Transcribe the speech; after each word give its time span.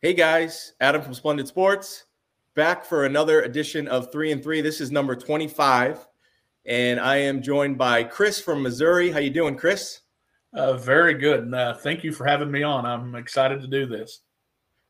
Hey 0.00 0.14
guys, 0.14 0.74
Adam 0.80 1.02
from 1.02 1.12
Splendid 1.12 1.48
Sports, 1.48 2.04
back 2.54 2.84
for 2.84 3.04
another 3.04 3.42
edition 3.42 3.88
of 3.88 4.12
Three 4.12 4.30
and 4.30 4.40
Three. 4.40 4.60
This 4.60 4.80
is 4.80 4.92
number 4.92 5.16
25, 5.16 6.06
and 6.66 7.00
I 7.00 7.16
am 7.16 7.42
joined 7.42 7.78
by 7.78 8.04
Chris 8.04 8.40
from 8.40 8.62
Missouri. 8.62 9.10
How 9.10 9.18
you 9.18 9.30
doing, 9.30 9.56
Chris? 9.56 10.02
Uh, 10.52 10.74
very 10.74 11.14
good. 11.14 11.52
Uh, 11.52 11.74
thank 11.74 12.04
you 12.04 12.12
for 12.12 12.26
having 12.26 12.48
me 12.48 12.62
on. 12.62 12.86
I'm 12.86 13.16
excited 13.16 13.60
to 13.60 13.66
do 13.66 13.86
this. 13.86 14.20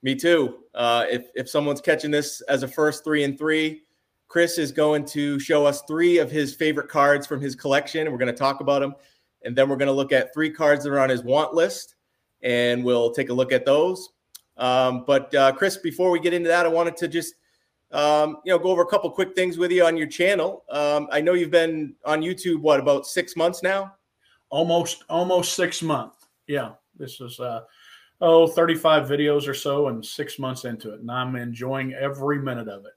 Me 0.02 0.14
too. 0.14 0.58
Uh, 0.74 1.06
if 1.08 1.30
if 1.34 1.48
someone's 1.48 1.80
catching 1.80 2.10
this 2.10 2.42
as 2.42 2.62
a 2.62 2.68
first 2.68 3.02
three 3.02 3.24
and 3.24 3.38
three, 3.38 3.84
Chris 4.28 4.58
is 4.58 4.72
going 4.72 5.06
to 5.06 5.38
show 5.38 5.64
us 5.64 5.80
three 5.88 6.18
of 6.18 6.30
his 6.30 6.54
favorite 6.54 6.90
cards 6.90 7.26
from 7.26 7.40
his 7.40 7.54
collection. 7.54 8.12
We're 8.12 8.18
going 8.18 8.30
to 8.30 8.38
talk 8.38 8.60
about 8.60 8.80
them, 8.80 8.94
and 9.42 9.56
then 9.56 9.70
we're 9.70 9.76
going 9.76 9.86
to 9.86 9.92
look 9.92 10.12
at 10.12 10.34
three 10.34 10.50
cards 10.50 10.84
that 10.84 10.90
are 10.90 11.00
on 11.00 11.08
his 11.08 11.22
want 11.22 11.54
list, 11.54 11.94
and 12.42 12.84
we'll 12.84 13.12
take 13.12 13.30
a 13.30 13.34
look 13.34 13.52
at 13.52 13.64
those. 13.64 14.10
Um, 14.58 15.04
but 15.06 15.34
uh, 15.34 15.52
Chris, 15.52 15.76
before 15.76 16.10
we 16.10 16.20
get 16.20 16.34
into 16.34 16.48
that, 16.48 16.66
I 16.66 16.68
wanted 16.68 16.96
to 16.98 17.08
just 17.08 17.34
um, 17.92 18.38
you 18.44 18.52
know 18.52 18.58
go 18.58 18.70
over 18.70 18.82
a 18.82 18.86
couple 18.86 19.10
quick 19.10 19.34
things 19.34 19.56
with 19.56 19.70
you 19.70 19.84
on 19.84 19.96
your 19.96 20.08
channel. 20.08 20.64
Um, 20.70 21.08
I 21.10 21.20
know 21.20 21.34
you've 21.34 21.50
been 21.50 21.94
on 22.04 22.20
YouTube 22.20 22.60
what 22.60 22.80
about 22.80 23.06
six 23.06 23.36
months 23.36 23.62
now? 23.62 23.94
Almost 24.50 25.04
almost 25.08 25.54
six 25.54 25.80
months. 25.80 26.26
Yeah, 26.46 26.72
this 26.96 27.20
is 27.20 27.38
uh, 27.40 27.60
oh 28.20 28.46
35 28.48 29.08
videos 29.08 29.46
or 29.46 29.54
so, 29.54 29.88
and 29.88 30.04
six 30.04 30.38
months 30.38 30.64
into 30.64 30.92
it, 30.92 31.00
and 31.00 31.10
I'm 31.10 31.36
enjoying 31.36 31.94
every 31.94 32.40
minute 32.40 32.68
of 32.68 32.84
it. 32.84 32.92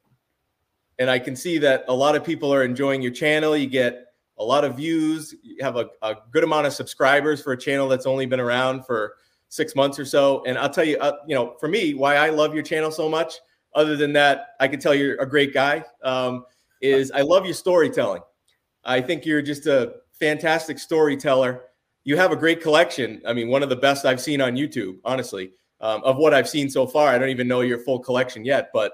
And 1.00 1.10
I 1.10 1.20
can 1.20 1.36
see 1.36 1.58
that 1.60 1.86
a 1.88 1.94
lot 1.94 2.16
of 2.16 2.24
people 2.24 2.54
are 2.54 2.64
enjoying 2.64 3.02
your 3.02 3.12
channel. 3.12 3.56
You 3.56 3.68
get 3.68 4.08
a 4.38 4.44
lot 4.44 4.64
of 4.64 4.78
views. 4.78 5.34
You 5.42 5.58
have 5.64 5.76
a, 5.76 5.88
a 6.02 6.16
good 6.32 6.44
amount 6.44 6.68
of 6.68 6.74
subscribers 6.74 7.42
for 7.42 7.54
a 7.54 7.58
channel 7.58 7.88
that's 7.88 8.06
only 8.06 8.26
been 8.26 8.40
around 8.40 8.86
for 8.86 9.16
six 9.52 9.76
months 9.76 10.00
or 10.00 10.06
so. 10.06 10.44
And 10.46 10.58
I'll 10.58 10.70
tell 10.70 10.86
you, 10.86 10.98
uh, 11.00 11.18
you 11.28 11.36
know, 11.36 11.56
for 11.60 11.68
me, 11.68 11.94
why 11.94 12.16
I 12.16 12.30
love 12.30 12.54
your 12.54 12.64
channel 12.64 12.90
so 12.90 13.10
much, 13.10 13.34
other 13.76 13.98
than 13.98 14.14
that, 14.14 14.56
I 14.62 14.68
can 14.70 14.80
tell 14.80 14.96
you're 14.96 15.22
a 15.22 15.30
great 15.30 15.54
guy, 15.54 15.84
um, 16.04 16.46
is 16.82 17.12
I 17.12 17.22
love 17.22 17.44
your 17.46 17.54
storytelling. 17.54 18.22
I 18.86 19.02
think 19.02 19.26
you're 19.26 19.42
just 19.42 19.68
a 19.68 19.96
fantastic 20.14 20.80
storyteller. 20.80 21.64
You 22.06 22.16
have 22.16 22.32
a 22.32 22.36
great 22.38 22.62
collection. 22.62 23.22
I 23.28 23.34
mean, 23.34 23.50
one 23.50 23.62
of 23.62 23.68
the 23.68 23.76
best 23.76 24.06
I've 24.06 24.22
seen 24.22 24.40
on 24.40 24.56
YouTube, 24.56 25.00
honestly, 25.04 25.52
um, 25.82 26.02
of 26.04 26.16
what 26.16 26.34
I've 26.34 26.48
seen 26.48 26.70
so 26.70 26.88
far. 26.88 27.10
I 27.10 27.18
don't 27.18 27.30
even 27.30 27.48
know 27.48 27.62
your 27.62 27.80
full 27.80 28.00
collection 28.00 28.46
yet, 28.46 28.70
but 28.74 28.94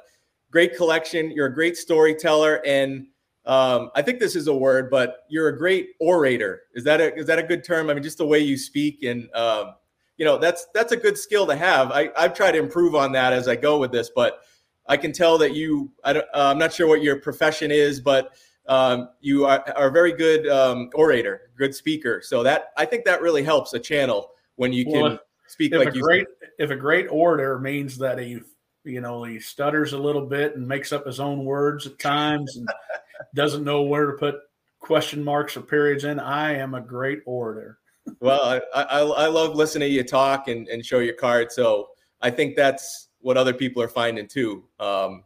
great 0.51 0.75
collection. 0.75 1.29
You're 1.29 1.47
a 1.47 1.53
great 1.53 1.77
storyteller. 1.77 2.65
And 2.65 3.07
um, 3.45 3.91
I 3.95 4.01
think 4.01 4.19
this 4.19 4.35
is 4.35 4.47
a 4.47 4.55
word, 4.55 4.89
but 4.89 5.19
you're 5.29 5.49
a 5.49 5.57
great 5.57 5.89
orator. 5.99 6.63
Is 6.73 6.83
that 6.85 6.99
a, 6.99 7.15
is 7.15 7.27
that 7.27 7.37
a 7.37 7.43
good 7.43 7.63
term? 7.63 7.91
I 7.91 7.93
mean, 7.93 8.03
just 8.03 8.17
the 8.17 8.25
way 8.25 8.39
you 8.39 8.57
speak 8.57 9.03
and, 9.03 9.29
um, 9.35 9.75
you 10.17 10.25
know 10.25 10.37
that's 10.37 10.67
that's 10.73 10.91
a 10.91 10.97
good 10.97 11.17
skill 11.17 11.45
to 11.47 11.55
have. 11.55 11.91
I 11.91 12.09
I've 12.17 12.33
tried 12.33 12.51
to 12.51 12.57
improve 12.57 12.95
on 12.95 13.11
that 13.13 13.33
as 13.33 13.47
I 13.47 13.55
go 13.55 13.77
with 13.77 13.91
this, 13.91 14.11
but 14.13 14.41
I 14.87 14.97
can 14.97 15.11
tell 15.11 15.37
that 15.37 15.53
you. 15.55 15.91
I 16.03 16.13
don't, 16.13 16.25
uh, 16.33 16.49
I'm 16.51 16.57
not 16.57 16.73
sure 16.73 16.87
what 16.87 17.01
your 17.01 17.19
profession 17.19 17.71
is, 17.71 17.99
but 17.99 18.33
um, 18.67 19.09
you 19.21 19.45
are, 19.45 19.63
are, 19.75 19.87
a 19.87 19.91
very 19.91 20.13
good 20.13 20.47
um, 20.47 20.89
orator, 20.93 21.51
good 21.57 21.73
speaker. 21.73 22.21
So 22.23 22.43
that 22.43 22.69
I 22.77 22.85
think 22.85 23.05
that 23.05 23.21
really 23.21 23.43
helps 23.43 23.73
a 23.73 23.79
channel 23.79 24.31
when 24.55 24.73
you 24.73 24.85
can 24.85 25.01
well, 25.01 25.19
speak 25.47 25.73
if 25.73 25.79
like 25.79 25.93
a 25.93 25.95
you. 25.95 26.01
Great, 26.01 26.27
if 26.57 26.71
a 26.71 26.75
great 26.75 27.07
orator 27.07 27.59
means 27.59 27.97
that 27.99 28.17
he, 28.17 28.39
you 28.83 29.01
know, 29.01 29.23
he 29.23 29.39
stutters 29.39 29.93
a 29.93 29.97
little 29.97 30.25
bit 30.25 30.55
and 30.55 30.67
makes 30.67 30.91
up 30.91 31.05
his 31.05 31.19
own 31.19 31.45
words 31.45 31.85
at 31.85 31.99
times 31.99 32.57
and 32.57 32.67
doesn't 33.35 33.63
know 33.63 33.83
where 33.83 34.07
to 34.07 34.13
put 34.13 34.35
question 34.79 35.23
marks 35.23 35.55
or 35.55 35.61
periods 35.61 36.05
in. 36.05 36.19
I 36.19 36.55
am 36.55 36.73
a 36.73 36.81
great 36.81 37.19
orator 37.25 37.77
well, 38.19 38.61
I, 38.73 38.81
I, 38.81 38.99
I 38.99 39.27
love 39.27 39.55
listening 39.55 39.89
to 39.89 39.93
you 39.93 40.03
talk 40.03 40.47
and, 40.47 40.67
and 40.67 40.85
show 40.85 40.99
your 40.99 41.13
card. 41.13 41.51
So 41.51 41.89
I 42.21 42.29
think 42.29 42.55
that's 42.55 43.09
what 43.19 43.37
other 43.37 43.53
people 43.53 43.81
are 43.81 43.87
finding 43.87 44.27
too. 44.27 44.63
Um, 44.79 45.23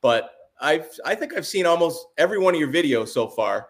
but 0.00 0.30
I've 0.60 0.88
I 1.04 1.14
think 1.14 1.36
I've 1.36 1.46
seen 1.46 1.66
almost 1.66 2.06
every 2.16 2.38
one 2.38 2.54
of 2.54 2.60
your 2.60 2.72
videos 2.72 3.08
so 3.08 3.28
far. 3.28 3.68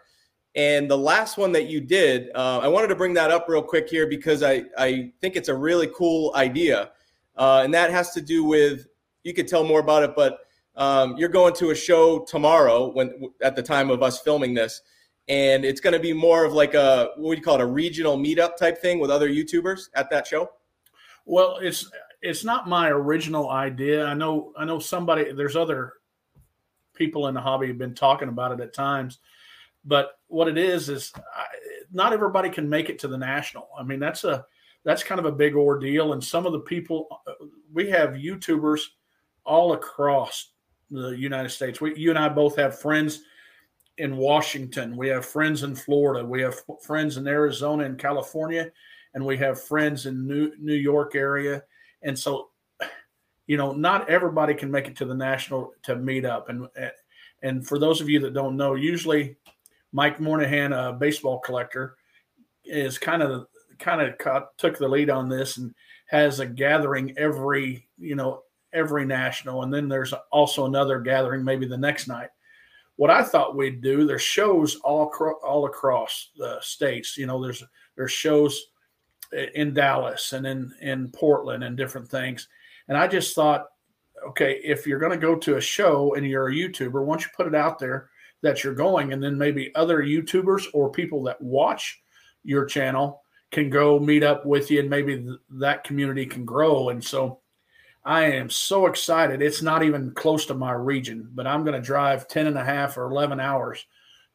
And 0.55 0.91
the 0.91 0.97
last 0.97 1.37
one 1.37 1.53
that 1.53 1.67
you 1.67 1.81
did, 1.81 2.31
uh, 2.35 2.61
I 2.63 2.69
wanted 2.69 2.89
to 2.89 2.95
bring 2.95 3.13
that 3.15 3.31
up 3.31 3.47
real 3.47 3.63
quick 3.63 3.91
here 3.91 4.07
because 4.07 4.43
I, 4.43 4.65
I 4.79 5.13
think 5.21 5.37
it's 5.37 5.51
a 5.51 5.55
really 5.55 5.89
cool 5.95 6.33
idea. 6.35 6.93
Uh, 7.37 7.61
and 7.63 7.75
that 7.75 7.91
has 7.91 8.13
to 8.13 8.23
do 8.23 8.43
with, 8.43 8.87
you 9.23 9.35
could 9.35 9.47
tell 9.47 9.65
more 9.65 9.81
about 9.81 10.03
it, 10.03 10.17
but 10.17 10.39
um, 10.77 11.15
you're 11.19 11.29
going 11.29 11.53
to 11.55 11.71
a 11.71 11.75
show 11.75 12.21
tomorrow 12.21 12.91
when 12.91 13.29
at 13.43 13.55
the 13.55 13.63
time 13.63 13.91
of 13.91 14.03
us 14.03 14.21
filming 14.21 14.55
this 14.55 14.81
and 15.29 15.65
it's 15.65 15.81
going 15.81 15.93
to 15.93 15.99
be 15.99 16.13
more 16.13 16.45
of 16.45 16.53
like 16.53 16.75
a 16.75 17.11
what 17.17 17.29
would 17.29 17.39
you 17.39 17.45
call 17.45 17.57
it 17.57 17.61
a 17.61 17.67
regional 17.67 18.17
meetup 18.17 18.57
type 18.57 18.79
thing 18.79 18.99
with 18.99 19.11
other 19.11 19.29
YouTubers 19.29 19.89
at 19.95 20.09
that 20.11 20.27
show. 20.27 20.51
Well, 21.25 21.59
it's 21.61 21.91
it's 22.23 22.45
not 22.45 22.69
my 22.69 22.89
original 22.89 23.51
idea. 23.51 24.05
I 24.05 24.15
know 24.15 24.53
I 24.57 24.65
know 24.65 24.79
somebody. 24.79 25.33
There's 25.33 25.57
other 25.57 25.95
people 26.95 27.29
in 27.29 27.35
the 27.35 27.41
hobby 27.41 27.67
have 27.69 27.79
been 27.79 27.95
talking 27.95 28.29
about 28.29 28.53
it 28.53 28.61
at 28.61 28.73
times, 28.73 29.19
but 29.85 30.19
what 30.29 30.49
it 30.49 30.57
is 30.57 30.89
is 30.89 31.13
I, 31.35 31.47
not 31.93 32.13
everybody 32.13 32.49
can 32.49 32.69
make 32.69 32.89
it 32.89 32.99
to 33.01 33.09
the 33.09 33.19
national. 33.19 33.69
I 33.79 33.83
mean 33.83 34.01
that's 34.01 34.25
a 34.25 34.45
that's 34.85 35.03
kind 35.03 35.19
of 35.19 35.25
a 35.25 35.33
big 35.33 35.57
ordeal, 35.57 36.13
and 36.13 36.23
some 36.23 36.47
of 36.47 36.53
the 36.53 36.61
people 36.61 37.09
we 37.73 37.91
have 37.91 38.11
YouTubers 38.11 38.83
all 39.45 39.73
across 39.73 40.53
the 40.91 41.11
United 41.11 41.49
States. 41.49 41.81
We, 41.81 41.97
you 41.97 42.11
and 42.11 42.19
I 42.19 42.29
both 42.29 42.57
have 42.57 42.79
friends 42.79 43.23
in 43.99 44.17
Washington. 44.17 44.97
We 44.97 45.09
have 45.09 45.25
friends 45.25 45.63
in 45.63 45.75
Florida. 45.75 46.25
We 46.27 46.43
have 46.43 46.61
friends 46.83 47.17
in 47.17 47.27
Arizona 47.27 47.85
and 47.85 47.99
California, 47.99 48.71
and 49.15 49.25
we 49.25 49.37
have 49.39 49.61
friends 49.61 50.07
in 50.07 50.27
New 50.27 50.53
New 50.59 50.75
York 50.75 51.15
area. 51.15 51.63
And 52.03 52.19
so, 52.19 52.51
you 53.47 53.57
know, 53.57 53.73
not 53.73 54.09
everybody 54.11 54.55
can 54.55 54.71
make 54.71 54.89
it 54.89 54.97
to 54.97 55.05
the 55.05 55.15
national 55.15 55.73
to 55.85 55.97
meet 55.97 56.25
up. 56.25 56.49
And 56.49 56.69
and 57.43 57.67
for 57.67 57.79
those 57.79 58.01
of 58.01 58.09
you 58.09 58.21
that 58.21 58.35
don't 58.35 58.57
know, 58.57 58.75
usually 58.75 59.37
Mike 59.93 60.21
Moynihan, 60.21 60.73
a 60.73 60.93
baseball 60.93 61.39
collector, 61.39 61.97
is 62.65 62.99
kind 62.99 63.23
of 63.23 63.47
kind 63.79 64.01
of 64.01 64.19
caught, 64.19 64.57
took 64.59 64.79
the 64.79 64.89
lead 64.89 65.11
on 65.11 65.29
this 65.29 65.59
and 65.59 65.75
has 66.07 66.41
a 66.41 66.47
gathering 66.47 67.17
every 67.17 67.89
you 67.99 68.15
know 68.15 68.43
every 68.73 69.07
national, 69.07 69.63
and 69.63 69.73
then 69.73 69.89
there's 69.89 70.13
also 70.31 70.67
another 70.67 71.01
gathering 71.01 71.43
maybe 71.43 71.67
the 71.67 71.79
next 71.79 72.09
night 72.09 72.29
what 72.97 73.11
I 73.11 73.23
thought 73.23 73.57
we'd 73.57 73.83
do, 73.83 74.07
there's 74.07 74.23
shows 74.23 74.77
all 74.77 75.09
acro- 75.09 75.41
all 75.45 75.67
across 75.67 76.31
the 76.37 76.59
states. 76.61 77.17
You 77.17 77.27
know, 77.27 77.43
there's 77.43 77.63
there's 77.97 78.13
shows 78.13 78.61
in 79.55 79.75
Dallas 79.75 80.33
and 80.33 80.47
in 80.47 80.73
in 80.81 81.11
Portland 81.11 81.65
and 81.65 81.77
different 81.77 82.09
things. 82.09 82.49
And 82.89 82.97
I 82.97 83.07
just 83.07 83.35
thought, 83.35 83.67
okay, 84.29 84.61
if 84.65 84.87
you're 84.87 84.99
going 84.99 85.13
to 85.13 85.27
go 85.27 85.37
to 85.37 85.57
a 85.57 85.61
show 85.61 86.15
and 86.15 86.27
you're 86.27 86.49
a 86.49 86.55
YouTuber, 86.55 87.05
once 87.05 87.25
you 87.25 87.31
put 87.37 87.47
it 87.47 87.55
out 87.55 87.79
there 87.79 88.11
that 88.43 88.63
you're 88.63 88.75
going, 88.75 89.13
and 89.13 89.23
then 89.23 89.37
maybe 89.37 89.75
other 89.75 90.03
YouTubers 90.03 90.67
or 90.73 90.91
people 90.91 91.23
that 91.25 91.41
watch 91.41 92.01
your 92.45 92.65
channel 92.65 93.23
can 93.51 93.71
go 93.71 93.99
meet 93.99 94.23
up 94.23 94.47
with 94.47 94.71
you, 94.71 94.81
and 94.81 94.91
maybe 94.91 95.17
th- 95.17 95.39
that 95.51 95.85
community 95.85 96.27
can 96.27 96.45
grow. 96.45 96.91
And 96.91 97.03
so 97.03 97.41
I 98.07 98.27
am 98.27 98.49
so 98.49 98.87
excited. 98.87 99.43
It's 99.43 99.63
not 99.63 99.83
even 99.83 100.13
close 100.13 100.47
to 100.47 100.55
my 100.55 100.71
region, 100.71 101.29
but 101.35 101.45
I'm 101.45 101.65
going 101.65 101.75
to 101.75 101.85
drive 101.85 102.29
10 102.29 102.47
and 102.47 102.57
a 102.57 102.65
half 102.65 102.97
or 102.97 103.11
11 103.11 103.41
hours 103.41 103.85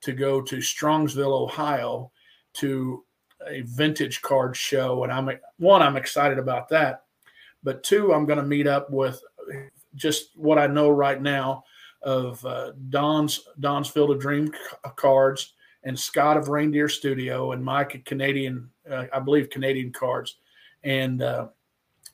to 0.02 0.12
go 0.12 0.42
to 0.42 0.58
Strongsville, 0.58 1.42
Ohio 1.44 2.12
to 2.56 3.06
a 3.48 3.62
vintage 3.62 4.22
card 4.22 4.58
show. 4.58 5.06
And 5.06 5.12
I'm 5.12 5.30
one, 5.58 5.82
I'm 5.82 5.96
excited 5.96 6.38
about 6.38 6.68
that. 6.70 7.04
But 7.64 7.82
two, 7.82 8.14
I'm 8.14 8.26
going 8.26 8.40
to 8.40 8.46
meet 8.46 8.68
up 8.68 8.92
with 8.92 9.24
just 9.96 10.32
what 10.36 10.59
I 10.59 10.68
know 10.68 10.90
right 10.90 11.22
now 11.22 11.64
of 12.02 12.46
uh, 12.46 12.74
Don's 12.90 13.40
Don's 13.62 13.88
Field 13.88 14.12
of 14.12 14.20
Dream 14.20 14.52
cards 14.98 15.53
and 15.84 15.98
Scott 15.98 16.36
of 16.36 16.50
Reindeer 16.50 16.90
Studio 16.90 17.53
and 17.53 17.64
Mike 17.64 18.03
Canadian, 18.03 18.70
uh, 18.90 19.06
I 19.14 19.20
believe 19.20 19.50
Canadian 19.50 19.94
cards. 19.94 20.38
And 20.84 21.22
uh, 21.22 21.47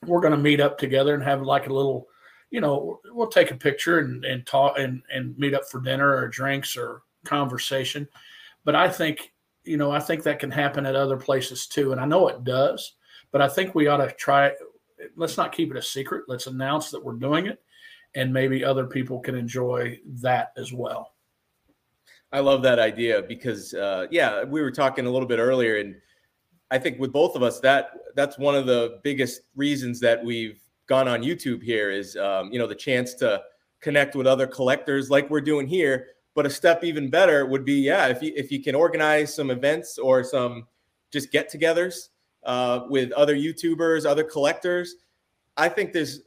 we're 0.06 0.20
going 0.20 0.32
to 0.32 0.38
meet 0.38 0.60
up 0.60 0.78
together 0.78 1.14
and 1.14 1.22
have 1.22 1.42
like 1.42 1.66
a 1.66 1.72
little, 1.72 2.06
you 2.50 2.60
know, 2.60 3.00
we'll 3.12 3.28
take 3.28 3.50
a 3.50 3.56
picture 3.56 3.98
and, 3.98 4.24
and 4.24 4.46
talk 4.46 4.78
and, 4.78 5.02
and 5.12 5.36
meet 5.38 5.54
up 5.54 5.68
for 5.70 5.80
dinner 5.80 6.14
or 6.14 6.28
drinks 6.28 6.76
or 6.76 7.02
conversation. 7.24 8.08
But 8.64 8.74
I 8.74 8.88
think, 8.88 9.32
you 9.64 9.76
know, 9.76 9.90
I 9.90 10.00
think 10.00 10.22
that 10.22 10.38
can 10.38 10.50
happen 10.50 10.86
at 10.86 10.94
other 10.96 11.16
places 11.16 11.66
too. 11.66 11.92
And 11.92 12.00
I 12.00 12.06
know 12.06 12.28
it 12.28 12.44
does, 12.44 12.94
but 13.32 13.42
I 13.42 13.48
think 13.48 13.74
we 13.74 13.88
ought 13.88 13.98
to 13.98 14.12
try, 14.12 14.52
let's 15.16 15.36
not 15.36 15.52
keep 15.52 15.70
it 15.70 15.76
a 15.76 15.82
secret. 15.82 16.24
Let's 16.28 16.46
announce 16.46 16.90
that 16.90 17.04
we're 17.04 17.14
doing 17.14 17.46
it 17.46 17.60
and 18.14 18.32
maybe 18.32 18.64
other 18.64 18.86
people 18.86 19.20
can 19.20 19.34
enjoy 19.34 19.98
that 20.06 20.52
as 20.56 20.72
well. 20.72 21.12
I 22.32 22.40
love 22.40 22.62
that 22.62 22.78
idea 22.78 23.22
because, 23.22 23.74
uh, 23.74 24.06
yeah, 24.10 24.44
we 24.44 24.60
were 24.60 24.70
talking 24.70 25.06
a 25.06 25.10
little 25.10 25.28
bit 25.28 25.38
earlier 25.38 25.78
and, 25.78 25.96
I 26.70 26.78
think 26.78 26.98
with 26.98 27.12
both 27.12 27.34
of 27.34 27.42
us, 27.42 27.60
that 27.60 27.92
that's 28.14 28.38
one 28.38 28.54
of 28.54 28.66
the 28.66 29.00
biggest 29.02 29.42
reasons 29.56 30.00
that 30.00 30.22
we've 30.22 30.60
gone 30.86 31.08
on 31.08 31.22
YouTube 31.22 31.62
here 31.62 31.90
is 31.90 32.16
um, 32.16 32.50
you 32.52 32.58
know 32.58 32.66
the 32.66 32.74
chance 32.74 33.14
to 33.14 33.42
connect 33.80 34.14
with 34.14 34.26
other 34.26 34.46
collectors 34.46 35.10
like 35.10 35.28
we're 35.30 35.40
doing 35.40 35.66
here. 35.66 36.08
But 36.34 36.46
a 36.46 36.50
step 36.50 36.84
even 36.84 37.10
better 37.10 37.46
would 37.46 37.64
be 37.64 37.74
yeah 37.80 38.06
if 38.08 38.22
you 38.22 38.32
if 38.36 38.52
you 38.52 38.62
can 38.62 38.74
organize 38.74 39.34
some 39.34 39.50
events 39.50 39.98
or 39.98 40.22
some 40.22 40.66
just 41.10 41.32
get-togethers 41.32 42.10
uh, 42.44 42.80
with 42.88 43.12
other 43.12 43.34
YouTubers, 43.34 44.04
other 44.04 44.24
collectors. 44.24 44.96
I 45.56 45.68
think 45.68 45.92
there's 45.92 46.20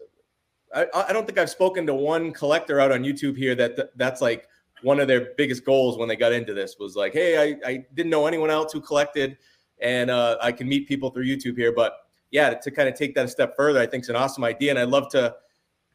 I, 0.74 0.88
I 0.94 1.14
don't 1.14 1.26
think 1.26 1.38
I've 1.38 1.50
spoken 1.50 1.86
to 1.88 1.94
one 1.94 2.32
collector 2.32 2.80
out 2.80 2.92
on 2.92 3.04
YouTube 3.04 3.38
here 3.38 3.56
that 3.56 3.98
that's 3.98 4.22
like 4.22 4.48
one 4.82 5.00
of 5.00 5.08
their 5.08 5.34
biggest 5.38 5.64
goals 5.66 5.98
when 5.98 6.08
they 6.08 6.16
got 6.16 6.32
into 6.32 6.54
this 6.54 6.78
was 6.80 6.96
like, 6.96 7.14
hey, 7.14 7.38
I, 7.38 7.70
I 7.70 7.86
didn't 7.94 8.10
know 8.10 8.26
anyone 8.26 8.50
else 8.50 8.74
who 8.74 8.82
collected, 8.82 9.38
and 9.82 10.10
uh, 10.10 10.38
I 10.42 10.52
can 10.52 10.68
meet 10.68 10.88
people 10.88 11.10
through 11.10 11.26
YouTube 11.26 11.58
here. 11.58 11.74
But 11.74 11.94
yeah, 12.30 12.50
to, 12.52 12.60
to 12.62 12.72
kind 12.72 12.88
of 12.88 12.96
take 12.96 13.16
that 13.16 13.26
a 13.26 13.28
step 13.28 13.56
further, 13.56 13.80
I 13.80 13.86
think 13.86 14.04
is 14.04 14.10
an 14.10 14.16
awesome 14.16 14.44
idea, 14.44 14.72
and 14.72 14.80
I'd 14.80 14.90
love 14.90 15.10
to, 15.12 15.36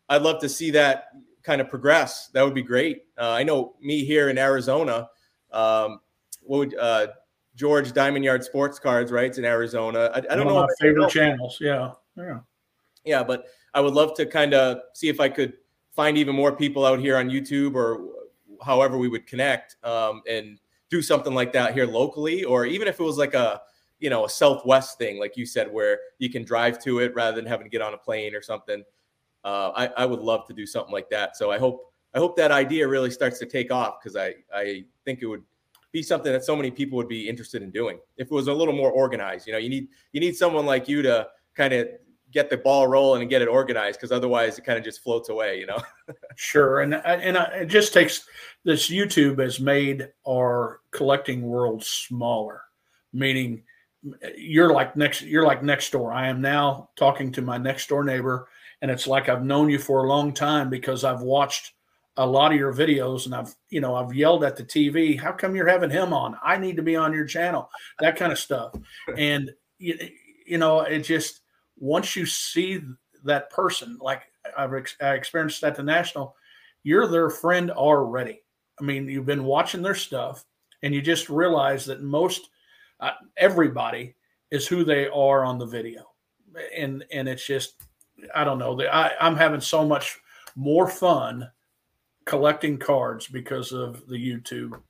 I'd 0.09 0.23
love 0.23 0.41
to 0.41 0.49
see 0.49 0.71
that 0.73 1.09
kind 1.43 1.61
of 1.61 1.71
progress. 1.71 2.29
That 2.29 2.45
would 2.45 2.55
be 2.55 2.63
great. 2.63 3.05
Uh, 3.17 3.31
I 3.31 3.43
know 3.43 3.75
me 3.81 4.05
here 4.05 4.29
in 4.29 4.39
Arizona, 4.39 5.09
um, 5.53 6.01
what 6.43 6.59
would 6.59 6.77
uh, 6.77 7.09
George 7.55 7.93
Diamond 7.93 8.25
Yard 8.25 8.45
Sports 8.45 8.79
Cards, 8.79 9.11
right? 9.11 9.27
It's 9.27 9.39
in 9.39 9.45
Arizona. 9.45 10.11
I, 10.13 10.19
I 10.19 10.21
don't 10.21 10.45
One 10.45 10.49
know 10.49 10.63
of 10.63 10.69
my 10.69 10.87
favorite 10.87 11.11
channels. 11.11 11.59
Yeah, 11.61 11.93
yeah, 12.17 12.41
yeah. 13.05 13.23
But 13.23 13.47
I 13.73 13.81
would 13.81 13.95
love 13.95 14.15
to 14.17 14.27
kind 14.27 14.53
of 14.53 14.81
see 14.93 15.09
if 15.09 15.21
I 15.21 15.29
could 15.29 15.55
find 15.95 16.19
even 16.19 16.35
more 16.35 16.55
people 16.55 16.85
out 16.85 16.99
here 16.99 17.17
on 17.17 17.31
YouTube 17.31 17.75
or 17.75 18.01
however 18.63 18.99
we 18.99 19.09
would 19.09 19.27
connect 19.27 19.77
um, 19.83 20.23
and 20.29 20.59
do 20.91 21.01
something 21.01 21.35
like 21.35 21.53
that 21.53 21.73
here 21.73 21.87
locally, 21.87 22.45
or 22.45 22.67
even 22.67 22.89
if 22.89 23.01
it 23.01 23.03
was 23.03 23.17
like 23.17 23.35
a 23.35 23.63
you 23.99 24.11
know 24.11 24.25
a 24.25 24.29
Southwest 24.29 24.99
thing, 24.99 25.19
like 25.19 25.37
you 25.37 25.47
said, 25.47 25.73
where 25.73 25.99
you 26.19 26.31
can 26.31 26.45
drive 26.45 26.83
to 26.85 27.01
it 27.01 27.15
rather 27.15 27.37
than 27.37 27.47
having 27.47 27.65
to 27.65 27.71
get 27.71 27.83
on 27.83 27.95
a 27.95 27.99
plane 27.99 28.35
or 28.35 28.43
something. 28.43 28.83
Uh, 29.45 29.71
I, 29.77 29.87
I 30.03 30.07
would 30.07 30.21
love 30.21 30.47
to 30.49 30.53
do 30.53 30.67
something 30.67 30.93
like 30.93 31.09
that. 31.11 31.37
So 31.37 31.51
I 31.51 31.59
hope 31.59 31.93
I 32.15 32.19
hope 32.19 32.37
that 32.37 32.51
idea 32.51 32.87
really 32.89 33.11
starts 33.11 33.39
to 33.39 33.47
take 33.47 33.71
off 33.71 33.97
because 34.03 34.17
I 34.17 34.35
I 34.55 34.85
think 35.05 35.21
it 35.23 35.27
would 35.27 35.43
be 35.93 36.03
something 36.03 36.33
that 36.33 36.45
so 36.45 36.57
many 36.57 36.71
people 36.71 36.97
would 36.97 37.09
be 37.09 37.29
interested 37.29 37.63
in 37.63 37.71
doing 37.71 37.99
if 38.17 38.27
it 38.27 38.35
was 38.35 38.49
a 38.49 38.53
little 38.53 38.75
more 38.75 38.91
organized. 38.91 39.47
You 39.47 39.53
know, 39.53 39.59
you 39.59 39.69
need 39.69 39.89
you 40.13 40.21
need 40.21 40.37
someone 40.37 40.67
like 40.67 40.89
you 40.89 41.03
to 41.03 41.29
kind 41.55 41.73
of 41.73 41.89
get 42.33 42.51
the 42.51 42.57
ball 42.57 42.87
rolling 42.87 43.23
and 43.23 43.31
get 43.31 43.41
it 43.41 43.49
organized 43.49 43.99
because 43.99 44.13
otherwise 44.13 44.59
it 44.59 44.65
kind 44.65 44.79
of 44.79 44.85
just 44.85 45.03
floats 45.03 45.29
away. 45.29 45.59
You 45.59 45.67
know. 45.67 45.79
sure, 46.37 46.81
and 46.81 46.95
and 46.95 47.37
it 47.37 47.67
just 47.67 47.93
takes 47.93 48.27
this. 48.65 48.91
YouTube 48.91 49.39
has 49.41 49.61
made 49.61 50.09
our 50.29 50.81
collecting 50.91 51.43
world 51.43 51.85
smaller, 51.85 52.63
meaning 53.13 53.63
you're 54.37 54.73
like 54.73 54.97
next 54.97 55.23
you're 55.23 55.47
like 55.47 55.63
next 55.63 55.91
door. 55.91 56.13
I 56.13 56.29
am 56.29 56.41
now 56.41 56.91
talking 56.97 57.33
to 57.33 57.43
my 57.43 57.59
next 57.59 57.89
door 57.89 58.05
neighbor, 58.05 58.49
and 58.83 58.91
it's 58.91 59.07
like 59.07 59.29
I've 59.29 59.45
known 59.45 59.69
you 59.69 59.79
for 59.79 60.05
a 60.05 60.09
long 60.09 60.33
time 60.33 60.71
because 60.71 61.05
I've 61.05 61.23
watched 61.23 61.73
a 62.17 62.27
lot 62.27 62.53
of 62.53 62.59
your 62.59 62.73
videos 62.73 63.27
and 63.27 63.35
I've, 63.35 63.55
you 63.69 63.81
know, 63.81 63.95
I've 63.95 64.15
yelled 64.15 64.45
at 64.45 64.57
the 64.57 64.65
TV, 64.65 65.19
how 65.19 65.33
come 65.33 65.55
you're 65.55 65.69
having 65.69 65.91
him 65.91 66.13
on? 66.13 66.37
I 66.43 66.57
need 66.57 66.77
to 66.77 66.83
be 66.83 66.97
on 66.97 67.13
your 67.13 67.27
channel, 67.27 67.71
that 68.01 68.17
kind 68.17 68.33
of 68.33 68.39
stuff. 68.39 68.75
And, 69.17 69.51
you, 69.79 69.99
you 70.47 70.59
know, 70.59 70.81
it 70.81 71.01
just, 71.01 71.41
once 71.79 72.17
you 72.17 72.25
see 72.25 72.81
that 73.25 73.51
person, 73.51 73.99
like 74.01 74.23
I've 74.57 74.73
ex- 74.73 74.97
I 75.01 75.15
experienced 75.15 75.63
at 75.65 75.75
the 75.75 75.83
national, 75.83 76.35
you're 76.83 77.07
their 77.07 77.29
friend 77.29 77.71
already. 77.71 78.43
I 78.81 78.85
mean, 78.85 79.09
you've 79.09 79.27
been 79.27 79.45
watching 79.45 79.83
their 79.83 79.95
stuff 79.95 80.45
and 80.83 80.95
you 80.95 81.03
just 81.03 81.29
realize 81.29 81.85
that 81.87 82.03
most, 82.03 82.49
uh, 83.01 83.13
everybody 83.37 84.15
is 84.51 84.67
who 84.67 84.85
they 84.85 85.09
are 85.09 85.45
on 85.45 85.59
the 85.59 85.67
video. 85.67 86.03
And, 86.77 87.05
and 87.13 87.29
it's 87.29 87.47
just, 87.47 87.83
I 88.35 88.45
don't 88.45 88.59
know, 88.59 88.81
I, 88.83 89.13
I'm 89.21 89.37
having 89.37 89.61
so 89.61 89.85
much 89.85 90.19
more 90.55 90.89
fun 90.89 91.51
collecting 92.25 92.77
cards 92.79 93.27
because 93.27 93.73
of 93.73 94.07
the 94.09 94.17
YouTube 94.17 94.81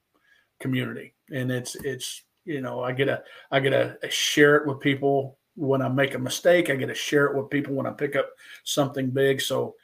community. 0.60 1.14
And 1.30 1.50
it's 1.50 1.76
it's 1.76 2.22
you 2.44 2.60
know 2.60 2.82
I 2.82 2.92
get 2.92 3.08
a 3.08 3.22
I 3.50 3.60
get 3.60 3.72
a, 3.72 3.98
share 4.10 4.56
it 4.56 4.66
with 4.66 4.80
people 4.80 5.38
when 5.54 5.82
I 5.82 5.88
make 5.88 6.14
a 6.14 6.18
mistake. 6.18 6.70
I 6.70 6.76
get 6.76 6.86
to 6.86 6.94
share 6.94 7.26
it 7.26 7.36
with 7.36 7.50
people 7.50 7.74
when 7.74 7.86
I 7.86 7.92
pick 7.92 8.16
up 8.16 8.28
something 8.64 9.10
big. 9.10 9.40
So 9.40 9.74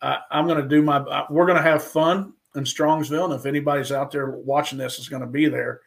I, 0.00 0.18
I'm 0.30 0.46
going 0.46 0.62
to 0.62 0.68
do 0.68 0.82
my. 0.82 1.26
We're 1.30 1.46
going 1.46 1.56
to 1.56 1.62
have 1.62 1.82
fun 1.82 2.34
in 2.54 2.64
Strongsville, 2.64 3.26
and 3.26 3.34
if 3.34 3.46
anybody's 3.46 3.92
out 3.92 4.10
there 4.10 4.30
watching 4.30 4.78
this 4.78 4.98
is 4.98 5.08
going 5.08 5.22
to 5.22 5.28
be 5.28 5.48
there, 5.48 5.80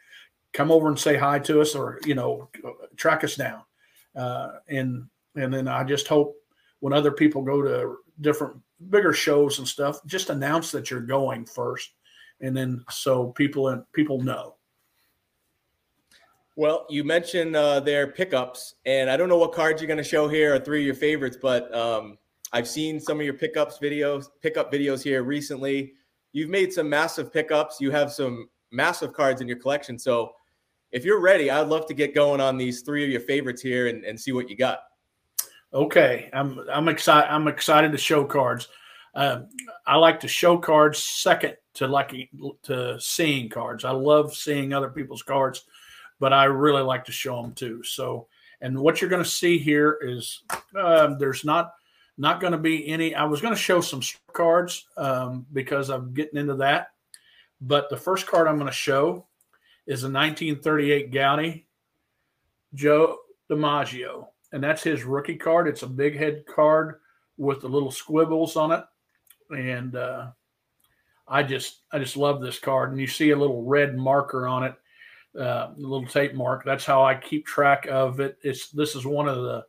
come 0.53 0.71
over 0.71 0.87
and 0.87 0.99
say 0.99 1.17
hi 1.17 1.39
to 1.39 1.61
us, 1.61 1.75
or 1.75 1.99
you 2.05 2.15
know, 2.15 2.49
track 2.95 3.23
us 3.23 3.35
down. 3.35 3.61
Uh, 4.15 4.49
and 4.67 5.07
and 5.35 5.53
then 5.53 5.67
I 5.67 5.83
just 5.83 6.07
hope 6.07 6.35
when 6.79 6.93
other 6.93 7.11
people 7.11 7.41
go 7.41 7.61
to 7.61 7.97
different 8.21 8.57
bigger 8.89 9.13
shows 9.13 9.59
and 9.59 9.67
stuff, 9.67 9.99
just 10.05 10.29
announce 10.29 10.71
that 10.71 10.89
you're 10.89 11.01
going 11.01 11.45
first, 11.45 11.91
and 12.41 12.55
then 12.55 12.83
so 12.89 13.27
people 13.27 13.69
and 13.69 13.83
people 13.93 14.21
know. 14.21 14.55
Well, 16.57 16.85
you 16.89 17.03
mentioned 17.03 17.55
uh, 17.55 17.79
their 17.79 18.07
pickups, 18.07 18.75
and 18.85 19.09
I 19.09 19.15
don't 19.15 19.29
know 19.29 19.37
what 19.37 19.53
cards 19.53 19.81
you're 19.81 19.87
going 19.87 19.97
to 19.97 20.03
show 20.03 20.27
here 20.27 20.55
or 20.55 20.59
three 20.59 20.81
of 20.81 20.85
your 20.85 20.95
favorites, 20.95 21.37
but 21.41 21.73
um, 21.73 22.17
I've 22.51 22.67
seen 22.67 22.99
some 22.99 23.19
of 23.19 23.25
your 23.25 23.33
pickups 23.33 23.79
videos, 23.79 24.25
pickup 24.41 24.71
videos 24.71 25.01
here 25.01 25.23
recently. 25.23 25.93
You've 26.33 26.49
made 26.49 26.73
some 26.73 26.89
massive 26.89 27.31
pickups. 27.31 27.79
You 27.79 27.91
have 27.91 28.11
some 28.11 28.49
massive 28.71 29.13
cards 29.13 29.41
in 29.41 29.47
your 29.47 29.57
collection. 29.57 29.97
So, 29.97 30.33
if 30.91 31.05
you're 31.05 31.21
ready, 31.21 31.49
I'd 31.49 31.67
love 31.67 31.85
to 31.87 31.93
get 31.93 32.13
going 32.13 32.41
on 32.41 32.57
these 32.57 32.81
three 32.81 33.03
of 33.03 33.09
your 33.09 33.21
favorites 33.21 33.61
here 33.61 33.87
and, 33.87 34.03
and 34.03 34.19
see 34.19 34.31
what 34.31 34.49
you 34.49 34.55
got. 34.55 34.79
Okay, 35.73 36.29
I'm 36.33 36.59
I'm 36.71 36.89
excited. 36.89 37.31
I'm 37.31 37.47
excited 37.47 37.91
to 37.93 37.97
show 37.97 38.25
cards. 38.25 38.67
Uh, 39.15 39.41
I 39.87 39.95
like 39.97 40.19
to 40.21 40.27
show 40.27 40.57
cards 40.57 41.01
second 41.01 41.55
to 41.75 41.87
like 41.87 42.13
to 42.63 42.99
seeing 42.99 43.49
cards. 43.49 43.85
I 43.85 43.91
love 43.91 44.35
seeing 44.35 44.73
other 44.73 44.89
people's 44.89 45.23
cards, 45.23 45.63
but 46.19 46.33
I 46.33 46.45
really 46.45 46.81
like 46.81 47.05
to 47.05 47.11
show 47.13 47.41
them 47.41 47.53
too. 47.53 47.83
So, 47.83 48.27
and 48.59 48.77
what 48.77 48.99
you're 48.99 49.09
going 49.09 49.23
to 49.23 49.29
see 49.29 49.57
here 49.57 49.97
is 50.01 50.43
uh, 50.77 51.15
there's 51.15 51.45
not 51.45 51.71
not 52.17 52.41
going 52.41 52.51
to 52.51 52.59
be 52.59 52.87
any. 52.89 53.15
I 53.15 53.23
was 53.23 53.39
going 53.39 53.53
to 53.53 53.59
show 53.59 53.79
some 53.79 54.01
cards 54.33 54.85
um, 54.97 55.45
because 55.53 55.89
I'm 55.89 56.13
getting 56.13 56.39
into 56.39 56.55
that, 56.55 56.87
but 57.61 57.89
the 57.89 57.97
first 57.97 58.27
card 58.27 58.47
I'm 58.47 58.57
going 58.57 58.67
to 58.67 58.73
show 58.73 59.25
is 59.87 60.03
a 60.03 60.11
1938 60.11 61.11
Goudey 61.11 61.65
Joe 62.73 63.17
DiMaggio 63.49 64.27
and 64.51 64.63
that's 64.63 64.83
his 64.83 65.03
rookie 65.03 65.35
card. 65.35 65.67
It's 65.67 65.83
a 65.83 65.87
big 65.87 66.17
head 66.17 66.45
card 66.45 66.99
with 67.37 67.61
the 67.61 67.69
little 67.69 67.91
squibbles 67.91 68.55
on 68.55 68.71
it, 68.71 68.83
and 69.49 69.95
uh, 69.95 70.27
I 71.27 71.43
just 71.43 71.81
I 71.91 71.99
just 71.99 72.17
love 72.17 72.41
this 72.41 72.59
card. 72.59 72.91
And 72.91 72.99
you 72.99 73.07
see 73.07 73.31
a 73.31 73.37
little 73.37 73.63
red 73.63 73.97
marker 73.97 74.47
on 74.47 74.63
it, 74.63 74.75
uh, 75.39 75.69
a 75.69 75.75
little 75.77 76.05
tape 76.05 76.33
mark. 76.33 76.63
That's 76.65 76.85
how 76.85 77.03
I 77.03 77.15
keep 77.15 77.45
track 77.45 77.87
of 77.89 78.19
it. 78.19 78.37
It's 78.43 78.69
this 78.69 78.95
is 78.95 79.05
one 79.05 79.27
of 79.27 79.37
the 79.37 79.65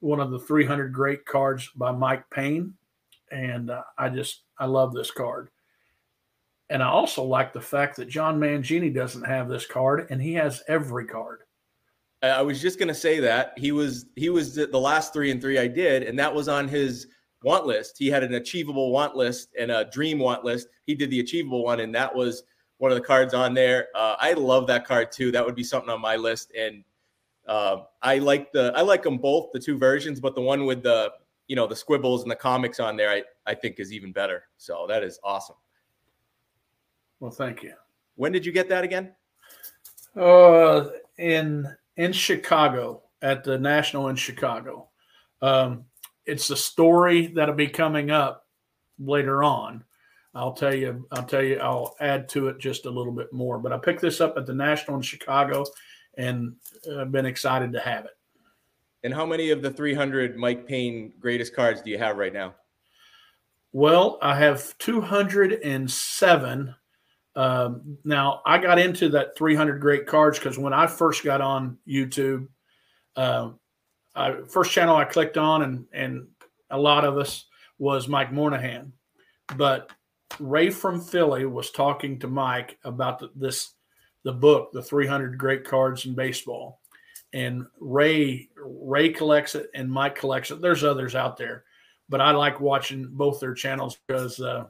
one 0.00 0.20
of 0.20 0.30
the 0.30 0.38
300 0.38 0.92
great 0.92 1.26
cards 1.26 1.68
by 1.76 1.92
Mike 1.92 2.28
Payne, 2.30 2.74
and 3.30 3.70
uh, 3.70 3.82
I 3.98 4.08
just 4.08 4.42
I 4.58 4.66
love 4.66 4.94
this 4.94 5.10
card. 5.10 5.50
And 6.70 6.82
I 6.82 6.88
also 6.88 7.24
like 7.24 7.52
the 7.52 7.60
fact 7.60 7.96
that 7.96 8.08
John 8.08 8.38
Mangini 8.38 8.94
doesn't 8.94 9.24
have 9.24 9.48
this 9.48 9.66
card, 9.66 10.06
and 10.10 10.22
he 10.22 10.34
has 10.34 10.62
every 10.68 11.04
card. 11.04 11.40
I 12.22 12.42
was 12.42 12.60
just 12.60 12.78
gonna 12.78 12.94
say 12.94 13.18
that 13.20 13.54
he 13.58 13.72
was 13.72 14.06
he 14.14 14.28
was 14.28 14.54
the 14.54 14.68
last 14.78 15.12
three 15.12 15.30
and 15.30 15.40
three 15.40 15.58
I 15.58 15.66
did, 15.66 16.04
and 16.04 16.18
that 16.18 16.34
was 16.34 16.48
on 16.48 16.68
his 16.68 17.08
want 17.42 17.66
list. 17.66 17.96
He 17.98 18.08
had 18.08 18.22
an 18.22 18.34
achievable 18.34 18.92
want 18.92 19.16
list 19.16 19.48
and 19.58 19.70
a 19.70 19.86
dream 19.86 20.18
want 20.18 20.44
list. 20.44 20.68
He 20.86 20.94
did 20.94 21.10
the 21.10 21.20
achievable 21.20 21.64
one, 21.64 21.80
and 21.80 21.94
that 21.94 22.14
was 22.14 22.44
one 22.78 22.90
of 22.90 22.96
the 22.96 23.04
cards 23.04 23.34
on 23.34 23.54
there. 23.54 23.88
Uh, 23.94 24.16
I 24.18 24.34
love 24.34 24.66
that 24.68 24.86
card 24.86 25.10
too. 25.10 25.32
That 25.32 25.44
would 25.44 25.54
be 25.54 25.64
something 25.64 25.90
on 25.90 26.00
my 26.00 26.16
list, 26.16 26.52
and 26.56 26.84
uh, 27.48 27.78
I 28.02 28.18
like 28.18 28.52
the 28.52 28.72
I 28.76 28.82
like 28.82 29.02
them 29.02 29.18
both, 29.18 29.50
the 29.52 29.58
two 29.58 29.78
versions, 29.78 30.20
but 30.20 30.34
the 30.34 30.42
one 30.42 30.66
with 30.66 30.82
the 30.82 31.12
you 31.48 31.56
know 31.56 31.66
the 31.66 31.74
squibbles 31.74 32.22
and 32.22 32.30
the 32.30 32.36
comics 32.36 32.78
on 32.80 32.96
there, 32.96 33.10
I 33.10 33.22
I 33.46 33.54
think 33.54 33.80
is 33.80 33.92
even 33.92 34.12
better. 34.12 34.44
So 34.58 34.86
that 34.88 35.02
is 35.02 35.18
awesome. 35.24 35.56
Well, 37.20 37.30
thank 37.30 37.62
you. 37.62 37.74
When 38.16 38.32
did 38.32 38.44
you 38.44 38.52
get 38.52 38.68
that 38.70 38.84
again? 38.84 39.12
Uh, 40.16 40.86
in 41.18 41.68
in 41.96 42.12
Chicago 42.12 43.02
at 43.22 43.44
the 43.44 43.58
National 43.58 44.08
in 44.08 44.16
Chicago. 44.16 44.88
Um, 45.42 45.84
it's 46.26 46.50
a 46.50 46.56
story 46.56 47.28
that'll 47.28 47.54
be 47.54 47.68
coming 47.68 48.10
up 48.10 48.46
later 48.98 49.42
on. 49.42 49.84
I'll 50.34 50.52
tell 50.54 50.74
you. 50.74 51.06
I'll 51.12 51.24
tell 51.24 51.42
you. 51.42 51.58
I'll 51.58 51.94
add 52.00 52.28
to 52.30 52.48
it 52.48 52.58
just 52.58 52.86
a 52.86 52.90
little 52.90 53.12
bit 53.12 53.32
more. 53.32 53.58
But 53.58 53.72
I 53.72 53.78
picked 53.78 54.00
this 54.00 54.20
up 54.20 54.36
at 54.36 54.46
the 54.46 54.54
National 54.54 54.96
in 54.96 55.02
Chicago, 55.02 55.64
and 56.16 56.54
I've 56.98 57.12
been 57.12 57.26
excited 57.26 57.72
to 57.72 57.80
have 57.80 58.04
it. 58.06 58.16
And 59.02 59.14
how 59.14 59.26
many 59.26 59.50
of 59.50 59.62
the 59.62 59.70
300 59.70 60.36
Mike 60.36 60.66
Payne 60.66 61.12
greatest 61.18 61.54
cards 61.54 61.80
do 61.80 61.90
you 61.90 61.98
have 61.98 62.16
right 62.16 62.32
now? 62.32 62.54
Well, 63.72 64.18
I 64.20 64.36
have 64.36 64.76
207 64.78 66.74
um, 67.36 67.98
now, 68.04 68.42
I 68.44 68.58
got 68.58 68.78
into 68.78 69.08
that 69.10 69.36
300 69.36 69.80
great 69.80 70.06
cards 70.06 70.38
because 70.38 70.58
when 70.58 70.72
I 70.72 70.86
first 70.86 71.24
got 71.24 71.40
on 71.40 71.78
YouTube, 71.86 72.48
uh, 73.16 73.50
I, 74.14 74.38
first 74.48 74.72
channel 74.72 74.96
I 74.96 75.04
clicked 75.04 75.38
on, 75.38 75.62
and 75.62 75.86
and 75.92 76.26
a 76.70 76.78
lot 76.78 77.04
of 77.04 77.16
us 77.18 77.46
was 77.78 78.08
Mike 78.08 78.32
Moynihan, 78.32 78.92
but 79.56 79.90
Ray 80.38 80.70
from 80.70 81.00
Philly 81.00 81.46
was 81.46 81.70
talking 81.70 82.18
to 82.18 82.28
Mike 82.28 82.78
about 82.84 83.20
the, 83.20 83.30
this 83.34 83.74
the 84.24 84.32
book, 84.32 84.70
the 84.72 84.82
300 84.82 85.38
great 85.38 85.64
cards 85.64 86.04
in 86.04 86.14
baseball, 86.14 86.80
and 87.32 87.64
Ray 87.78 88.48
Ray 88.56 89.10
collects 89.10 89.54
it 89.54 89.70
and 89.74 89.90
Mike 89.90 90.16
collects 90.16 90.50
it. 90.50 90.60
There's 90.60 90.82
others 90.82 91.14
out 91.14 91.36
there, 91.36 91.64
but 92.08 92.20
I 92.20 92.32
like 92.32 92.60
watching 92.60 93.06
both 93.08 93.38
their 93.38 93.54
channels 93.54 93.98
because 94.08 94.40
uh, 94.40 94.64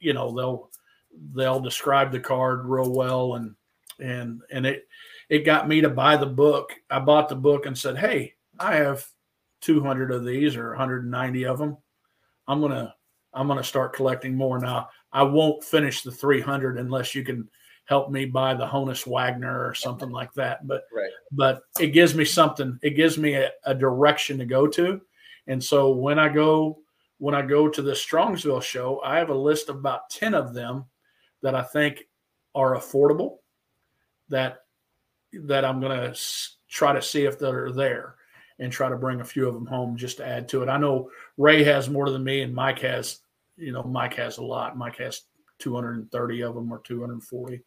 you 0.00 0.12
know 0.12 0.34
they'll 0.34 0.70
they'll 1.34 1.60
describe 1.60 2.12
the 2.12 2.20
card 2.20 2.64
real 2.64 2.92
well 2.92 3.34
and 3.34 3.54
and 4.00 4.42
and 4.50 4.66
it 4.66 4.86
it 5.28 5.44
got 5.44 5.68
me 5.68 5.80
to 5.80 5.88
buy 5.88 6.16
the 6.16 6.26
book. 6.26 6.72
I 6.90 6.98
bought 6.98 7.28
the 7.28 7.36
book 7.36 7.66
and 7.66 7.76
said, 7.76 7.96
"Hey, 7.96 8.34
I 8.58 8.76
have 8.76 9.06
200 9.64 10.10
of 10.10 10.24
these 10.24 10.56
or 10.56 10.70
190 10.70 11.44
of 11.46 11.58
them. 11.58 11.76
I'm 12.46 12.60
gonna 12.60 12.94
I'm 13.32 13.48
gonna 13.48 13.64
start 13.64 13.94
collecting 13.94 14.34
more 14.34 14.58
now. 14.58 14.90
I 15.12 15.22
won't 15.22 15.64
finish 15.64 16.02
the 16.02 16.10
300 16.10 16.78
unless 16.78 17.14
you 17.14 17.24
can 17.24 17.48
help 17.86 18.10
me 18.10 18.24
buy 18.24 18.54
the 18.54 18.66
Honus 18.66 19.06
Wagner 19.06 19.66
or 19.66 19.74
something 19.74 20.10
like 20.10 20.32
that. 20.34 20.66
But 20.66 20.84
right. 20.94 21.10
but 21.32 21.62
it 21.80 21.88
gives 21.88 22.14
me 22.14 22.24
something. 22.24 22.78
It 22.82 22.90
gives 22.90 23.16
me 23.18 23.34
a, 23.34 23.50
a 23.64 23.74
direction 23.74 24.38
to 24.38 24.44
go 24.44 24.66
to. 24.68 25.00
And 25.46 25.62
so 25.62 25.90
when 25.90 26.18
I 26.18 26.28
go 26.28 26.80
when 27.18 27.34
I 27.34 27.42
go 27.42 27.68
to 27.68 27.82
the 27.82 27.92
Strongsville 27.92 28.62
show, 28.62 29.00
I 29.04 29.18
have 29.18 29.30
a 29.30 29.34
list 29.34 29.68
of 29.68 29.76
about 29.76 30.10
10 30.10 30.34
of 30.34 30.52
them 30.52 30.84
that 31.44 31.54
I 31.54 31.62
think 31.62 32.08
are 32.54 32.74
affordable 32.74 33.36
that 34.30 34.62
that 35.32 35.64
I'm 35.64 35.78
going 35.78 36.12
to 36.12 36.18
try 36.68 36.92
to 36.94 37.02
see 37.02 37.26
if 37.26 37.38
they're 37.38 37.70
there 37.70 38.14
and 38.58 38.72
try 38.72 38.88
to 38.88 38.96
bring 38.96 39.20
a 39.20 39.24
few 39.24 39.46
of 39.46 39.54
them 39.54 39.66
home 39.66 39.96
just 39.96 40.16
to 40.16 40.26
add 40.26 40.48
to 40.48 40.62
it. 40.62 40.68
I 40.68 40.78
know 40.78 41.10
Ray 41.36 41.62
has 41.64 41.90
more 41.90 42.08
than 42.10 42.24
me 42.24 42.42
and 42.42 42.54
Mike 42.54 42.78
has, 42.80 43.20
you 43.56 43.72
know, 43.72 43.82
Mike 43.82 44.14
has 44.14 44.38
a 44.38 44.44
lot. 44.44 44.78
Mike 44.78 44.96
has 44.98 45.22
230 45.58 46.42
of 46.42 46.54
them 46.54 46.72
or 46.72 46.78
240. 46.78 47.60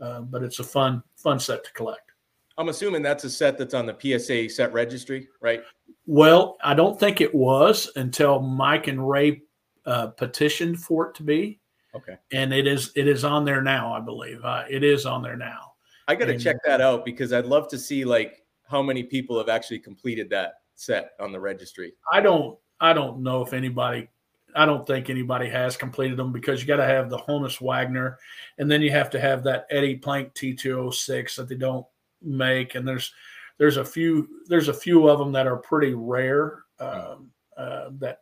Uh, 0.00 0.20
but 0.22 0.42
it's 0.42 0.58
a 0.58 0.64
fun, 0.64 1.02
fun 1.14 1.38
set 1.38 1.62
to 1.64 1.72
collect. 1.72 2.10
I'm 2.56 2.70
assuming 2.70 3.02
that's 3.02 3.24
a 3.24 3.30
set 3.30 3.58
that's 3.58 3.74
on 3.74 3.86
the 3.86 4.18
PSA 4.18 4.48
set 4.48 4.72
registry, 4.72 5.28
right? 5.40 5.62
Well, 6.06 6.56
I 6.64 6.74
don't 6.74 6.98
think 6.98 7.20
it 7.20 7.34
was 7.34 7.90
until 7.96 8.40
Mike 8.40 8.88
and 8.88 9.08
Ray 9.08 9.42
uh, 9.86 10.08
petitioned 10.08 10.80
for 10.80 11.08
it 11.08 11.14
to 11.16 11.22
be. 11.22 11.60
Okay. 11.94 12.16
And 12.32 12.52
it 12.52 12.66
is 12.66 12.92
it 12.96 13.06
is 13.06 13.24
on 13.24 13.44
there 13.44 13.62
now, 13.62 13.92
I 13.92 14.00
believe. 14.00 14.44
Uh, 14.44 14.64
it 14.68 14.82
is 14.82 15.06
on 15.06 15.22
there 15.22 15.36
now. 15.36 15.72
I 16.06 16.14
got 16.14 16.26
to 16.26 16.38
check 16.38 16.56
that 16.66 16.80
out 16.80 17.04
because 17.04 17.32
I'd 17.32 17.46
love 17.46 17.68
to 17.68 17.78
see 17.78 18.04
like 18.04 18.44
how 18.68 18.82
many 18.82 19.02
people 19.02 19.38
have 19.38 19.48
actually 19.48 19.78
completed 19.78 20.28
that 20.30 20.54
set 20.74 21.12
on 21.20 21.32
the 21.32 21.40
registry. 21.40 21.94
I 22.12 22.20
don't 22.20 22.58
I 22.80 22.92
don't 22.92 23.22
know 23.22 23.42
if 23.42 23.52
anybody 23.52 24.08
I 24.54 24.66
don't 24.66 24.86
think 24.86 25.10
anybody 25.10 25.48
has 25.48 25.76
completed 25.76 26.16
them 26.16 26.32
because 26.32 26.60
you 26.60 26.66
got 26.66 26.76
to 26.76 26.84
have 26.84 27.10
the 27.10 27.18
Honus 27.18 27.60
Wagner, 27.60 28.18
and 28.58 28.70
then 28.70 28.82
you 28.82 28.90
have 28.90 29.10
to 29.10 29.20
have 29.20 29.42
that 29.44 29.66
Eddie 29.70 29.96
Plank 29.96 30.32
T206 30.34 31.36
that 31.36 31.48
they 31.48 31.56
don't 31.56 31.86
make, 32.22 32.74
and 32.74 32.86
there's 32.86 33.12
there's 33.58 33.76
a 33.76 33.84
few 33.84 34.28
there's 34.46 34.68
a 34.68 34.74
few 34.74 35.08
of 35.08 35.18
them 35.18 35.32
that 35.32 35.46
are 35.46 35.56
pretty 35.56 35.94
rare 35.94 36.64
um, 36.78 37.30
uh, 37.56 37.90
that 37.98 38.20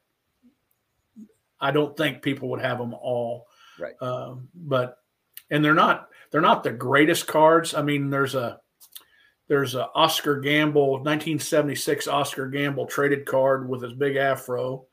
I 1.61 1.71
don't 1.71 1.97
think 1.97 2.23
people 2.23 2.49
would 2.51 2.61
have 2.61 2.79
them 2.79 2.95
all. 2.95 3.47
Right. 3.83 4.01
Um, 4.01 4.49
but 4.55 4.99
and 5.51 5.65
they're 5.65 5.75
not 5.75 6.09
they're 6.31 6.41
not 6.41 6.63
the 6.63 6.73
greatest 6.73 7.27
cards. 7.27 7.75
I 7.75 7.83
mean, 7.83 8.09
there's 8.09 8.35
a 8.35 8.61
there's 9.49 9.75
a 9.75 9.89
Oscar 9.95 10.41
Gamble 10.41 10.93
1976 10.93 12.09
Oscar 12.09 12.49
Gamble 12.49 12.87
traded 12.87 13.27
card 13.27 13.69
with 13.69 13.83
his 13.83 13.93
big 13.93 14.17
afro 14.17 14.87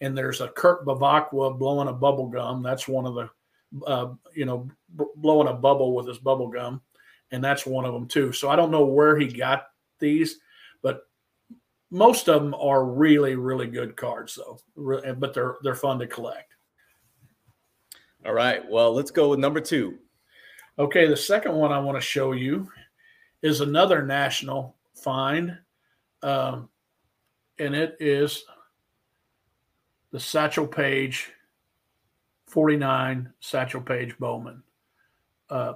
and 0.00 0.16
there's 0.16 0.40
a 0.40 0.48
Kurt 0.48 0.86
Bevacqua 0.86 1.58
blowing 1.58 1.88
a 1.88 1.92
bubble 1.92 2.28
gum. 2.28 2.62
That's 2.62 2.86
one 2.86 3.06
of 3.06 3.14
the, 3.14 3.84
uh, 3.86 4.14
you 4.34 4.44
know, 4.44 4.68
b- 4.96 5.04
blowing 5.16 5.48
a 5.48 5.54
bubble 5.54 5.94
with 5.94 6.06
his 6.06 6.18
bubble 6.18 6.48
gum, 6.48 6.80
and 7.30 7.42
that's 7.42 7.66
one 7.66 7.84
of 7.84 7.92
them 7.92 8.06
too. 8.06 8.32
So 8.32 8.48
I 8.48 8.56
don't 8.56 8.70
know 8.70 8.84
where 8.84 9.18
he 9.18 9.26
got 9.26 9.66
these, 9.98 10.38
but 10.82 11.02
most 11.90 12.28
of 12.28 12.42
them 12.42 12.54
are 12.54 12.84
really, 12.84 13.34
really 13.34 13.66
good 13.66 13.96
cards, 13.96 14.36
though. 14.36 14.58
But 15.14 15.34
they're 15.34 15.56
they're 15.62 15.74
fun 15.74 15.98
to 15.98 16.06
collect. 16.06 16.54
All 18.26 18.34
right. 18.34 18.68
Well, 18.68 18.92
let's 18.92 19.10
go 19.10 19.30
with 19.30 19.38
number 19.38 19.60
two. 19.60 19.98
Okay, 20.78 21.06
the 21.08 21.16
second 21.16 21.54
one 21.54 21.72
I 21.72 21.78
want 21.78 21.96
to 21.96 22.00
show 22.00 22.32
you 22.32 22.68
is 23.42 23.60
another 23.60 24.04
national 24.04 24.76
find, 24.94 25.58
um, 26.22 26.68
and 27.58 27.74
it 27.74 27.96
is 28.00 28.44
the 30.12 30.20
Satchel 30.20 30.66
Paige 30.66 31.32
49 32.48 33.32
Satchel 33.40 33.80
Paige 33.80 34.16
Bowman. 34.18 34.62
Uh, 35.50 35.74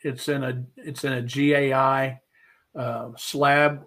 it's 0.00 0.28
in 0.28 0.44
a 0.44 0.64
it's 0.76 1.04
in 1.04 1.12
a 1.12 1.22
GAI 1.22 2.20
uh, 2.74 3.10
slab, 3.16 3.84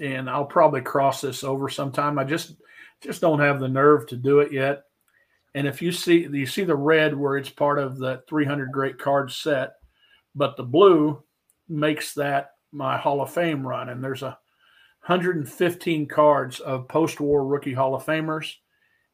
and 0.00 0.30
I'll 0.30 0.44
probably 0.44 0.80
cross 0.80 1.20
this 1.20 1.44
over 1.44 1.68
sometime. 1.68 2.18
I 2.18 2.24
just 2.24 2.56
just 3.00 3.20
don't 3.20 3.40
have 3.40 3.60
the 3.60 3.68
nerve 3.68 4.06
to 4.08 4.16
do 4.16 4.40
it 4.40 4.52
yet. 4.52 4.84
And 5.56 5.66
if 5.66 5.82
you 5.82 5.90
see 5.90 6.28
you 6.30 6.46
see 6.46 6.62
the 6.62 6.76
red 6.76 7.16
where 7.16 7.36
it's 7.36 7.50
part 7.50 7.80
of 7.80 7.98
the 7.98 8.22
300 8.28 8.70
great 8.70 8.98
card 8.98 9.32
set, 9.32 9.72
but 10.34 10.56
the 10.56 10.62
blue 10.62 11.20
makes 11.68 12.14
that 12.14 12.52
my 12.70 12.96
Hall 12.96 13.22
of 13.22 13.32
Fame 13.32 13.66
run. 13.66 13.88
And 13.88 14.04
there's 14.04 14.22
a 14.22 14.38
115 15.06 16.06
cards 16.06 16.60
of 16.60 16.86
post-war 16.86 17.44
rookie 17.44 17.72
Hall 17.72 17.94
of 17.94 18.04
Famers 18.04 18.52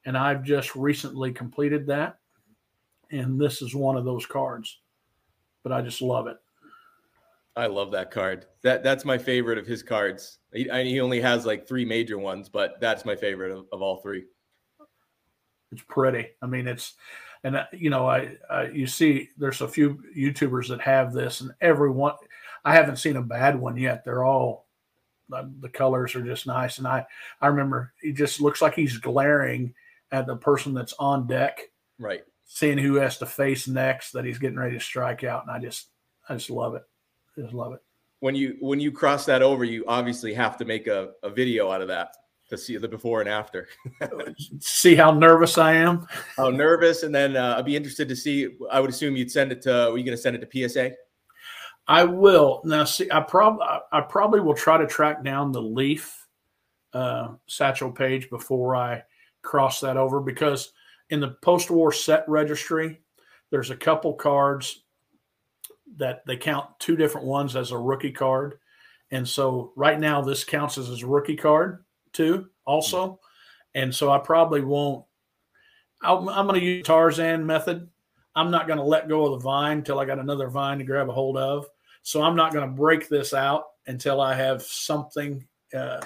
and 0.04 0.16
I've 0.16 0.42
just 0.42 0.74
recently 0.74 1.32
completed 1.32 1.86
that. 1.86 2.18
And 3.10 3.40
this 3.40 3.62
is 3.62 3.74
one 3.74 3.96
of 3.96 4.04
those 4.04 4.26
cards, 4.26 4.80
but 5.62 5.72
I 5.72 5.82
just 5.82 6.02
love 6.02 6.26
it. 6.26 6.38
I 7.54 7.66
love 7.66 7.90
that 7.92 8.10
card. 8.10 8.46
That 8.62 8.82
that's 8.82 9.04
my 9.04 9.18
favorite 9.18 9.58
of 9.58 9.66
his 9.66 9.82
cards. 9.82 10.38
He, 10.54 10.70
I, 10.70 10.84
he 10.84 11.00
only 11.00 11.20
has 11.20 11.44
like 11.44 11.68
three 11.68 11.84
major 11.84 12.18
ones, 12.18 12.48
but 12.48 12.80
that's 12.80 13.04
my 13.04 13.14
favorite 13.14 13.52
of, 13.52 13.66
of 13.72 13.82
all 13.82 13.98
three. 13.98 14.24
It's 15.72 15.82
pretty. 15.88 16.28
I 16.42 16.46
mean, 16.46 16.68
it's 16.68 16.94
and 17.44 17.56
uh, 17.56 17.64
you 17.72 17.90
know, 17.90 18.06
I, 18.06 18.36
I 18.50 18.66
you 18.66 18.86
see, 18.86 19.30
there's 19.36 19.60
a 19.60 19.68
few 19.68 20.02
YouTubers 20.16 20.68
that 20.68 20.80
have 20.80 21.12
this, 21.12 21.40
and 21.40 21.52
everyone. 21.60 22.14
I 22.64 22.74
haven't 22.74 22.96
seen 22.96 23.16
a 23.16 23.22
bad 23.22 23.58
one 23.58 23.76
yet. 23.76 24.04
They're 24.04 24.24
all 24.24 24.68
the 25.28 25.68
colors 25.68 26.14
are 26.14 26.22
just 26.22 26.46
nice, 26.46 26.78
and 26.78 26.86
I 26.86 27.06
I 27.40 27.46
remember 27.48 27.92
he 28.00 28.12
just 28.12 28.40
looks 28.40 28.62
like 28.62 28.74
he's 28.74 28.98
glaring 28.98 29.74
at 30.12 30.26
the 30.26 30.36
person 30.36 30.74
that's 30.74 30.94
on 30.98 31.26
deck, 31.26 31.60
right? 31.98 32.22
Seeing 32.44 32.78
who 32.78 32.96
has 32.96 33.18
to 33.18 33.26
face 33.26 33.66
next 33.66 34.12
that 34.12 34.24
he's 34.24 34.38
getting 34.38 34.58
ready 34.58 34.76
to 34.76 34.84
strike 34.84 35.24
out, 35.24 35.42
and 35.42 35.50
I 35.50 35.58
just 35.58 35.88
I 36.28 36.34
just 36.34 36.50
love 36.50 36.74
it. 36.74 36.82
I 37.36 37.40
just 37.40 37.54
love 37.54 37.72
it. 37.72 37.80
When 38.20 38.34
you 38.34 38.56
when 38.60 38.78
you 38.78 38.92
cross 38.92 39.24
that 39.24 39.42
over, 39.42 39.64
you 39.64 39.84
obviously 39.88 40.34
have 40.34 40.58
to 40.58 40.64
make 40.64 40.86
a, 40.86 41.12
a 41.22 41.30
video 41.30 41.70
out 41.70 41.80
of 41.80 41.88
that 41.88 42.14
to 42.52 42.58
see 42.58 42.76
the 42.76 42.88
before 42.88 43.20
and 43.20 43.28
after. 43.28 43.68
see 44.60 44.94
how 44.94 45.10
nervous 45.10 45.58
I 45.58 45.74
am. 45.74 46.06
How 46.36 46.50
nervous, 46.50 47.02
and 47.02 47.14
then 47.14 47.36
uh, 47.36 47.56
I'd 47.58 47.64
be 47.64 47.76
interested 47.76 48.08
to 48.08 48.16
see. 48.16 48.56
I 48.70 48.80
would 48.80 48.90
assume 48.90 49.16
you'd 49.16 49.30
send 49.30 49.52
it 49.52 49.62
to. 49.62 49.90
Are 49.90 49.98
you 49.98 50.04
going 50.04 50.16
to 50.16 50.22
send 50.22 50.36
it 50.36 50.50
to 50.50 50.68
PSA? 50.68 50.92
I 51.88 52.04
will 52.04 52.62
now. 52.64 52.84
See, 52.84 53.10
I 53.10 53.20
probably 53.20 53.66
I 53.92 54.00
probably 54.02 54.40
will 54.40 54.54
try 54.54 54.78
to 54.78 54.86
track 54.86 55.24
down 55.24 55.52
the 55.52 55.62
Leaf 55.62 56.26
uh, 56.92 57.28
Satchel 57.46 57.90
Paige 57.90 58.30
before 58.30 58.76
I 58.76 59.02
cross 59.42 59.80
that 59.80 59.96
over 59.96 60.20
because 60.20 60.72
in 61.10 61.20
the 61.20 61.36
post-war 61.42 61.92
set 61.92 62.24
registry, 62.28 63.00
there's 63.50 63.70
a 63.70 63.76
couple 63.76 64.14
cards 64.14 64.84
that 65.96 66.24
they 66.26 66.36
count 66.36 66.66
two 66.78 66.96
different 66.96 67.26
ones 67.26 67.56
as 67.56 67.70
a 67.70 67.78
rookie 67.78 68.12
card. 68.12 68.58
And 69.10 69.28
so 69.28 69.72
right 69.76 70.00
now 70.00 70.22
this 70.22 70.44
counts 70.44 70.78
as 70.78 70.86
his 70.86 71.04
rookie 71.04 71.36
card 71.36 71.84
too, 72.12 72.48
also. 72.64 73.20
And 73.74 73.94
so 73.94 74.10
I 74.10 74.18
probably 74.18 74.60
won't. 74.60 75.04
i 76.02 76.12
am 76.12 76.24
going 76.24 76.60
to 76.60 76.66
use 76.66 76.86
Tarzan 76.86 77.46
method. 77.46 77.88
I'm 78.34 78.50
not 78.50 78.66
going 78.66 78.78
to 78.78 78.84
let 78.84 79.08
go 79.08 79.26
of 79.26 79.32
the 79.32 79.44
vine 79.44 79.78
until 79.78 79.98
I 79.98 80.04
got 80.04 80.18
another 80.18 80.48
vine 80.48 80.78
to 80.78 80.84
grab 80.84 81.08
a 81.08 81.12
hold 81.12 81.36
of. 81.36 81.66
So 82.02 82.22
I'm 82.22 82.36
not 82.36 82.52
going 82.52 82.68
to 82.68 82.74
break 82.74 83.08
this 83.08 83.34
out 83.34 83.64
until 83.86 84.20
I 84.20 84.34
have 84.34 84.62
something, 84.62 85.46
uh, 85.76 86.00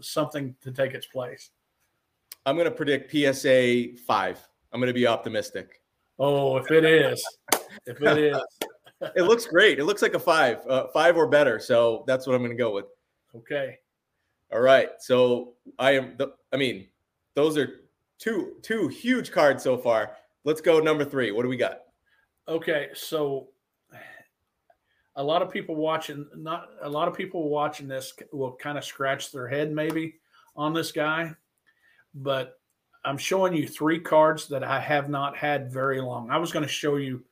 something 0.00 0.54
to 0.62 0.72
take 0.72 0.94
its 0.94 1.06
place. 1.06 1.50
I'm 2.46 2.56
going 2.56 2.68
to 2.68 2.74
predict 2.74 3.10
PSA 3.10 3.98
five. 4.06 4.40
I'm 4.72 4.80
going 4.80 4.88
to 4.88 4.94
be 4.94 5.06
optimistic. 5.06 5.82
Oh, 6.18 6.56
if 6.56 6.70
it 6.70 6.84
is, 6.84 7.24
if 7.86 8.00
it 8.02 8.18
is, 8.18 8.40
it 9.16 9.22
looks 9.22 9.46
great. 9.46 9.78
It 9.78 9.84
looks 9.84 10.02
like 10.02 10.14
a 10.14 10.18
five, 10.18 10.66
uh, 10.68 10.88
five 10.88 11.16
or 11.16 11.26
better. 11.26 11.58
So 11.58 12.04
that's 12.06 12.26
what 12.26 12.34
I'm 12.34 12.42
going 12.42 12.50
to 12.50 12.56
go 12.56 12.72
with. 12.72 12.86
Okay. 13.34 13.78
All 14.52 14.60
right. 14.60 14.90
So 14.98 15.54
I 15.78 15.92
am. 15.92 16.16
The, 16.16 16.34
I 16.52 16.56
mean, 16.56 16.86
those 17.34 17.56
are 17.56 17.80
two 18.18 18.56
two 18.62 18.88
huge 18.88 19.32
cards 19.32 19.62
so 19.62 19.76
far. 19.76 20.12
Let's 20.44 20.60
go 20.60 20.80
number 20.80 21.04
three. 21.04 21.32
What 21.32 21.42
do 21.42 21.48
we 21.48 21.56
got? 21.56 21.82
Okay, 22.48 22.88
so 22.94 23.48
a 25.16 25.22
lot 25.22 25.42
of 25.42 25.50
people 25.50 25.76
watching, 25.76 26.26
not 26.34 26.70
a 26.82 26.88
lot 26.88 27.06
of 27.06 27.14
people 27.14 27.48
watching 27.48 27.86
this 27.86 28.12
will 28.32 28.52
kind 28.52 28.78
of 28.78 28.84
scratch 28.84 29.30
their 29.30 29.46
head 29.46 29.72
maybe 29.72 30.16
on 30.56 30.72
this 30.72 30.90
guy 30.90 31.34
but 32.14 32.58
I'm 33.04 33.18
showing 33.18 33.54
you 33.54 33.66
three 33.66 34.00
cards 34.00 34.48
that 34.48 34.62
I 34.62 34.80
have 34.80 35.08
not 35.08 35.36
had 35.36 35.72
very 35.72 36.00
long. 36.00 36.30
I 36.30 36.38
was 36.38 36.52
going 36.52 36.64
to 36.64 36.70
show 36.70 36.96
you 36.96 37.24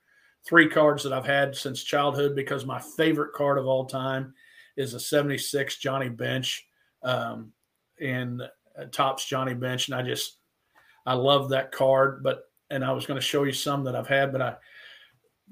three 0.47 0.69
cards 0.69 1.03
that 1.03 1.13
I've 1.13 1.27
had 1.27 1.55
since 1.55 1.83
childhood 1.83 2.35
because 2.35 2.65
my 2.65 2.81
favorite 2.81 3.35
card 3.35 3.59
of 3.59 3.67
all 3.67 3.85
time 3.85 4.35
is 4.77 4.95
a 4.95 5.01
76 5.01 5.77
Johnny 5.77 6.09
Bench 6.09 6.68
um, 7.03 7.53
and 8.01 8.43
uh, 8.43 8.85
Topps 8.93 9.27
Johnny 9.27 9.55
Bench. 9.55 9.89
And 9.89 9.95
I 9.95 10.03
just, 10.03 10.39
I 11.07 11.15
love 11.15 11.49
that 11.51 11.73
card, 11.73 12.23
but 12.23 12.45
and 12.71 12.85
I 12.85 12.93
was 12.93 13.07
going 13.07 13.19
to 13.19 13.27
show 13.27 13.45
you 13.45 13.53
some 13.53 13.83
that 13.85 13.97
I've 13.97 14.09
had, 14.09 14.33
but 14.33 14.43
I 14.43 14.57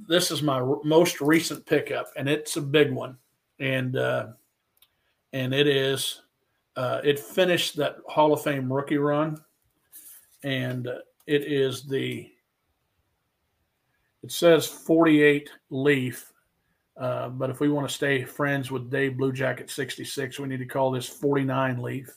this 0.08 0.30
is 0.30 0.42
my 0.42 0.60
r- 0.60 0.80
most 0.84 1.20
recent 1.20 1.64
pickup, 1.66 2.08
and 2.16 2.28
it's 2.28 2.56
a 2.56 2.60
big 2.60 2.92
one, 2.92 3.16
and 3.60 3.96
uh, 3.96 4.28
and 5.32 5.54
it 5.54 5.66
is 5.66 6.22
uh, 6.76 7.00
it 7.02 7.18
finished 7.18 7.76
that 7.76 7.96
Hall 8.06 8.32
of 8.32 8.42
Fame 8.42 8.72
rookie 8.72 8.98
run, 8.98 9.38
and 10.42 10.86
uh, 10.86 10.98
it 11.26 11.50
is 11.50 11.84
the 11.84 12.30
it 14.22 14.32
says 14.32 14.66
48 14.66 15.50
leaf 15.70 16.32
uh, 16.98 17.28
but 17.28 17.50
if 17.50 17.60
we 17.60 17.68
want 17.68 17.86
to 17.88 17.94
stay 17.94 18.24
friends 18.24 18.70
with 18.70 18.90
Dave 18.90 19.18
Blue 19.18 19.32
Jacket 19.32 19.70
66, 19.70 20.38
we 20.38 20.48
need 20.48 20.58
to 20.58 20.66
call 20.66 20.90
this 20.90 21.08
49 21.08 21.82
leaf. 21.82 22.10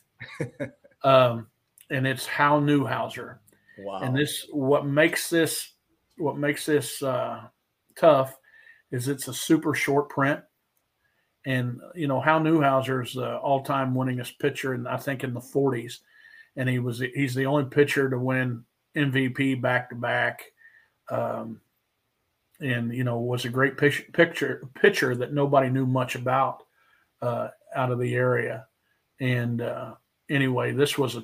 um, 1.03 1.48
and 1.89 2.07
it's 2.07 2.25
Hal 2.25 2.62
Newhouser. 2.62 3.39
Wow. 3.79 4.00
And 4.01 4.15
this, 4.15 4.45
what 4.51 4.86
makes 4.86 5.29
this, 5.29 5.74
what 6.17 6.38
makes 6.38 6.65
this 6.65 7.03
uh, 7.03 7.41
tough 7.98 8.38
is 8.91 9.07
it's 9.07 9.27
a 9.27 9.33
super 9.33 9.74
short 9.74 10.09
print. 10.09 10.39
And, 11.45 11.79
you 11.95 12.07
know, 12.07 12.21
Hal 12.21 12.39
Newhouser 12.39 13.03
is 13.03 13.13
the 13.13 13.38
all 13.38 13.63
time 13.63 13.93
winningest 13.93 14.39
pitcher, 14.39 14.74
and 14.74 14.88
I 14.88 14.98
think 14.98 15.24
in 15.24 15.33
the 15.33 15.39
40s. 15.39 16.00
And 16.55 16.67
he 16.67 16.79
was, 16.79 17.00
he's 17.15 17.36
the 17.36 17.45
only 17.45 17.65
pitcher 17.65 18.09
to 18.09 18.19
win 18.19 18.63
MVP 18.95 19.62
back 19.62 19.89
to 19.89 19.95
back. 19.95 20.43
Um, 21.09 21.62
and 22.61 22.93
you 22.93 23.03
know 23.03 23.19
was 23.19 23.45
a 23.45 23.49
great 23.49 23.77
picture 23.77 24.61
pitcher 24.73 25.15
that 25.15 25.33
nobody 25.33 25.69
knew 25.69 25.85
much 25.85 26.15
about 26.15 26.63
uh, 27.21 27.49
out 27.75 27.91
of 27.91 27.99
the 27.99 28.15
area. 28.15 28.65
And 29.19 29.61
uh, 29.61 29.95
anyway, 30.29 30.71
this 30.71 30.97
was 30.97 31.15
a, 31.15 31.23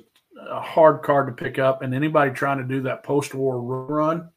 a, 0.50 0.60
hard 0.60 1.02
card 1.02 1.26
to 1.26 1.44
pick 1.44 1.58
up, 1.58 1.82
and 1.82 1.94
anybody 1.94 2.30
trying 2.30 2.58
to 2.58 2.64
do 2.64 2.82
that 2.82 3.02
post-war 3.02 3.60
run 3.60 4.28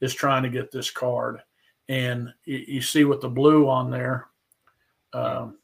is 0.00 0.14
trying 0.14 0.44
to 0.44 0.48
get 0.48 0.70
this 0.70 0.90
card. 0.90 1.40
And 1.88 2.32
you, 2.44 2.64
you 2.68 2.80
see 2.80 3.04
with 3.04 3.20
the 3.20 3.28
blue 3.28 3.68
on 3.68 3.90
there, 3.90 4.28
um, 5.12 5.56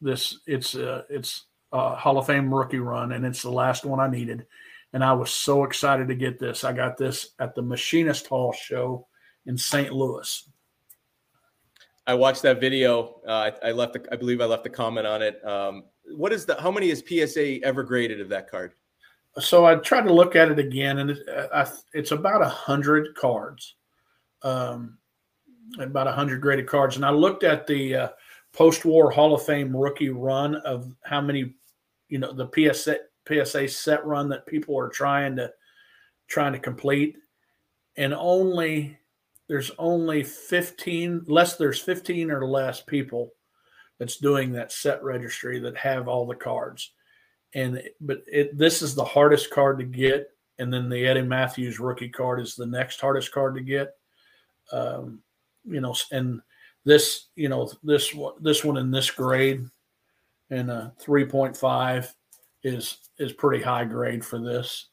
this 0.00 0.38
it's 0.46 0.74
uh, 0.74 1.02
it's 1.08 1.44
a 1.72 1.94
Hall 1.94 2.18
of 2.18 2.26
Fame 2.26 2.52
rookie 2.52 2.78
run, 2.78 3.12
and 3.12 3.24
it's 3.24 3.42
the 3.42 3.50
last 3.50 3.84
one 3.84 4.00
I 4.00 4.08
needed. 4.08 4.46
And 4.92 5.04
I 5.04 5.12
was 5.12 5.30
so 5.30 5.64
excited 5.64 6.08
to 6.08 6.16
get 6.16 6.38
this. 6.38 6.64
I 6.64 6.72
got 6.72 6.96
this 6.96 7.30
at 7.38 7.54
the 7.54 7.62
Machinist 7.62 8.26
Hall 8.26 8.52
show 8.52 9.06
in 9.46 9.56
St. 9.56 9.92
Louis. 9.92 10.48
I 12.06 12.14
watched 12.14 12.42
that 12.42 12.60
video. 12.60 13.20
Uh, 13.26 13.50
I, 13.62 13.68
I, 13.68 13.72
left, 13.72 13.96
I 14.10 14.16
believe 14.16 14.40
I 14.40 14.44
left 14.44 14.66
a 14.66 14.70
comment 14.70 15.06
on 15.06 15.22
it. 15.22 15.44
Um, 15.46 15.84
what 16.16 16.32
is 16.32 16.44
the? 16.44 16.60
How 16.60 16.70
many 16.70 16.90
is 16.90 17.04
PSA 17.06 17.62
ever 17.62 17.82
graded 17.82 18.20
of 18.20 18.28
that 18.30 18.50
card? 18.50 18.72
So 19.38 19.64
I 19.64 19.76
tried 19.76 20.02
to 20.02 20.12
look 20.12 20.34
at 20.34 20.50
it 20.50 20.58
again, 20.58 20.98
and 20.98 21.10
it, 21.10 21.18
I, 21.54 21.70
it's 21.92 22.10
about 22.10 22.42
a 22.42 22.48
hundred 22.48 23.14
cards, 23.14 23.76
um, 24.42 24.98
about 25.78 26.08
a 26.08 26.12
hundred 26.12 26.40
graded 26.40 26.66
cards. 26.66 26.96
And 26.96 27.04
I 27.04 27.10
looked 27.10 27.44
at 27.44 27.66
the 27.66 27.94
uh, 27.94 28.08
post-war 28.52 29.10
Hall 29.10 29.34
of 29.34 29.44
Fame 29.44 29.76
rookie 29.76 30.08
run 30.08 30.56
of 30.56 30.92
how 31.04 31.20
many, 31.20 31.54
you 32.08 32.18
know, 32.18 32.32
the 32.32 32.50
PSA 32.52 32.96
PSA 33.28 33.68
set 33.68 34.04
run 34.04 34.28
that 34.30 34.46
people 34.46 34.76
are 34.76 34.88
trying 34.88 35.36
to 35.36 35.52
trying 36.26 36.52
to 36.52 36.58
complete, 36.58 37.16
and 37.96 38.12
only 38.14 38.98
there's 39.50 39.72
only 39.80 40.22
15 40.22 41.24
less 41.26 41.56
there's 41.56 41.80
15 41.80 42.30
or 42.30 42.46
less 42.46 42.82
people 42.82 43.32
that's 43.98 44.18
doing 44.18 44.52
that 44.52 44.70
set 44.70 45.02
registry 45.02 45.58
that 45.58 45.76
have 45.76 46.06
all 46.06 46.24
the 46.24 46.36
cards. 46.36 46.92
And 47.52 47.82
but 48.00 48.22
it 48.28 48.56
this 48.56 48.80
is 48.80 48.94
the 48.94 49.04
hardest 49.04 49.50
card 49.50 49.80
to 49.80 49.84
get 49.84 50.30
and 50.60 50.72
then 50.72 50.88
the 50.88 51.04
eddie 51.04 51.22
Mathews 51.22 51.80
rookie 51.80 52.08
card 52.08 52.38
is 52.40 52.54
the 52.54 52.64
next 52.64 53.00
hardest 53.00 53.32
card 53.32 53.56
to 53.56 53.60
get. 53.60 53.96
Um, 54.70 55.20
you 55.64 55.80
know 55.80 55.96
and 56.12 56.40
this 56.84 57.26
you 57.34 57.48
know 57.48 57.72
this 57.82 58.14
one 58.14 58.34
this 58.40 58.64
one 58.64 58.76
in 58.76 58.92
this 58.92 59.10
grade 59.10 59.66
and 60.50 60.70
a 60.70 60.92
3.5 61.04 62.14
is 62.62 62.98
is 63.18 63.32
pretty 63.32 63.64
high 63.64 63.84
grade 63.84 64.24
for 64.24 64.38
this. 64.38 64.86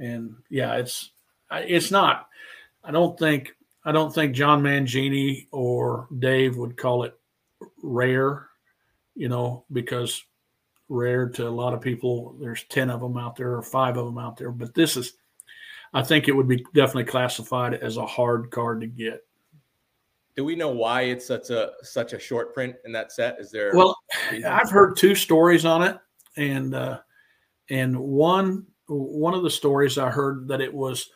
And 0.00 0.36
yeah 0.48 0.76
it's 0.76 1.10
it's 1.52 1.90
not 1.90 2.28
i 2.82 2.90
don't 2.92 3.18
think 3.18 3.52
I 3.84 3.92
don't 3.92 4.14
think 4.14 4.34
John 4.34 4.62
Mangini 4.62 5.46
or 5.52 6.08
Dave 6.18 6.56
would 6.56 6.76
call 6.76 7.04
it 7.04 7.18
rare, 7.82 8.48
you 9.14 9.28
know, 9.28 9.64
because 9.72 10.22
rare 10.88 11.28
to 11.30 11.48
a 11.48 11.50
lot 11.50 11.72
of 11.72 11.80
people, 11.80 12.36
there's 12.40 12.64
10 12.64 12.90
of 12.90 13.00
them 13.00 13.16
out 13.16 13.36
there 13.36 13.54
or 13.54 13.62
five 13.62 13.96
of 13.96 14.04
them 14.04 14.18
out 14.18 14.36
there. 14.36 14.50
But 14.50 14.74
this 14.74 14.96
is, 14.96 15.14
I 15.94 16.02
think 16.02 16.28
it 16.28 16.32
would 16.32 16.48
be 16.48 16.64
definitely 16.74 17.04
classified 17.04 17.74
as 17.74 17.96
a 17.96 18.06
hard 18.06 18.50
card 18.50 18.80
to 18.82 18.86
get. 18.86 19.24
Do 20.36 20.44
we 20.44 20.56
know 20.56 20.70
why 20.70 21.02
it's 21.02 21.26
such 21.26 21.50
a 21.50 21.72
such 21.82 22.12
a 22.12 22.18
short 22.18 22.54
print 22.54 22.76
in 22.84 22.92
that 22.92 23.12
set? 23.12 23.38
Is 23.40 23.50
there? 23.50 23.72
Well, 23.74 23.96
I've 24.46 24.70
heard 24.70 24.96
two 24.96 25.14
stories 25.14 25.64
on 25.64 25.82
it, 25.82 25.98
and 26.36 26.74
uh, 26.74 27.00
and 27.68 27.98
one 27.98 28.64
one 28.86 29.34
of 29.34 29.42
the 29.42 29.50
stories 29.50 29.98
I 29.98 30.08
heard 30.08 30.48
that 30.48 30.60
it 30.60 30.72
was 30.72 31.10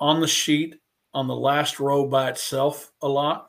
on 0.00 0.20
the 0.20 0.26
sheet 0.26 0.76
on 1.16 1.26
the 1.26 1.34
last 1.34 1.80
row 1.80 2.06
by 2.06 2.28
itself 2.28 2.92
a 3.00 3.08
lot. 3.08 3.48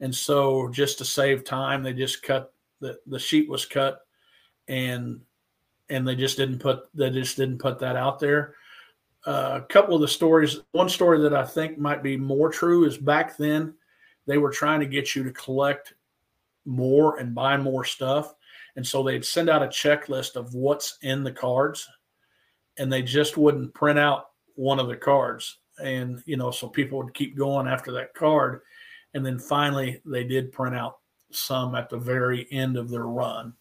And 0.00 0.14
so 0.14 0.68
just 0.68 0.98
to 0.98 1.06
save 1.06 1.42
time, 1.42 1.82
they 1.82 1.94
just 1.94 2.22
cut 2.22 2.52
the, 2.80 2.98
the 3.06 3.18
sheet 3.18 3.48
was 3.48 3.64
cut 3.64 4.00
and 4.68 5.22
and 5.88 6.06
they 6.06 6.14
just 6.14 6.36
didn't 6.36 6.58
put 6.58 6.80
they 6.94 7.08
just 7.08 7.38
didn't 7.38 7.58
put 7.58 7.78
that 7.78 7.96
out 7.96 8.18
there. 8.18 8.56
Uh, 9.26 9.60
a 9.62 9.66
couple 9.72 9.94
of 9.94 10.02
the 10.02 10.08
stories, 10.08 10.60
one 10.72 10.90
story 10.90 11.18
that 11.22 11.34
I 11.34 11.46
think 11.46 11.78
might 11.78 12.02
be 12.02 12.18
more 12.18 12.50
true 12.50 12.84
is 12.84 12.98
back 12.98 13.38
then 13.38 13.72
they 14.26 14.36
were 14.36 14.50
trying 14.50 14.80
to 14.80 14.86
get 14.86 15.14
you 15.14 15.24
to 15.24 15.32
collect 15.32 15.94
more 16.66 17.18
and 17.18 17.34
buy 17.34 17.56
more 17.56 17.84
stuff. 17.84 18.34
And 18.76 18.86
so 18.86 19.02
they'd 19.02 19.24
send 19.24 19.48
out 19.48 19.62
a 19.62 19.68
checklist 19.68 20.36
of 20.36 20.52
what's 20.52 20.98
in 21.00 21.24
the 21.24 21.32
cards 21.32 21.88
and 22.76 22.92
they 22.92 23.00
just 23.00 23.38
wouldn't 23.38 23.72
print 23.72 23.98
out 23.98 24.26
one 24.56 24.78
of 24.78 24.88
the 24.88 24.96
cards 24.96 25.58
and 25.82 26.22
you 26.26 26.36
know 26.36 26.50
so 26.50 26.68
people 26.68 27.02
would 27.02 27.14
keep 27.14 27.36
going 27.36 27.66
after 27.66 27.92
that 27.92 28.14
card. 28.14 28.60
And 29.14 29.24
then 29.24 29.38
finally 29.38 30.00
they 30.04 30.24
did 30.24 30.52
print 30.52 30.74
out 30.74 30.98
some 31.30 31.74
at 31.74 31.90
the 31.90 31.98
very 31.98 32.46
end 32.50 32.76
of 32.76 32.88
their 32.88 33.06
run. 33.06 33.54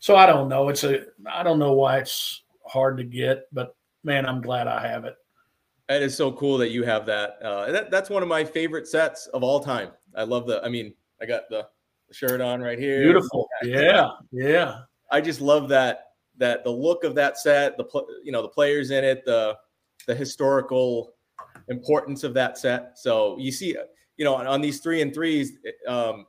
So 0.00 0.16
i 0.16 0.26
don't 0.26 0.48
know. 0.48 0.68
It's 0.68 0.84
a 0.84 1.06
i 1.30 1.42
don't 1.42 1.58
know 1.58 1.72
why 1.72 1.98
it's 1.98 2.42
hard 2.66 2.98
to 2.98 3.04
get 3.04 3.46
but 3.50 3.74
man 4.04 4.26
i'm 4.26 4.42
glad 4.42 4.66
i 4.66 4.86
have 4.86 5.04
it. 5.04 5.16
That 5.88 6.02
is 6.02 6.14
so 6.14 6.30
cool 6.32 6.58
that 6.58 6.70
you 6.70 6.84
have 6.84 7.06
that 7.06 7.38
uh 7.42 7.72
that, 7.72 7.90
that's 7.90 8.10
one 8.10 8.22
of 8.22 8.28
my 8.28 8.44
favorite 8.44 8.86
sets 8.86 9.26
of 9.28 9.42
all 9.42 9.60
time. 9.60 9.90
I 10.14 10.24
love 10.24 10.46
the 10.46 10.62
i 10.64 10.68
mean 10.68 10.94
i 11.20 11.26
got 11.26 11.48
the, 11.48 11.66
the 12.08 12.14
shirt 12.14 12.40
on 12.40 12.60
right 12.60 12.78
here. 12.78 13.02
Beautiful. 13.02 13.48
Yeah 13.62 14.10
yeah. 14.32 14.80
I 15.10 15.20
just 15.20 15.40
love 15.40 15.68
that 15.70 16.08
that 16.38 16.64
the 16.64 16.70
look 16.70 17.04
of 17.04 17.14
that 17.16 17.38
set 17.38 17.76
the 17.76 17.84
you 18.22 18.32
know 18.32 18.42
the 18.42 18.48
players 18.48 18.90
in 18.90 19.04
it 19.04 19.24
the 19.24 19.56
the 20.06 20.14
historical 20.14 21.12
importance 21.68 22.24
of 22.24 22.34
that 22.34 22.58
set. 22.58 22.98
So 22.98 23.36
you 23.38 23.52
see, 23.52 23.76
you 24.16 24.24
know, 24.24 24.34
on, 24.34 24.46
on 24.46 24.60
these 24.60 24.80
three 24.80 25.02
and 25.02 25.12
threes, 25.12 25.52
um, 25.86 26.26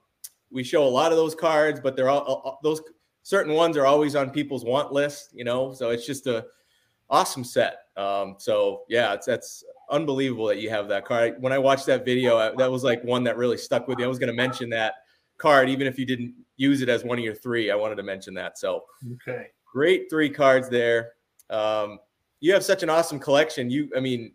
we 0.52 0.64
show 0.64 0.84
a 0.84 0.90
lot 0.90 1.12
of 1.12 1.18
those 1.18 1.36
cards, 1.36 1.80
but 1.80 1.96
they're 1.96 2.10
all 2.10 2.60
those 2.64 2.82
certain 3.24 3.54
ones 3.54 3.78
are 3.78 3.86
always 3.86 4.16
on 4.16 4.32
people's 4.32 4.66
want 4.66 4.92
list, 4.92 5.30
you 5.34 5.44
know. 5.44 5.74
So 5.74 5.90
it's 5.90 6.06
just 6.06 6.28
a 6.28 6.46
awesome 7.10 7.44
set. 7.44 7.78
Um, 7.98 8.36
so 8.38 8.84
yeah, 8.90 9.14
it's 9.14 9.26
that's 9.26 9.64
unbelievable 9.92 10.48
that 10.48 10.60
you 10.60 10.70
have 10.70 10.88
that 10.90 11.06
card. 11.06 11.36
When 11.40 11.54
I 11.54 11.58
watched 11.58 11.86
that 11.88 12.06
video, 12.06 12.56
that 12.56 12.72
was 12.72 12.84
like 12.84 13.04
one 13.04 13.24
that 13.26 13.38
really 13.38 13.58
stuck 13.58 13.88
with 13.88 13.98
me. 13.98 14.04
I 14.04 14.08
was 14.08 14.20
going 14.20 14.28
to 14.28 14.36
mention 14.36 14.70
that 14.72 14.94
card, 15.38 15.70
even 15.70 15.88
if 15.88 16.00
you 16.00 16.06
didn't 16.06 16.34
use 16.58 16.82
it 16.82 16.90
as 16.90 17.04
one 17.04 17.18
of 17.18 17.24
your 17.24 17.36
three. 17.36 17.72
I 17.72 17.76
wanted 17.76 17.96
to 17.96 18.04
mention 18.04 18.34
that. 18.36 18.58
So 18.58 18.86
okay, 19.14 19.48
great 19.72 20.10
three 20.10 20.30
cards 20.30 20.70
there. 20.70 21.14
Um, 21.50 22.00
you 22.42 22.54
have 22.54 22.64
such 22.64 22.84
an 22.84 22.90
awesome 22.90 23.20
collection. 23.20 23.70
You, 23.70 23.90
I 23.96 24.00
mean, 24.00 24.32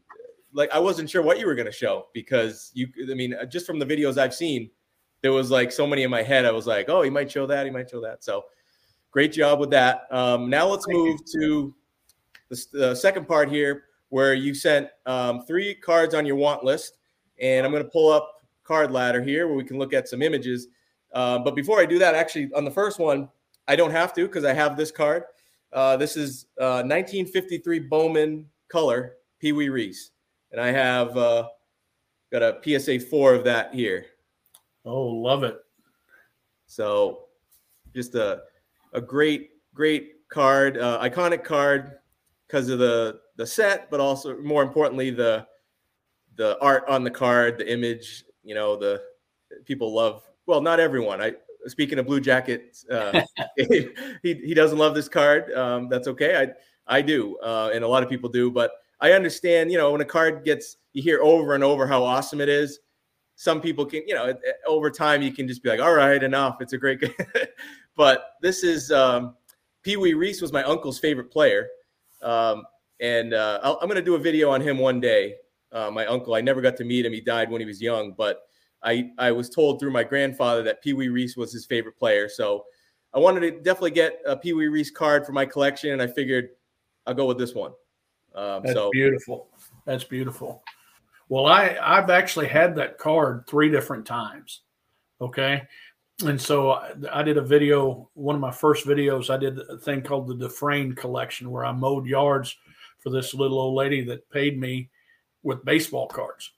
like 0.55 0.71
I 0.73 0.79
wasn't 0.79 1.11
sure 1.11 1.21
what 1.21 1.39
you 1.39 1.47
were 1.47 1.55
going 1.55 1.67
to 1.67 1.73
show 1.73 2.07
because 2.15 2.71
you 2.75 2.89
I 3.11 3.15
mean 3.15 3.35
uh, 3.35 3.45
just 3.45 3.67
from 3.67 3.79
the 3.79 3.85
videos 3.85 4.17
I've 4.17 4.35
seen 4.35 4.71
there 5.21 5.33
was 5.33 5.51
like 5.51 5.73
so 5.73 5.87
many 5.87 6.05
in 6.05 6.11
my 6.11 6.23
head 6.23 6.47
I 6.47 6.53
was 6.53 6.67
like 6.67 6.89
oh 6.89 7.03
he 7.03 7.11
might 7.11 7.31
show 7.31 7.47
that 7.47 7.67
he 7.67 7.71
might 7.71 7.91
show 7.91 8.01
that. 8.01 8.25
So 8.25 8.45
great 9.11 9.33
job 9.33 9.61
with 9.61 9.71
that. 9.71 10.07
Um, 10.11 10.49
now 10.49 10.67
let's 10.67 10.89
move 10.89 11.21
to 11.35 11.75
the, 12.49 12.65
the, 12.73 12.95
second 12.95 13.29
part 13.29 13.49
here 13.49 13.85
where 14.09 14.35
you 14.35 14.55
sent 14.55 14.89
um, 15.07 15.45
three 15.47 15.75
cards 15.75 16.15
on 16.15 16.27
your 16.27 16.37
want 16.37 16.65
list 16.65 16.99
and 17.41 17.65
I'm 17.65 17.73
going 17.73 17.85
to 17.85 17.91
pull 17.91 18.13
up 18.13 18.29
card 18.65 18.91
ladder 18.91 19.23
here 19.23 19.47
where 19.47 19.57
we 19.57 19.65
can 19.65 19.79
look 19.79 19.93
at 19.93 20.09
some 20.09 20.23
images. 20.23 20.69
Uh, 21.13 21.39
but 21.39 21.55
before 21.55 21.81
I 21.81 21.87
do 21.87 21.99
that 21.99 22.15
actually 22.15 22.51
on 22.55 22.65
the 22.65 22.71
first 22.71 22.99
one 22.99 23.29
I 23.67 23.77
don't 23.77 23.93
have 23.93 24.13
to 24.15 24.27
because 24.27 24.45
I 24.45 24.53
have 24.53 24.77
this 24.77 24.91
card. 24.91 25.25
Uh, 25.73 25.97
this 25.97 26.17
is 26.17 26.47
uh, 26.61 26.83
1953 26.85 27.81
Bowman 27.81 28.47
color 28.69 29.15
Pee 29.41 29.53
Wee 29.53 29.69
Reese 29.69 30.11
and 30.55 30.61
I 30.63 30.71
have 30.71 31.17
uh, 31.17 31.49
got 32.31 32.43
a 32.43 32.61
PSA 32.63 33.01
four 33.01 33.35
of 33.35 33.43
that 33.43 33.75
here. 33.75 34.07
Oh, 34.85 35.03
love 35.07 35.43
it! 35.43 35.59
So, 36.67 37.25
just 37.93 38.15
a 38.15 38.43
a 38.93 39.01
great 39.01 39.51
great 39.75 40.29
card, 40.29 40.79
uh, 40.79 41.01
iconic 41.03 41.43
card. 41.43 41.99
because 42.47 42.69
of 42.69 42.79
the 42.79 43.19
the 43.37 43.45
set, 43.45 43.91
but 43.91 43.99
also 43.99 44.39
more 44.39 44.63
importantly 44.63 45.11
the 45.11 45.45
the 46.37 46.57
art 46.61 46.85
on 46.89 47.03
the 47.03 47.11
card, 47.11 47.59
the 47.59 47.71
image. 47.71 48.25
You 48.45 48.55
know, 48.55 48.77
the 48.77 49.03
people 49.65 49.93
love. 49.93 50.23
Well, 50.47 50.61
not 50.61 50.79
everyone. 50.79 51.21
I 51.21 51.35
speaking 51.67 51.99
of 51.99 52.07
Blue 52.07 52.21
Jackets, 52.21 52.89
uh, 52.89 53.23
he 53.57 53.91
he 54.23 54.55
doesn't 54.55 54.79
love 54.79 54.95
this 54.95 55.09
card. 55.09 55.53
Um, 55.53 55.89
that's 55.89 56.07
okay. 56.07 56.37
I 56.37 56.97
I 56.99 57.03
do, 57.03 57.39
uh, 57.39 57.73
and 57.75 57.83
a 57.83 57.89
lot 57.89 58.05
of 58.05 58.09
people 58.09 58.29
do. 58.29 58.53
But 58.53 58.71
I 59.05 59.13
understand. 59.13 59.71
You 59.71 59.77
know, 59.77 59.93
when 59.93 60.01
a 60.01 60.07
card 60.07 60.47
gets 60.47 60.79
you 60.95 61.03
hear 61.03 61.21
over 61.23 61.55
and 61.55 61.63
over 61.63 61.87
how 61.87 62.03
awesome 62.03 62.41
it 62.41 62.49
is. 62.49 62.79
Some 63.37 63.61
people 63.61 63.85
can, 63.85 64.03
you 64.07 64.15
know, 64.15 64.33
over 64.67 64.91
time 64.91 65.21
you 65.21 65.33
can 65.33 65.47
just 65.47 65.63
be 65.63 65.69
like, 65.69 65.81
all 65.81 65.93
right, 65.93 66.23
enough. 66.23 66.63
It's 66.63 66.73
a 66.73 66.79
great 66.79 67.01
game. 67.01 67.13
but 67.97 68.31
this 68.41 68.65
is 68.65 68.91
um, 68.91 69.35
Pee 69.83 69.99
Wee 69.99 70.15
Reese 70.15 70.41
was 70.41 70.53
my 70.53 70.63
uncle's 70.63 70.99
favorite 70.99 71.31
player. 71.31 71.67
Um, 72.23 72.65
and 73.01 73.35
uh, 73.35 73.59
i 73.63 73.83
am 73.83 73.89
going 73.89 73.97
to 73.97 74.03
do 74.03 74.15
a 74.15 74.19
video 74.19 74.51
on 74.51 74.63
him 74.63 74.79
one 74.79 75.01
day. 75.01 75.35
Uh, 75.71 75.91
my 75.91 76.07
uncle, 76.07 76.35
I 76.35 76.41
never 76.41 76.63
got 76.63 76.77
to 76.79 76.85
meet 76.85 77.05
him. 77.05 77.13
He 77.13 77.21
died 77.21 77.51
when 77.51 77.61
he 77.61 77.67
was 77.67 77.83
young, 77.83 78.15
but 78.17 78.43
I, 78.83 79.11
I 79.19 79.33
was 79.33 79.51
told 79.51 79.81
through 79.81 79.91
my 79.91 80.05
grandfather 80.05 80.63
that 80.63 80.81
Pee 80.81 80.93
Wee 80.95 81.09
Reese 81.09 81.37
was 81.37 81.53
his 81.53 81.67
favorite 81.67 81.99
player. 81.99 82.29
So 82.29 82.65
I 83.13 83.19
wanted 83.19 83.41
to 83.41 83.51
definitely 83.51 83.91
get 83.91 84.21
a 84.25 84.37
Pee 84.37 84.55
Wee 84.55 84.69
Reese 84.69 84.93
card 84.93 85.27
for 85.27 85.33
my 85.33 85.45
collection, 85.45 85.91
and 85.91 86.01
I 86.01 86.07
figured 86.07 86.51
I'll 87.05 87.15
go 87.15 87.27
with 87.27 87.39
this 87.39 87.55
one. 87.55 87.73
Um, 88.35 88.63
That's 88.63 88.75
so. 88.75 88.91
beautiful. 88.91 89.49
That's 89.87 90.05
beautiful. 90.05 90.63
Well, 91.29 91.47
I 91.47 91.77
I've 91.81 92.11
actually 92.11 92.49
had 92.49 92.75
that 92.77 92.99
card 92.99 93.45
three 93.47 93.71
different 93.71 94.07
times. 94.07 94.63
Okay, 95.21 95.63
and 96.25 96.41
so 96.41 96.73
I 97.13 97.23
did 97.23 97.39
a 97.39 97.43
video. 97.43 98.11
One 98.15 98.35
of 98.35 98.41
my 98.41 98.51
first 98.51 98.87
videos, 98.87 99.31
I 99.31 99.37
did 99.37 99.59
a 99.59 99.79
thing 99.79 100.03
called 100.03 100.29
the 100.29 100.35
Dufresne 100.35 100.95
collection, 100.95 101.51
where 101.51 101.65
I 101.65 101.73
mowed 101.73 102.07
yards 102.07 102.57
for 103.01 103.11
this 103.11 103.35
little 103.35 103.59
old 103.59 103.75
lady 103.75 104.03
that 104.05 104.29
paid 104.31 104.59
me 104.59 104.91
with 105.43 105.65
baseball 105.65 106.09
cards. 106.09 106.51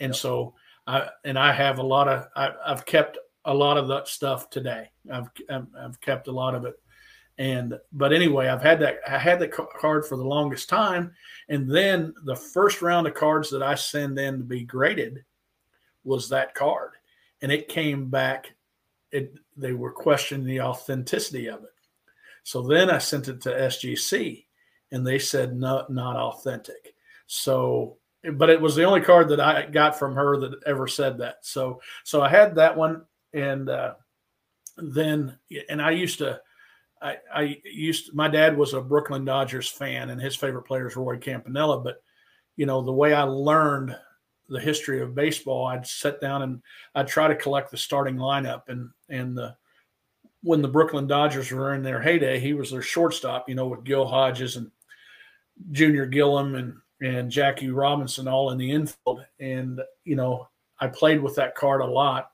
And 0.00 0.14
so 0.14 0.54
I 0.86 1.08
and 1.24 1.38
I 1.38 1.52
have 1.52 1.78
a 1.78 1.82
lot 1.82 2.08
of 2.08 2.26
I, 2.36 2.52
have 2.66 2.84
kept 2.84 3.18
a 3.44 3.54
lot 3.54 3.76
of 3.76 3.88
that 3.88 4.08
stuff 4.08 4.50
today. 4.50 4.90
I've 5.12 5.28
I've 5.50 6.00
kept 6.00 6.28
a 6.28 6.32
lot 6.32 6.54
of 6.54 6.64
it, 6.64 6.74
and 7.42 7.76
but 7.92 8.12
anyway, 8.12 8.46
I've 8.46 8.62
had 8.62 8.78
that 8.80 9.00
I 9.04 9.18
had 9.18 9.40
that 9.40 9.50
card 9.50 10.06
for 10.06 10.16
the 10.16 10.24
longest 10.24 10.68
time, 10.68 11.12
and 11.48 11.68
then 11.68 12.14
the 12.24 12.36
first 12.36 12.82
round 12.82 13.08
of 13.08 13.14
cards 13.14 13.50
that 13.50 13.64
I 13.64 13.74
send 13.74 14.16
in 14.16 14.38
to 14.38 14.44
be 14.44 14.62
graded 14.62 15.24
was 16.04 16.28
that 16.28 16.54
card, 16.54 16.92
and 17.40 17.50
it 17.50 17.66
came 17.66 18.08
back. 18.08 18.54
It 19.10 19.34
they 19.56 19.72
were 19.72 19.90
questioning 19.90 20.46
the 20.46 20.60
authenticity 20.60 21.48
of 21.48 21.64
it, 21.64 21.74
so 22.44 22.62
then 22.62 22.88
I 22.88 22.98
sent 22.98 23.26
it 23.26 23.40
to 23.40 23.50
SGC, 23.50 24.46
and 24.92 25.04
they 25.04 25.18
said 25.18 25.56
no, 25.56 25.84
not 25.88 26.14
authentic. 26.14 26.94
So 27.26 27.96
but 28.34 28.50
it 28.50 28.60
was 28.60 28.76
the 28.76 28.84
only 28.84 29.00
card 29.00 29.28
that 29.30 29.40
I 29.40 29.66
got 29.66 29.98
from 29.98 30.14
her 30.14 30.38
that 30.38 30.62
ever 30.64 30.86
said 30.86 31.18
that. 31.18 31.38
So 31.44 31.80
so 32.04 32.22
I 32.22 32.28
had 32.28 32.54
that 32.54 32.76
one, 32.76 33.02
and 33.32 33.68
uh, 33.68 33.94
then 34.76 35.36
and 35.68 35.82
I 35.82 35.90
used 35.90 36.18
to. 36.18 36.40
I, 37.02 37.16
I 37.34 37.60
used 37.64 38.06
to, 38.06 38.14
my 38.14 38.28
dad 38.28 38.56
was 38.56 38.74
a 38.74 38.80
Brooklyn 38.80 39.24
Dodgers 39.24 39.68
fan, 39.68 40.10
and 40.10 40.20
his 40.20 40.36
favorite 40.36 40.62
player 40.62 40.86
is 40.86 40.96
Roy 40.96 41.18
Campanella. 41.18 41.80
But 41.80 42.02
you 42.56 42.66
know 42.66 42.82
the 42.82 42.92
way 42.92 43.14
I 43.14 43.22
learned 43.22 43.96
the 44.48 44.60
history 44.60 45.00
of 45.00 45.14
baseball, 45.14 45.66
I'd 45.66 45.86
sit 45.86 46.20
down 46.20 46.42
and 46.42 46.62
I'd 46.94 47.08
try 47.08 47.28
to 47.28 47.34
collect 47.34 47.70
the 47.70 47.76
starting 47.76 48.16
lineup. 48.16 48.62
And 48.68 48.90
and 49.08 49.36
the 49.36 49.56
when 50.42 50.62
the 50.62 50.68
Brooklyn 50.68 51.06
Dodgers 51.06 51.50
were 51.50 51.74
in 51.74 51.82
their 51.82 52.00
heyday, 52.00 52.38
he 52.38 52.54
was 52.54 52.70
their 52.70 52.82
shortstop. 52.82 53.48
You 53.48 53.54
know, 53.54 53.66
with 53.66 53.84
Gil 53.84 54.06
Hodges 54.06 54.56
and 54.56 54.70
Junior 55.70 56.06
Gilliam 56.06 56.54
and 56.54 56.74
and 57.02 57.30
Jackie 57.30 57.70
Robinson 57.70 58.28
all 58.28 58.50
in 58.50 58.58
the 58.58 58.70
infield. 58.70 59.24
And, 59.40 59.80
you 60.04 60.14
know, 60.14 60.48
I 60.78 60.86
played 60.86 61.20
with 61.20 61.34
that 61.34 61.56
card 61.56 61.80
a 61.80 61.86
lot. 61.86 62.30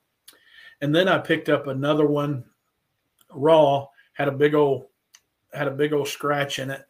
And 0.80 0.94
then 0.94 1.08
I 1.08 1.18
picked 1.18 1.48
up 1.48 1.66
another 1.66 2.06
one 2.06 2.44
raw, 3.32 3.86
had 4.18 4.28
a 4.28 4.32
big 4.32 4.54
old 4.54 4.86
had 5.54 5.68
a 5.68 5.72
big 5.72 5.92
old 5.92 6.08
scratch 6.08 6.58
in 6.58 6.70
it. 6.70 6.84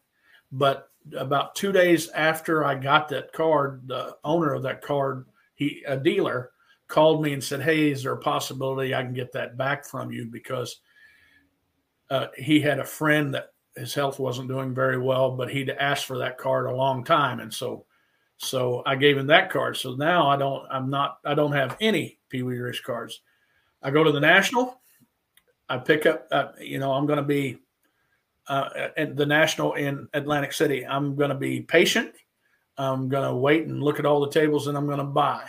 But 0.50 0.90
about 1.16 1.54
two 1.54 1.70
days 1.70 2.08
after 2.08 2.64
I 2.64 2.74
got 2.74 3.08
that 3.10 3.32
card, 3.32 3.82
the 3.86 4.16
owner 4.24 4.54
of 4.54 4.62
that 4.62 4.82
card, 4.82 5.26
he 5.54 5.84
a 5.86 5.96
dealer, 5.96 6.50
called 6.88 7.22
me 7.22 7.34
and 7.34 7.44
said, 7.44 7.62
Hey, 7.62 7.90
is 7.90 8.02
there 8.02 8.14
a 8.14 8.18
possibility 8.18 8.94
I 8.94 9.02
can 9.02 9.12
get 9.12 9.32
that 9.32 9.56
back 9.56 9.84
from 9.84 10.10
you? 10.10 10.24
Because 10.24 10.80
uh, 12.10 12.28
he 12.36 12.60
had 12.60 12.78
a 12.78 12.84
friend 12.84 13.34
that 13.34 13.52
his 13.76 13.94
health 13.94 14.18
wasn't 14.18 14.48
doing 14.48 14.74
very 14.74 14.98
well, 14.98 15.30
but 15.36 15.50
he'd 15.50 15.70
asked 15.70 16.06
for 16.06 16.18
that 16.18 16.38
card 16.38 16.66
a 16.66 16.74
long 16.74 17.04
time, 17.04 17.38
and 17.40 17.52
so 17.52 17.84
so 18.38 18.82
I 18.86 18.96
gave 18.96 19.18
him 19.18 19.26
that 19.26 19.50
card. 19.50 19.76
So 19.76 19.94
now 19.94 20.28
I 20.28 20.36
don't 20.36 20.66
I'm 20.70 20.88
not 20.88 21.18
I 21.24 21.34
don't 21.34 21.52
have 21.52 21.76
any 21.80 22.18
Pee 22.28 22.42
Wee 22.42 22.56
Reese 22.56 22.80
cards. 22.80 23.20
I 23.82 23.90
go 23.90 24.02
to 24.02 24.12
the 24.12 24.20
national. 24.20 24.80
I 25.68 25.78
pick 25.78 26.07
up. 26.07 26.26
Uh, 26.31 26.48
you 26.61 26.78
know 26.78 26.92
I'm 26.92 27.07
going 27.07 27.18
to 27.18 27.22
be 27.22 27.59
uh, 28.48 28.88
at 28.96 29.16
the 29.16 29.26
national 29.26 29.74
in 29.74 30.09
Atlantic 30.14 30.52
City. 30.52 30.87
I'm 30.87 31.14
going 31.16 31.31
to 31.31 31.37
be 31.37 31.61
patient. 31.61 32.14
I'm 32.76 33.09
going 33.09 33.28
to 33.28 33.35
wait 33.35 33.66
and 33.66 33.83
look 33.83 33.98
at 33.98 34.07
all 34.07 34.20
the 34.20 34.31
tables, 34.31 34.68
and 34.68 34.76
I'm 34.76 34.87
going 34.87 34.98
to 34.98 35.04
buy. 35.04 35.48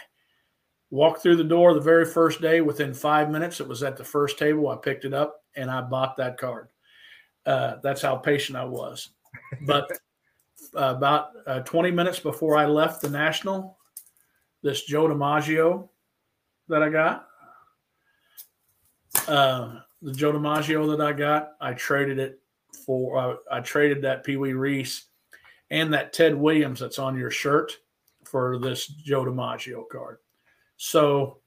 Walk 0.91 1.21
through 1.21 1.35
the 1.35 1.43
door 1.43 1.73
the 1.73 1.79
very 1.79 2.05
first 2.05 2.41
day. 2.41 2.61
Within 2.61 2.93
five 2.93 3.29
minutes, 3.29 3.59
it 3.59 3.67
was 3.67 3.83
at 3.83 3.95
the 3.95 4.03
first 4.03 4.39
table. 4.39 4.69
I 4.69 4.75
picked 4.75 5.05
it 5.05 5.13
up 5.13 5.43
and 5.55 5.69
I 5.69 5.81
bought 5.81 6.17
that 6.17 6.39
card. 6.39 6.69
Uh, 7.45 7.75
that's 7.83 8.01
how 8.01 8.15
patient 8.15 8.57
I 8.57 8.65
was. 8.65 9.09
But 9.61 9.91
uh, 10.75 10.93
about 10.95 11.29
uh, 11.45 11.59
20 11.59 11.91
minutes 11.91 12.19
before 12.19 12.57
I 12.57 12.65
left 12.65 13.01
the 13.01 13.09
national, 13.09 13.77
this 14.63 14.83
Joe 14.83 15.07
DiMaggio 15.07 15.87
that 16.69 16.81
I 16.81 16.89
got, 16.89 17.27
uh, 19.27 19.79
the 20.01 20.13
Joe 20.13 20.31
DiMaggio 20.33 20.95
that 20.95 21.05
I 21.05 21.13
got, 21.13 21.51
I 21.59 21.73
traded 21.73 22.19
it 22.19 22.39
for, 22.85 23.17
uh, 23.17 23.35
I 23.51 23.59
traded 23.59 24.01
that 24.03 24.23
Pee 24.23 24.37
Wee 24.37 24.53
Reese 24.53 25.05
and 25.69 25.93
that 25.93 26.13
Ted 26.13 26.35
Williams 26.35 26.79
that's 26.79 26.99
on 26.99 27.17
your 27.17 27.31
shirt 27.31 27.77
for 28.23 28.59
this 28.59 28.87
Joe 28.87 29.25
DiMaggio 29.25 29.87
card. 29.89 30.17
So 30.77 31.39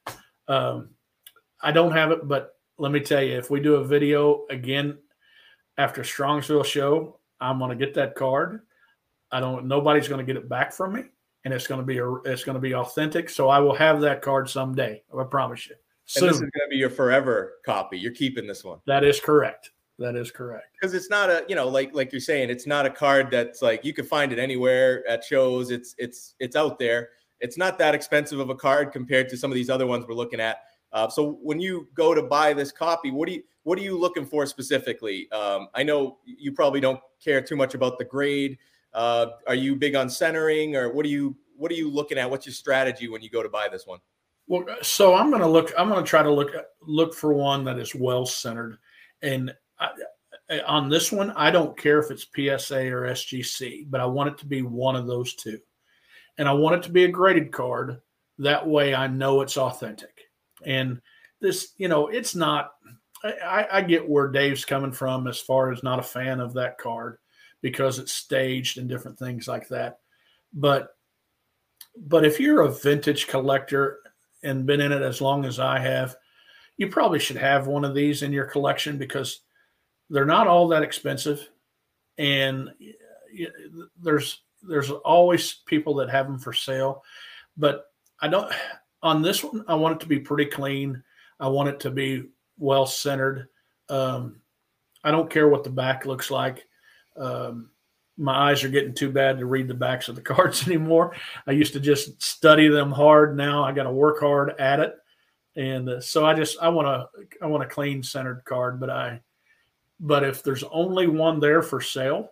um, 0.48 0.90
I 1.62 1.72
don't 1.72 1.92
have 1.92 2.10
it, 2.10 2.28
but 2.28 2.56
let 2.78 2.92
me 2.92 3.00
tell 3.00 3.22
you, 3.22 3.38
if 3.38 3.50
we 3.50 3.60
do 3.60 3.76
a 3.76 3.84
video 3.84 4.44
again 4.50 4.98
after 5.78 6.02
Strongsville 6.02 6.64
show, 6.64 7.18
I'm 7.40 7.58
going 7.58 7.70
to 7.70 7.86
get 7.86 7.94
that 7.94 8.14
card. 8.14 8.60
I 9.30 9.40
don't. 9.40 9.66
Nobody's 9.66 10.08
going 10.08 10.24
to 10.24 10.30
get 10.30 10.40
it 10.40 10.48
back 10.48 10.72
from 10.72 10.92
me, 10.92 11.04
and 11.44 11.54
it's 11.54 11.66
going 11.66 11.80
to 11.80 11.86
be 11.86 11.98
a, 11.98 12.12
it's 12.24 12.44
going 12.44 12.54
to 12.54 12.60
be 12.60 12.74
authentic. 12.74 13.30
So 13.30 13.48
I 13.48 13.58
will 13.58 13.74
have 13.74 14.00
that 14.02 14.20
card 14.20 14.50
someday. 14.50 15.02
I 15.18 15.24
promise 15.24 15.66
you. 15.68 15.76
Soon. 16.04 16.24
And 16.24 16.30
this 16.30 16.36
is 16.36 16.40
going 16.40 16.50
to 16.50 16.68
be 16.70 16.76
your 16.76 16.90
forever 16.90 17.54
copy. 17.64 17.98
You're 17.98 18.12
keeping 18.12 18.46
this 18.46 18.64
one. 18.64 18.78
That 18.86 19.04
is 19.04 19.20
correct. 19.20 19.70
That 19.98 20.16
is 20.16 20.30
correct. 20.30 20.66
Because 20.80 20.94
it's 20.94 21.10
not 21.10 21.30
a, 21.30 21.44
you 21.48 21.54
know, 21.54 21.68
like 21.68 21.94
like 21.94 22.12
you're 22.12 22.20
saying, 22.20 22.50
it's 22.50 22.66
not 22.66 22.86
a 22.86 22.90
card 22.90 23.30
that's 23.30 23.62
like 23.62 23.84
you 23.84 23.92
can 23.92 24.04
find 24.04 24.32
it 24.32 24.38
anywhere 24.38 25.06
at 25.08 25.22
shows. 25.22 25.70
It's 25.70 25.94
it's 25.98 26.34
it's 26.40 26.56
out 26.56 26.78
there. 26.78 27.10
It's 27.40 27.56
not 27.56 27.78
that 27.78 27.94
expensive 27.94 28.38
of 28.40 28.50
a 28.50 28.54
card 28.54 28.92
compared 28.92 29.28
to 29.30 29.36
some 29.36 29.50
of 29.50 29.54
these 29.54 29.70
other 29.70 29.86
ones 29.86 30.04
we're 30.06 30.14
looking 30.14 30.40
at. 30.40 30.58
Uh, 30.92 31.08
so 31.08 31.38
when 31.42 31.60
you 31.60 31.88
go 31.94 32.14
to 32.14 32.22
buy 32.22 32.52
this 32.52 32.72
copy, 32.72 33.10
what 33.10 33.28
do 33.28 33.34
you 33.34 33.42
what 33.64 33.78
are 33.78 33.82
you 33.82 33.98
looking 33.98 34.26
for 34.26 34.44
specifically? 34.46 35.30
Um, 35.30 35.68
I 35.74 35.82
know 35.82 36.18
you 36.24 36.52
probably 36.52 36.80
don't 36.80 37.00
care 37.22 37.40
too 37.40 37.56
much 37.56 37.74
about 37.74 37.98
the 37.98 38.04
grade. 38.04 38.58
Uh, 38.92 39.26
are 39.46 39.54
you 39.54 39.76
big 39.76 39.94
on 39.94 40.10
centering, 40.10 40.76
or 40.76 40.92
what 40.92 41.06
are 41.06 41.10
you 41.10 41.36
what 41.56 41.70
are 41.70 41.76
you 41.76 41.90
looking 41.90 42.18
at? 42.18 42.28
What's 42.28 42.46
your 42.46 42.54
strategy 42.54 43.08
when 43.08 43.22
you 43.22 43.30
go 43.30 43.42
to 43.42 43.48
buy 43.48 43.68
this 43.68 43.86
one? 43.86 44.00
Well, 44.52 44.66
so 44.82 45.14
I'm 45.14 45.30
going 45.30 45.40
to 45.40 45.48
look. 45.48 45.72
I'm 45.78 45.88
going 45.88 46.04
to 46.04 46.06
try 46.06 46.22
to 46.22 46.30
look 46.30 46.50
look 46.82 47.14
for 47.14 47.32
one 47.32 47.64
that 47.64 47.78
is 47.78 47.94
well 47.94 48.26
centered, 48.26 48.76
and 49.22 49.50
I, 49.80 50.60
on 50.66 50.90
this 50.90 51.10
one, 51.10 51.30
I 51.30 51.50
don't 51.50 51.74
care 51.74 51.98
if 51.98 52.10
it's 52.10 52.26
PSA 52.36 52.92
or 52.92 53.08
SGC, 53.08 53.86
but 53.88 54.02
I 54.02 54.04
want 54.04 54.28
it 54.28 54.38
to 54.40 54.46
be 54.46 54.60
one 54.60 54.94
of 54.94 55.06
those 55.06 55.32
two, 55.36 55.58
and 56.36 56.46
I 56.46 56.52
want 56.52 56.76
it 56.76 56.82
to 56.82 56.92
be 56.92 57.04
a 57.04 57.08
graded 57.08 57.50
card. 57.50 58.02
That 58.40 58.68
way, 58.68 58.94
I 58.94 59.06
know 59.06 59.40
it's 59.40 59.56
authentic. 59.56 60.28
And 60.66 61.00
this, 61.40 61.72
you 61.78 61.88
know, 61.88 62.08
it's 62.08 62.34
not 62.34 62.72
I, 63.24 63.66
I 63.72 63.80
get 63.80 64.06
where 64.06 64.28
Dave's 64.28 64.66
coming 64.66 64.92
from 64.92 65.28
as 65.28 65.40
far 65.40 65.72
as 65.72 65.82
not 65.82 65.98
a 65.98 66.02
fan 66.02 66.40
of 66.40 66.52
that 66.52 66.76
card 66.76 67.16
because 67.62 67.98
it's 67.98 68.12
staged 68.12 68.76
and 68.76 68.86
different 68.86 69.18
things 69.18 69.48
like 69.48 69.68
that. 69.68 70.00
But 70.52 70.90
but 71.96 72.26
if 72.26 72.38
you're 72.38 72.60
a 72.60 72.70
vintage 72.70 73.28
collector 73.28 74.00
and 74.42 74.66
been 74.66 74.80
in 74.80 74.92
it 74.92 75.02
as 75.02 75.20
long 75.20 75.44
as 75.44 75.58
I 75.58 75.78
have, 75.78 76.16
you 76.76 76.88
probably 76.88 77.18
should 77.18 77.36
have 77.36 77.66
one 77.66 77.84
of 77.84 77.94
these 77.94 78.22
in 78.22 78.32
your 78.32 78.46
collection 78.46 78.98
because 78.98 79.40
they're 80.10 80.24
not 80.24 80.46
all 80.46 80.68
that 80.68 80.82
expensive, 80.82 81.48
and 82.18 82.70
there's 84.00 84.42
there's 84.62 84.90
always 84.90 85.54
people 85.66 85.94
that 85.94 86.10
have 86.10 86.26
them 86.26 86.38
for 86.38 86.52
sale. 86.52 87.02
But 87.56 87.86
I 88.20 88.28
don't 88.28 88.52
on 89.02 89.22
this 89.22 89.42
one. 89.42 89.64
I 89.68 89.74
want 89.74 89.96
it 89.96 90.00
to 90.00 90.08
be 90.08 90.18
pretty 90.18 90.50
clean. 90.50 91.02
I 91.40 91.48
want 91.48 91.68
it 91.68 91.80
to 91.80 91.90
be 91.90 92.24
well 92.58 92.86
centered. 92.86 93.48
Um, 93.88 94.40
I 95.04 95.10
don't 95.10 95.30
care 95.30 95.48
what 95.48 95.64
the 95.64 95.70
back 95.70 96.06
looks 96.06 96.30
like. 96.30 96.66
Um, 97.16 97.70
my 98.22 98.50
eyes 98.50 98.62
are 98.62 98.68
getting 98.68 98.94
too 98.94 99.10
bad 99.10 99.38
to 99.38 99.46
read 99.46 99.66
the 99.66 99.74
backs 99.74 100.08
of 100.08 100.14
the 100.14 100.22
cards 100.32 100.66
anymore. 100.66 101.14
I 101.46 101.52
used 101.52 101.72
to 101.72 101.80
just 101.80 102.22
study 102.22 102.68
them 102.68 102.92
hard. 102.92 103.36
Now 103.36 103.64
I 103.64 103.72
got 103.72 103.84
to 103.84 103.92
work 103.92 104.20
hard 104.20 104.58
at 104.58 104.80
it, 104.80 104.94
and 105.56 105.88
uh, 105.88 106.00
so 106.00 106.24
I 106.24 106.34
just 106.34 106.56
I 106.62 106.68
want 106.68 106.86
to 106.86 107.26
I 107.42 107.46
want 107.46 107.64
a 107.64 107.68
clean 107.68 108.02
centered 108.02 108.44
card. 108.44 108.78
But 108.80 108.90
I, 108.90 109.20
but 110.00 110.24
if 110.24 110.42
there's 110.42 110.64
only 110.64 111.08
one 111.08 111.40
there 111.40 111.62
for 111.62 111.80
sale, 111.80 112.30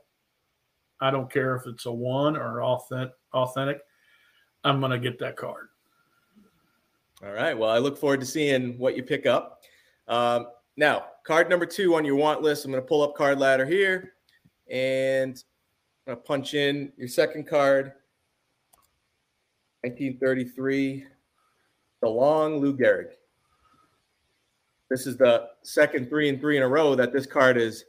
I 1.01 1.11
don't 1.11 1.31
care 1.31 1.57
if 1.57 1.67
it's 1.67 1.87
a 1.87 1.93
one 1.93 2.37
or 2.37 2.63
authentic. 2.63 3.13
Authentic, 3.33 3.81
I'm 4.65 4.81
gonna 4.81 4.99
get 4.99 5.19
that 5.21 5.37
card. 5.37 5.69
All 7.23 7.33
right. 7.33 7.57
Well, 7.57 7.71
I 7.71 7.79
look 7.79 7.99
forward 7.99 8.21
to 8.21 8.27
seeing 8.27 8.79
what 8.79 8.97
you 8.97 9.03
pick 9.03 9.27
up. 9.27 9.61
Um, 10.09 10.47
now, 10.77 11.05
card 11.27 11.51
number 11.51 11.67
two 11.67 11.95
on 11.95 12.05
your 12.05 12.17
want 12.17 12.41
list. 12.41 12.65
I'm 12.65 12.73
to 12.73 12.81
pull 12.81 13.03
up 13.03 13.15
card 13.15 13.39
ladder 13.39 13.67
here, 13.67 14.15
and 14.71 15.43
To 16.11 16.17
punch 16.17 16.55
in 16.55 16.93
your 16.97 17.07
second 17.07 17.47
card, 17.47 17.93
1933, 19.83 21.05
DeLong 22.03 22.61
Lou 22.61 22.77
Gehrig. 22.77 23.11
This 24.89 25.07
is 25.07 25.17
the 25.17 25.51
second 25.63 26.09
three 26.09 26.29
and 26.29 26.41
three 26.41 26.57
in 26.57 26.65
a 26.65 26.69
row 26.69 26.97
that 26.97 27.13
this 27.13 27.27
card 27.27 27.55
has 27.55 27.85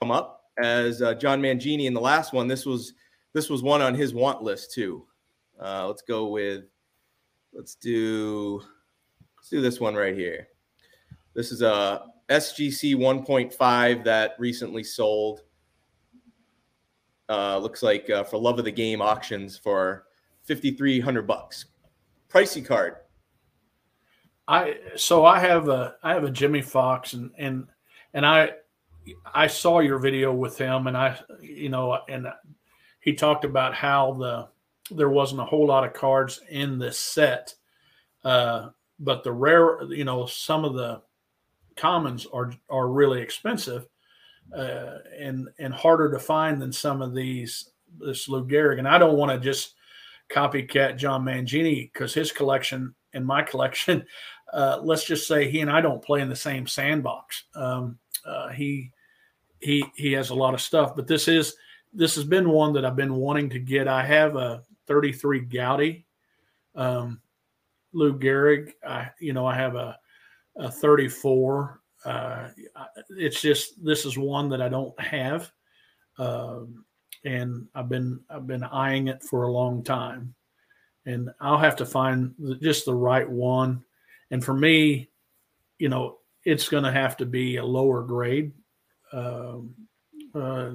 come 0.00 0.12
up 0.12 0.44
as 0.62 1.02
uh, 1.02 1.14
John 1.14 1.42
Mangini 1.42 1.86
in 1.86 1.92
the 1.94 2.00
last 2.00 2.32
one. 2.32 2.46
This 2.46 2.64
was 2.64 2.92
this 3.32 3.50
was 3.50 3.64
one 3.64 3.82
on 3.82 3.96
his 3.96 4.14
want 4.14 4.44
list 4.44 4.72
too. 4.72 5.04
Uh, 5.60 5.88
let's 5.88 6.02
go 6.02 6.28
with 6.28 6.66
let's 7.52 7.74
do 7.74 8.62
let's 9.36 9.48
do 9.48 9.60
this 9.60 9.80
one 9.80 9.96
right 9.96 10.14
here. 10.14 10.46
This 11.34 11.50
is 11.50 11.62
a 11.62 12.04
SGC 12.28 12.94
1.5 12.94 14.04
that 14.04 14.36
recently 14.38 14.84
sold. 14.84 15.42
Uh, 17.28 17.58
looks 17.58 17.82
like 17.82 18.10
uh, 18.10 18.22
for 18.22 18.36
love 18.36 18.58
of 18.58 18.64
the 18.64 18.70
game 18.70 19.00
auctions 19.00 19.56
for 19.56 20.04
5300 20.44 21.22
bucks. 21.22 21.66
Pricey 22.28 22.64
card. 22.64 22.96
I 24.46 24.76
so 24.96 25.24
I 25.24 25.38
have 25.38 25.68
a 25.68 25.96
I 26.02 26.12
have 26.12 26.24
a 26.24 26.30
Jimmie 26.30 26.60
Foxx 26.62 27.14
and 27.14 27.30
and 27.38 27.66
and 28.12 28.26
I 28.26 28.50
I 29.34 29.46
saw 29.46 29.80
your 29.80 29.98
video 29.98 30.32
with 30.32 30.58
him 30.58 30.86
and 30.86 30.96
I 30.96 31.18
you 31.40 31.70
know 31.70 31.98
and 32.08 32.26
he 33.00 33.14
talked 33.14 33.44
about 33.44 33.74
how 33.74 34.12
the 34.14 34.48
there 34.94 35.08
wasn't 35.08 35.40
a 35.40 35.46
whole 35.46 35.66
lot 35.66 35.84
of 35.84 35.94
cards 35.94 36.40
in 36.50 36.78
this 36.78 36.98
set, 36.98 37.54
uh, 38.22 38.68
but 38.98 39.24
the 39.24 39.32
rare 39.32 39.82
you 39.84 40.04
know 40.04 40.26
some 40.26 40.64
of 40.64 40.74
the 40.74 41.00
commons 41.76 42.26
are 42.32 42.52
are 42.68 42.88
really 42.88 43.22
expensive 43.22 43.86
uh, 44.52 44.98
and 45.18 45.48
and 45.58 45.72
harder 45.72 46.10
to 46.10 46.18
find 46.18 46.60
than 46.60 46.72
some 46.72 47.02
of 47.02 47.14
these 47.14 47.70
this 47.98 48.28
Lou 48.28 48.46
Gehrig. 48.46 48.78
And 48.78 48.88
I 48.88 48.98
don't 48.98 49.16
want 49.16 49.30
to 49.30 49.38
just 49.38 49.74
copycat 50.30 50.96
John 50.96 51.24
Mangini 51.24 51.92
because 51.92 52.14
his 52.14 52.32
collection 52.32 52.94
and 53.12 53.24
my 53.24 53.42
collection, 53.50 54.04
uh, 54.52 54.80
let's 54.82 55.04
just 55.04 55.26
say 55.26 55.50
he 55.50 55.60
and 55.60 55.70
I 55.70 55.80
don't 55.80 56.04
play 56.04 56.20
in 56.20 56.28
the 56.28 56.36
same 56.36 56.66
sandbox. 56.66 57.44
Um, 57.54 57.98
uh, 58.24 58.48
he 58.48 58.90
he 59.60 59.84
he 59.96 60.12
has 60.12 60.30
a 60.30 60.34
lot 60.34 60.54
of 60.54 60.60
stuff, 60.60 60.94
but 60.94 61.06
this 61.06 61.28
is 61.28 61.56
this 61.92 62.14
has 62.16 62.24
been 62.24 62.48
one 62.48 62.72
that 62.74 62.84
I've 62.84 62.96
been 62.96 63.14
wanting 63.14 63.48
to 63.50 63.58
get. 63.58 63.86
I 63.86 64.04
have 64.04 64.36
a 64.36 64.62
33 64.86 65.46
Goudey, 65.46 66.04
um, 66.74 67.20
Lou 67.92 68.18
Gehrig. 68.18 68.72
I 68.86 69.10
you 69.20 69.32
know 69.32 69.46
I 69.46 69.54
have 69.54 69.74
a 69.74 69.98
a 70.56 70.70
34. 70.70 71.80
Uh, 72.04 72.48
it's 73.10 73.40
just 73.40 73.82
this 73.84 74.04
is 74.04 74.18
one 74.18 74.48
that 74.50 74.60
I 74.60 74.68
don't 74.68 74.98
have, 75.00 75.50
um, 76.18 76.84
and 77.24 77.66
I've 77.74 77.88
been 77.88 78.20
I've 78.28 78.46
been 78.46 78.62
eyeing 78.62 79.08
it 79.08 79.22
for 79.22 79.44
a 79.44 79.52
long 79.52 79.82
time, 79.82 80.34
and 81.06 81.30
I'll 81.40 81.58
have 81.58 81.76
to 81.76 81.86
find 81.86 82.34
just 82.60 82.84
the 82.84 82.94
right 82.94 83.28
one. 83.28 83.84
And 84.30 84.44
for 84.44 84.54
me, 84.54 85.08
you 85.78 85.88
know, 85.88 86.18
it's 86.44 86.68
going 86.68 86.84
to 86.84 86.92
have 86.92 87.16
to 87.18 87.26
be 87.26 87.56
a 87.56 87.64
lower 87.64 88.02
grade. 88.02 88.52
Um, 89.12 89.74
uh, 90.34 90.72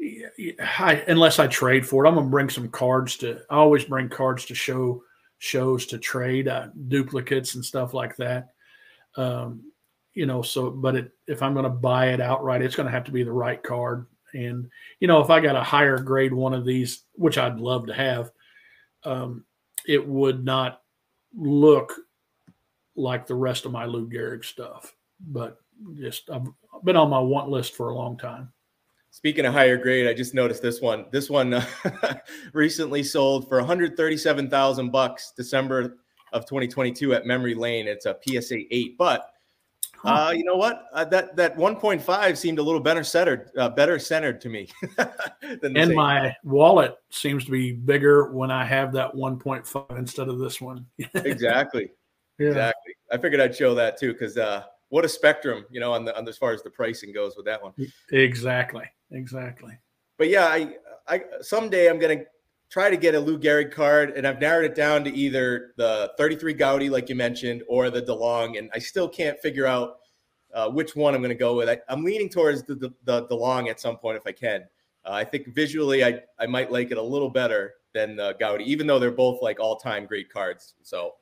I, 0.00 1.04
unless 1.08 1.38
I 1.38 1.46
trade 1.46 1.86
for 1.86 2.04
it, 2.04 2.08
I'm 2.08 2.14
gonna 2.14 2.28
bring 2.28 2.50
some 2.50 2.68
cards 2.68 3.16
to. 3.18 3.40
I 3.50 3.56
always 3.56 3.84
bring 3.84 4.08
cards 4.08 4.44
to 4.46 4.54
show 4.54 5.02
shows 5.38 5.86
to 5.86 5.98
trade 5.98 6.48
uh, 6.48 6.68
duplicates 6.88 7.54
and 7.54 7.64
stuff 7.64 7.94
like 7.94 8.16
that. 8.16 8.50
Um, 9.16 9.72
you 10.16 10.24
know, 10.24 10.40
so 10.40 10.70
but 10.70 10.96
it, 10.96 11.12
if 11.28 11.42
I'm 11.42 11.52
going 11.52 11.64
to 11.64 11.70
buy 11.70 12.08
it 12.08 12.22
outright, 12.22 12.62
it's 12.62 12.74
going 12.74 12.86
to 12.86 12.92
have 12.92 13.04
to 13.04 13.12
be 13.12 13.22
the 13.22 13.30
right 13.30 13.62
card. 13.62 14.06
And 14.32 14.68
you 14.98 15.06
know, 15.06 15.20
if 15.20 15.28
I 15.28 15.40
got 15.40 15.56
a 15.56 15.62
higher 15.62 15.98
grade 15.98 16.32
one 16.32 16.54
of 16.54 16.64
these, 16.64 17.04
which 17.12 17.36
I'd 17.36 17.60
love 17.60 17.86
to 17.86 17.94
have, 17.94 18.32
um, 19.04 19.44
it 19.86 20.04
would 20.04 20.42
not 20.42 20.80
look 21.36 21.92
like 22.96 23.26
the 23.26 23.34
rest 23.34 23.66
of 23.66 23.72
my 23.72 23.84
Lou 23.84 24.08
Gehrig 24.08 24.42
stuff. 24.42 24.96
But 25.20 25.58
just 25.94 26.30
I've 26.30 26.46
been 26.82 26.96
on 26.96 27.10
my 27.10 27.20
want 27.20 27.50
list 27.50 27.74
for 27.74 27.90
a 27.90 27.94
long 27.94 28.16
time. 28.16 28.50
Speaking 29.10 29.44
of 29.44 29.52
higher 29.52 29.76
grade, 29.76 30.06
I 30.06 30.14
just 30.14 30.34
noticed 30.34 30.62
this 30.62 30.80
one. 30.80 31.06
This 31.10 31.28
one 31.28 31.52
uh, 31.54 31.64
recently 32.54 33.02
sold 33.02 33.48
for 33.48 33.58
137,000 33.58 34.90
bucks 34.90 35.32
December 35.36 35.98
of 36.32 36.46
2022 36.46 37.12
at 37.14 37.26
Memory 37.26 37.54
Lane. 37.54 37.86
It's 37.86 38.06
a 38.06 38.16
PSA 38.26 38.60
8, 38.70 38.98
but 38.98 39.30
uh, 40.04 40.32
you 40.34 40.44
know 40.44 40.56
what? 40.56 40.86
Uh, 40.92 41.04
that 41.04 41.36
that 41.36 41.56
1.5 41.56 42.36
seemed 42.36 42.58
a 42.58 42.62
little 42.62 42.80
better 42.80 43.04
centered, 43.04 43.50
uh, 43.58 43.68
better 43.68 43.98
centered 43.98 44.40
to 44.40 44.48
me. 44.48 44.68
and 45.62 45.94
my 45.94 46.34
wallet 46.44 46.96
seems 47.10 47.44
to 47.44 47.50
be 47.50 47.72
bigger 47.72 48.32
when 48.32 48.50
I 48.50 48.64
have 48.64 48.92
that 48.92 49.14
1.5 49.14 49.98
instead 49.98 50.28
of 50.28 50.38
this 50.38 50.60
one. 50.60 50.86
exactly. 51.14 51.90
Yeah. 52.38 52.48
Exactly. 52.48 52.92
I 53.10 53.18
figured 53.18 53.40
I'd 53.40 53.56
show 53.56 53.74
that 53.74 53.98
too 53.98 54.12
because 54.12 54.36
uh, 54.36 54.64
what 54.88 55.04
a 55.04 55.08
spectrum, 55.08 55.64
you 55.70 55.80
know, 55.80 55.92
on 55.92 56.04
the 56.04 56.16
on 56.16 56.28
as 56.28 56.38
far 56.38 56.52
as 56.52 56.62
the 56.62 56.70
pricing 56.70 57.12
goes 57.12 57.36
with 57.36 57.46
that 57.46 57.62
one. 57.62 57.72
Exactly. 58.12 58.84
Exactly. 59.10 59.78
But 60.18 60.28
yeah, 60.28 60.46
I 60.46 60.76
I 61.08 61.22
someday 61.40 61.88
I'm 61.88 61.98
gonna 61.98 62.24
try 62.70 62.90
to 62.90 62.96
get 62.96 63.14
a 63.14 63.20
Lou 63.20 63.38
Gehrig 63.38 63.72
card, 63.72 64.10
and 64.10 64.26
I've 64.26 64.40
narrowed 64.40 64.64
it 64.64 64.74
down 64.74 65.04
to 65.04 65.14
either 65.14 65.72
the 65.76 66.12
33 66.18 66.54
Goudey, 66.54 66.90
like 66.90 67.08
you 67.08 67.14
mentioned, 67.14 67.62
or 67.68 67.90
the 67.90 68.02
DeLong, 68.02 68.58
and 68.58 68.70
I 68.74 68.78
still 68.78 69.08
can't 69.08 69.38
figure 69.40 69.66
out 69.66 69.98
uh, 70.54 70.70
which 70.70 70.96
one 70.96 71.14
I'm 71.14 71.20
going 71.20 71.28
to 71.28 71.34
go 71.34 71.54
with. 71.56 71.68
I, 71.68 71.78
am 71.88 72.02
leaning 72.02 72.28
towards 72.28 72.62
the, 72.62 72.74
the, 72.74 72.90
the 73.04 73.26
DeLong 73.26 73.68
at 73.68 73.80
some 73.80 73.96
point 73.96 74.16
if 74.16 74.26
I 74.26 74.32
can. 74.32 74.62
Uh, 75.04 75.12
I 75.12 75.24
think 75.24 75.54
visually, 75.54 76.04
I, 76.04 76.20
I 76.38 76.46
might 76.46 76.72
like 76.72 76.90
it 76.90 76.98
a 76.98 77.02
little 77.02 77.30
better 77.30 77.74
than 77.94 78.16
the 78.16 78.34
Goudey, 78.40 78.64
even 78.64 78.86
though 78.86 78.98
they're 78.98 79.10
both 79.10 79.42
like 79.42 79.60
all 79.60 79.76
time 79.76 80.06
great 80.06 80.32
cards. 80.32 80.74
So, 80.82 81.12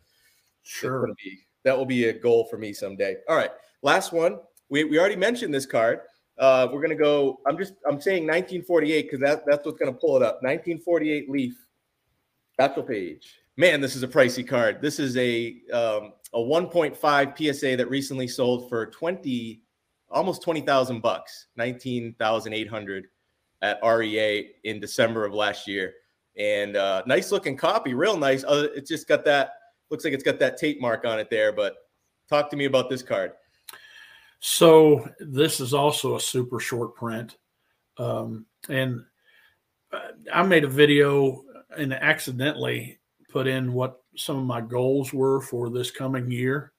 sure, 0.63 1.07
be, 1.23 1.41
that 1.65 1.77
will 1.77 1.87
be 1.87 2.07
a 2.07 2.13
goal 2.13 2.45
for 2.45 2.57
me 2.57 2.73
someday. 2.73 3.17
All 3.29 3.37
right, 3.37 3.51
last 3.83 4.13
one. 4.13 4.39
We, 4.71 4.85
we 4.85 4.99
already 4.99 5.17
mentioned 5.17 5.53
this 5.53 5.67
card. 5.67 6.01
Uh, 6.39 6.69
we're 6.73 6.83
gonna 6.83 6.95
go. 6.95 7.41
I'm 7.47 7.57
just 7.57 7.75
I'm 7.87 8.01
saying 8.01 8.25
1948 8.25 9.03
because 9.03 9.21
that, 9.21 9.45
that's 9.47 9.65
what's 9.65 9.79
gonna 9.79 9.93
pull 9.93 10.17
it 10.17 10.23
up. 10.23 10.43
1948 10.43 11.31
Leaf. 11.31 11.55
That's 12.59 12.75
the 12.75 12.83
page. 12.83 13.41
Man, 13.57 13.81
this 13.81 13.95
is 13.95 14.03
a 14.03 14.09
pricey 14.09 14.47
card. 14.47 14.83
This 14.83 14.99
is 14.99 15.17
a 15.17 15.57
um, 15.73 16.13
a 16.35 16.39
1.5 16.39 17.55
PSA 17.55 17.77
that 17.77 17.89
recently 17.89 18.27
sold 18.27 18.69
for 18.69 18.87
20, 18.87 19.63
almost 20.11 20.43
20,000 20.43 21.01
bucks, 21.01 21.47
19,800 21.57 23.07
at 23.63 23.79
REA 23.85 24.51
in 24.65 24.81
December 24.81 25.25
of 25.25 25.33
last 25.33 25.69
year. 25.69 25.95
And 26.37 26.77
uh, 26.77 27.05
nice 27.07 27.31
looking 27.31 27.57
copy, 27.57 27.95
real 27.95 28.17
nice. 28.17 28.43
Uh, 28.43 28.67
it's 28.75 28.89
just 28.89 29.07
got 29.07 29.25
that. 29.27 29.53
Looks 29.91 30.05
like 30.05 30.13
it's 30.13 30.25
got 30.25 30.41
that 30.41 30.57
tape 30.57 30.81
mark 30.81 31.05
on 31.05 31.21
it 31.21 31.31
there. 31.31 31.53
But 31.53 31.77
talk 32.29 32.51
to 32.51 32.57
me 32.57 32.65
about 32.65 32.91
this 32.91 33.03
card. 33.03 33.33
So 34.47 35.09
this 35.21 35.59
is 35.59 35.73
also 35.73 36.17
a 36.17 36.21
super 36.21 36.61
short 36.61 36.95
print, 36.95 37.39
um, 37.97 38.45
and 38.69 39.03
uh, 39.91 40.01
I 40.31 40.43
made 40.43 40.65
a 40.65 40.69
video 40.69 41.45
and 41.75 41.95
accidentally 41.95 42.99
put 43.31 43.47
in 43.47 43.73
what 43.73 44.03
some 44.17 44.37
of 44.37 44.45
my 44.45 44.61
goals 44.61 45.15
were 45.15 45.41
for 45.41 45.71
this 45.71 45.91
coming 45.91 46.31
year, 46.31 46.75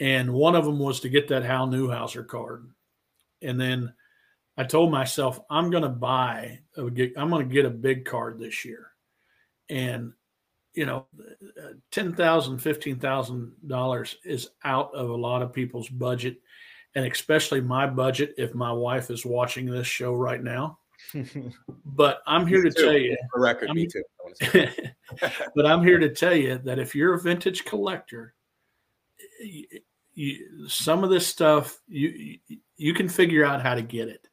and 0.00 0.32
one 0.32 0.56
of 0.56 0.64
them 0.64 0.80
was 0.80 0.98
to 1.00 1.08
get 1.08 1.28
that 1.28 1.44
Hal 1.44 1.68
Newhouser 1.68 2.26
card, 2.26 2.68
and 3.40 3.58
then 3.58 3.94
I 4.56 4.64
told 4.64 4.90
myself 4.90 5.38
I'm 5.48 5.70
going 5.70 5.84
to 5.84 5.88
buy, 5.88 6.58
I'm 6.76 7.30
going 7.30 7.48
to 7.48 7.54
get 7.54 7.66
a 7.66 7.70
big 7.70 8.04
card 8.04 8.40
this 8.40 8.64
year, 8.64 8.88
and 9.68 10.12
you 10.74 10.86
know, 10.86 11.06
fifteen 11.92 12.96
thousand 12.98 13.52
dollars 13.64 14.16
is 14.24 14.50
out 14.64 14.92
of 14.92 15.10
a 15.10 15.16
lot 15.16 15.42
of 15.42 15.52
people's 15.52 15.88
budget 15.88 16.38
and 16.94 17.06
especially 17.06 17.60
my 17.60 17.86
budget 17.86 18.34
if 18.36 18.54
my 18.54 18.72
wife 18.72 19.10
is 19.10 19.24
watching 19.24 19.66
this 19.66 19.86
show 19.86 20.14
right 20.14 20.42
now. 20.42 20.78
but 21.84 22.22
I'm 22.26 22.46
here 22.46 22.62
to 22.62 22.70
too. 22.70 22.84
tell 22.84 22.96
you, 22.96 23.16
for 23.32 23.40
record, 23.40 23.70
I'm, 23.70 23.76
me 23.76 23.86
too. 23.86 24.02
but 25.54 25.66
I'm 25.66 25.82
here 25.82 25.98
to 25.98 26.10
tell 26.10 26.34
you 26.34 26.58
that 26.58 26.78
if 26.78 26.94
you're 26.94 27.14
a 27.14 27.20
vintage 27.20 27.64
collector, 27.64 28.34
you, 29.40 29.64
you, 30.14 30.68
some 30.68 31.02
of 31.02 31.10
this 31.10 31.26
stuff 31.26 31.78
you 31.88 32.38
you 32.76 32.94
can 32.94 33.08
figure 33.08 33.44
out 33.44 33.62
how 33.62 33.74
to 33.74 33.82
get 33.82 34.08
it, 34.08 34.26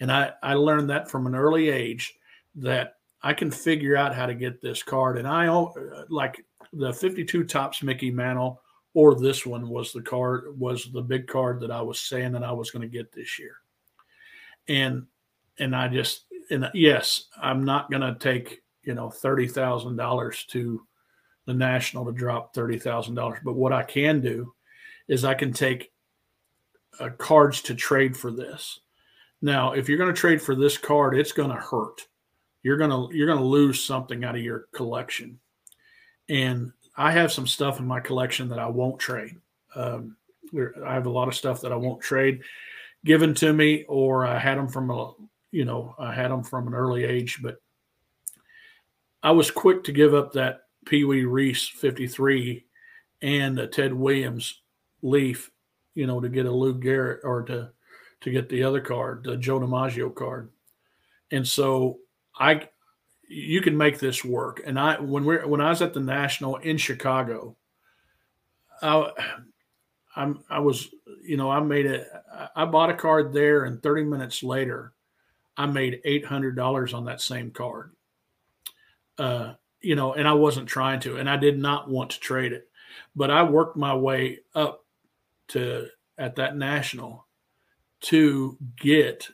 And 0.00 0.12
I, 0.12 0.32
I 0.42 0.54
learned 0.54 0.90
that 0.90 1.10
from 1.10 1.26
an 1.26 1.34
early 1.34 1.70
age 1.70 2.14
that 2.56 2.96
I 3.22 3.32
can 3.32 3.50
figure 3.50 3.96
out 3.96 4.14
how 4.14 4.26
to 4.26 4.34
get 4.34 4.60
this 4.60 4.82
card. 4.82 5.18
And 5.18 5.26
I 5.26 5.48
like 6.08 6.44
the 6.72 6.92
52 6.92 7.44
Topps 7.44 7.82
Mickey 7.82 8.10
Mantle 8.10 8.60
or 8.96 9.14
this 9.14 9.44
one 9.44 9.68
was 9.68 9.92
the 9.92 10.00
card 10.00 10.58
was 10.58 10.90
the 10.90 11.02
big 11.02 11.26
card 11.26 11.60
that 11.60 11.70
I 11.70 11.82
was 11.82 12.00
saying 12.00 12.32
that 12.32 12.42
I 12.42 12.50
was 12.50 12.70
going 12.70 12.80
to 12.80 12.88
get 12.88 13.12
this 13.12 13.38
year. 13.38 13.56
And 14.68 15.06
and 15.58 15.76
I 15.76 15.88
just 15.88 16.24
and 16.50 16.70
yes, 16.72 17.24
I'm 17.40 17.62
not 17.62 17.90
going 17.90 18.00
to 18.00 18.18
take, 18.18 18.62
you 18.84 18.94
know, 18.94 19.08
$30,000 19.08 20.46
to 20.46 20.86
the 21.44 21.52
national 21.52 22.06
to 22.06 22.12
drop 22.12 22.54
$30,000, 22.54 23.40
but 23.44 23.52
what 23.52 23.74
I 23.74 23.82
can 23.82 24.22
do 24.22 24.54
is 25.08 25.26
I 25.26 25.34
can 25.34 25.52
take 25.52 25.92
uh, 26.98 27.10
cards 27.18 27.60
to 27.62 27.74
trade 27.74 28.16
for 28.16 28.30
this. 28.30 28.80
Now, 29.42 29.72
if 29.72 29.90
you're 29.90 29.98
going 29.98 30.14
to 30.14 30.18
trade 30.18 30.40
for 30.40 30.54
this 30.54 30.78
card, 30.78 31.18
it's 31.18 31.32
going 31.32 31.50
to 31.50 31.56
hurt. 31.56 32.06
You're 32.62 32.78
going 32.78 32.90
to 32.90 33.14
you're 33.14 33.26
going 33.26 33.40
to 33.40 33.44
lose 33.44 33.84
something 33.84 34.24
out 34.24 34.36
of 34.36 34.42
your 34.42 34.68
collection. 34.72 35.38
And 36.30 36.72
I 36.96 37.12
have 37.12 37.32
some 37.32 37.46
stuff 37.46 37.78
in 37.78 37.86
my 37.86 38.00
collection 38.00 38.48
that 38.48 38.58
I 38.58 38.66
won't 38.66 38.98
trade. 38.98 39.36
Um, 39.74 40.16
I 40.84 40.94
have 40.94 41.06
a 41.06 41.10
lot 41.10 41.28
of 41.28 41.34
stuff 41.34 41.60
that 41.60 41.72
I 41.72 41.76
won't 41.76 42.00
trade 42.00 42.42
given 43.04 43.34
to 43.34 43.52
me, 43.52 43.84
or 43.88 44.24
I 44.26 44.38
had 44.38 44.58
them 44.58 44.68
from 44.68 44.90
a 44.90 45.12
you 45.50 45.64
know 45.64 45.94
I 45.98 46.12
had 46.12 46.30
them 46.30 46.42
from 46.42 46.66
an 46.66 46.74
early 46.74 47.04
age, 47.04 47.40
but 47.42 47.60
I 49.22 49.32
was 49.32 49.50
quick 49.50 49.84
to 49.84 49.92
give 49.92 50.14
up 50.14 50.32
that 50.32 50.62
Pee 50.86 51.04
Wee 51.04 51.24
Reese 51.24 51.66
53 51.66 52.64
and 53.22 53.58
a 53.58 53.66
Ted 53.66 53.92
Williams 53.92 54.62
Leaf 55.02 55.50
you 55.96 56.06
know, 56.06 56.20
to 56.20 56.28
get 56.28 56.46
a 56.46 56.50
Lou 56.50 56.78
Gehrig 56.78 57.24
or 57.24 57.42
to 57.42 57.70
to 58.20 58.30
get 58.30 58.48
the 58.48 58.62
other 58.62 58.80
card, 58.80 59.24
the 59.24 59.36
Joe 59.36 59.58
DiMaggio 59.58 60.14
card. 60.14 60.50
And 61.32 61.46
so 61.46 61.98
I 62.38 62.68
you 63.28 63.60
can 63.60 63.76
make 63.76 63.98
this 63.98 64.24
work. 64.24 64.62
And 64.64 64.78
I 64.78 65.00
when 65.00 65.24
we're 65.24 65.46
when 65.46 65.60
I 65.60 65.70
was 65.70 65.82
at 65.82 65.94
the 65.94 66.00
National 66.00 66.56
in 66.56 66.76
Chicago, 66.76 67.56
I 68.82 69.10
I'm 70.14 70.42
I 70.48 70.60
was 70.60 70.88
you 71.22 71.36
know 71.36 71.50
I 71.50 71.60
made 71.60 71.86
it 71.86 72.08
I 72.54 72.64
bought 72.64 72.90
a 72.90 72.94
card 72.94 73.32
there 73.32 73.64
and 73.64 73.82
30 73.82 74.04
minutes 74.04 74.42
later 74.42 74.92
I 75.56 75.66
made 75.66 76.02
$800 76.04 76.94
on 76.94 77.04
that 77.06 77.20
same 77.20 77.50
card. 77.50 77.92
Uh 79.18 79.54
you 79.82 79.94
know, 79.94 80.14
and 80.14 80.26
I 80.26 80.32
wasn't 80.32 80.68
trying 80.68 81.00
to 81.00 81.16
and 81.16 81.28
I 81.28 81.36
did 81.36 81.58
not 81.58 81.88
want 81.88 82.10
to 82.10 82.20
trade 82.20 82.52
it. 82.52 82.68
But 83.14 83.30
I 83.30 83.42
worked 83.42 83.76
my 83.76 83.94
way 83.94 84.40
up 84.54 84.84
to 85.48 85.88
at 86.18 86.36
that 86.36 86.56
national 86.56 87.26
to 88.00 88.56
get 88.76 89.28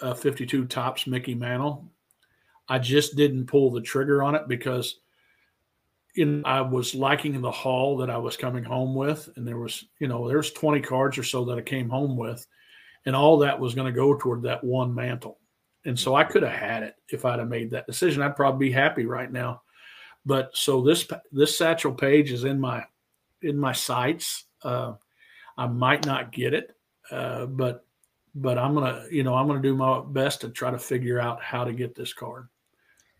a 0.00 0.14
52 0.14 0.66
Topps 0.66 1.06
Mickey 1.06 1.34
Mantle. 1.34 1.90
I 2.68 2.78
just 2.78 3.16
didn't 3.16 3.46
pull 3.46 3.70
the 3.70 3.80
trigger 3.80 4.22
on 4.22 4.34
it 4.34 4.46
because 4.46 5.00
in 6.14 6.44
I 6.44 6.60
was 6.60 6.94
liking 6.94 7.40
the 7.40 7.50
haul 7.50 7.96
that 7.98 8.10
I 8.10 8.18
was 8.18 8.36
coming 8.36 8.64
home 8.64 8.94
with, 8.94 9.28
and 9.36 9.46
there 9.46 9.58
was 9.58 9.84
you 10.00 10.08
know 10.08 10.28
there's 10.28 10.52
20 10.52 10.80
cards 10.80 11.16
or 11.16 11.22
so 11.22 11.44
that 11.46 11.58
I 11.58 11.62
came 11.62 11.88
home 11.88 12.16
with, 12.16 12.46
and 13.06 13.14
all 13.14 13.38
that 13.38 13.58
was 13.58 13.74
going 13.74 13.92
to 13.92 13.96
go 13.96 14.14
toward 14.14 14.42
that 14.42 14.62
one 14.62 14.94
mantle, 14.94 15.38
and 15.84 15.98
so 15.98 16.14
I 16.14 16.24
could 16.24 16.42
have 16.42 16.52
had 16.52 16.82
it 16.82 16.96
if 17.08 17.24
I'd 17.24 17.38
have 17.38 17.48
made 17.48 17.70
that 17.70 17.86
decision. 17.86 18.22
I'd 18.22 18.36
probably 18.36 18.68
be 18.68 18.72
happy 18.72 19.06
right 19.06 19.30
now, 19.30 19.62
but 20.26 20.50
so 20.54 20.82
this 20.82 21.06
this 21.32 21.56
Satchel 21.56 21.94
Paige 21.94 22.32
is 22.32 22.44
in 22.44 22.60
my 22.60 22.84
in 23.42 23.56
my 23.56 23.72
sights. 23.72 24.44
Uh, 24.62 24.94
I 25.56 25.66
might 25.66 26.04
not 26.04 26.32
get 26.32 26.52
it, 26.54 26.74
uh, 27.10 27.46
but 27.46 27.84
but 28.34 28.58
I'm 28.58 28.74
gonna 28.74 29.04
you 29.10 29.22
know 29.22 29.34
I'm 29.34 29.46
gonna 29.46 29.62
do 29.62 29.76
my 29.76 30.00
best 30.00 30.40
to 30.40 30.48
try 30.48 30.70
to 30.70 30.78
figure 30.78 31.20
out 31.20 31.42
how 31.42 31.64
to 31.64 31.72
get 31.72 31.94
this 31.94 32.12
card. 32.12 32.48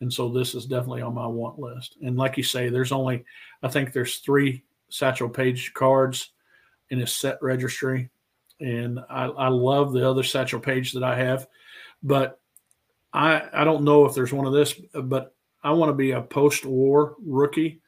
And 0.01 0.13
so 0.13 0.29
this 0.29 0.55
is 0.55 0.67
definitely 0.67 1.03
on 1.03 1.15
my 1.15 1.27
want 1.27 1.59
list. 1.59 1.97
And 2.03 2.17
like 2.17 2.37
you 2.37 2.43
say, 2.43 2.69
there's 2.69 2.93
only 2.93 3.25
I 3.63 3.69
think 3.69 3.93
there's 3.93 4.17
three 4.17 4.65
Satchel 4.89 5.29
Paige 5.29 5.75
cards 5.75 6.31
in 6.91 6.99
his 6.99 7.13
set 7.13 7.39
registry, 7.43 8.09
and 8.61 9.01
I, 9.11 9.25
I 9.25 9.49
love 9.49 9.93
the 9.93 10.09
other 10.09 10.23
Satchel 10.23 10.61
Paige 10.61 10.93
that 10.93 11.03
I 11.03 11.17
have, 11.17 11.47
but 12.03 12.41
I 13.13 13.43
I 13.53 13.65
don't 13.65 13.85
know 13.85 14.05
if 14.05 14.15
there's 14.15 14.33
one 14.33 14.47
of 14.47 14.53
this, 14.53 14.81
but 14.95 15.35
I 15.63 15.73
want 15.73 15.91
to 15.91 15.95
be 15.95 16.13
a 16.13 16.23
post-war 16.23 17.17
rookie, 17.25 17.81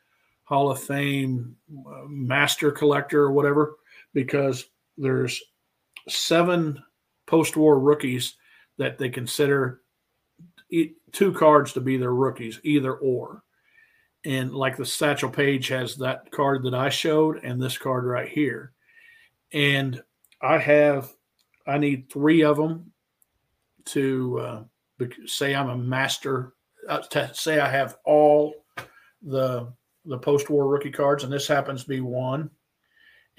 Hall 0.44 0.70
of 0.70 0.82
Fame 0.82 1.56
uh, 1.86 2.02
master 2.08 2.72
collector 2.72 3.22
or 3.22 3.32
whatever 3.32 3.76
because 4.12 4.66
there's 4.98 5.40
seven 6.08 6.82
post-war 7.26 7.78
rookies 7.78 8.34
that 8.76 8.98
they 8.98 9.08
consider 9.08 9.82
two 11.12 11.32
cards 11.32 11.72
to 11.72 11.80
be 11.80 11.96
their 11.96 12.14
rookies, 12.14 12.60
either 12.62 12.94
or. 12.94 13.42
And 14.24 14.52
like 14.52 14.76
the 14.76 14.84
Satchel 14.84 15.30
Paige 15.30 15.68
has 15.68 15.96
that 15.96 16.30
card 16.30 16.62
that 16.64 16.74
I 16.74 16.90
showed 16.90 17.42
and 17.42 17.60
this 17.60 17.78
card 17.78 18.04
right 18.04 18.28
here. 18.28 18.72
And 19.52 20.02
I 20.42 20.58
have, 20.58 21.10
I 21.66 21.78
need 21.78 22.10
three 22.10 22.42
of 22.42 22.56
them 22.56 22.92
to 23.86 24.38
uh, 24.40 24.62
say 25.26 25.54
I'm 25.54 25.70
a 25.70 25.76
master, 25.76 26.54
uh, 26.88 26.98
to 26.98 27.30
say 27.34 27.60
I 27.60 27.68
have 27.68 27.96
all 28.04 28.54
the 29.22 29.72
the 30.06 30.18
post-war 30.18 30.66
rookie 30.66 30.90
cards, 30.90 31.24
and 31.24 31.32
this 31.32 31.46
happens 31.46 31.82
to 31.82 31.88
be 31.88 32.00
one 32.00 32.50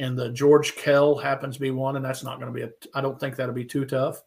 and 0.01 0.17
the 0.17 0.29
George 0.29 0.75
Kell 0.75 1.15
happens 1.15 1.55
to 1.55 1.61
be 1.61 1.69
one, 1.69 1.95
and 1.95 2.03
that's 2.03 2.23
not 2.23 2.39
going 2.39 2.51
to 2.51 2.59
be 2.59 2.63
a. 2.63 2.71
I 2.95 3.01
don't 3.01 3.19
think 3.19 3.35
that'll 3.35 3.53
be 3.53 3.65
too 3.65 3.85
tough. 3.85 4.23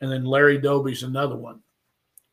And 0.00 0.10
then 0.10 0.24
Larry 0.24 0.58
Doby's 0.58 1.02
another 1.02 1.36
one. 1.36 1.60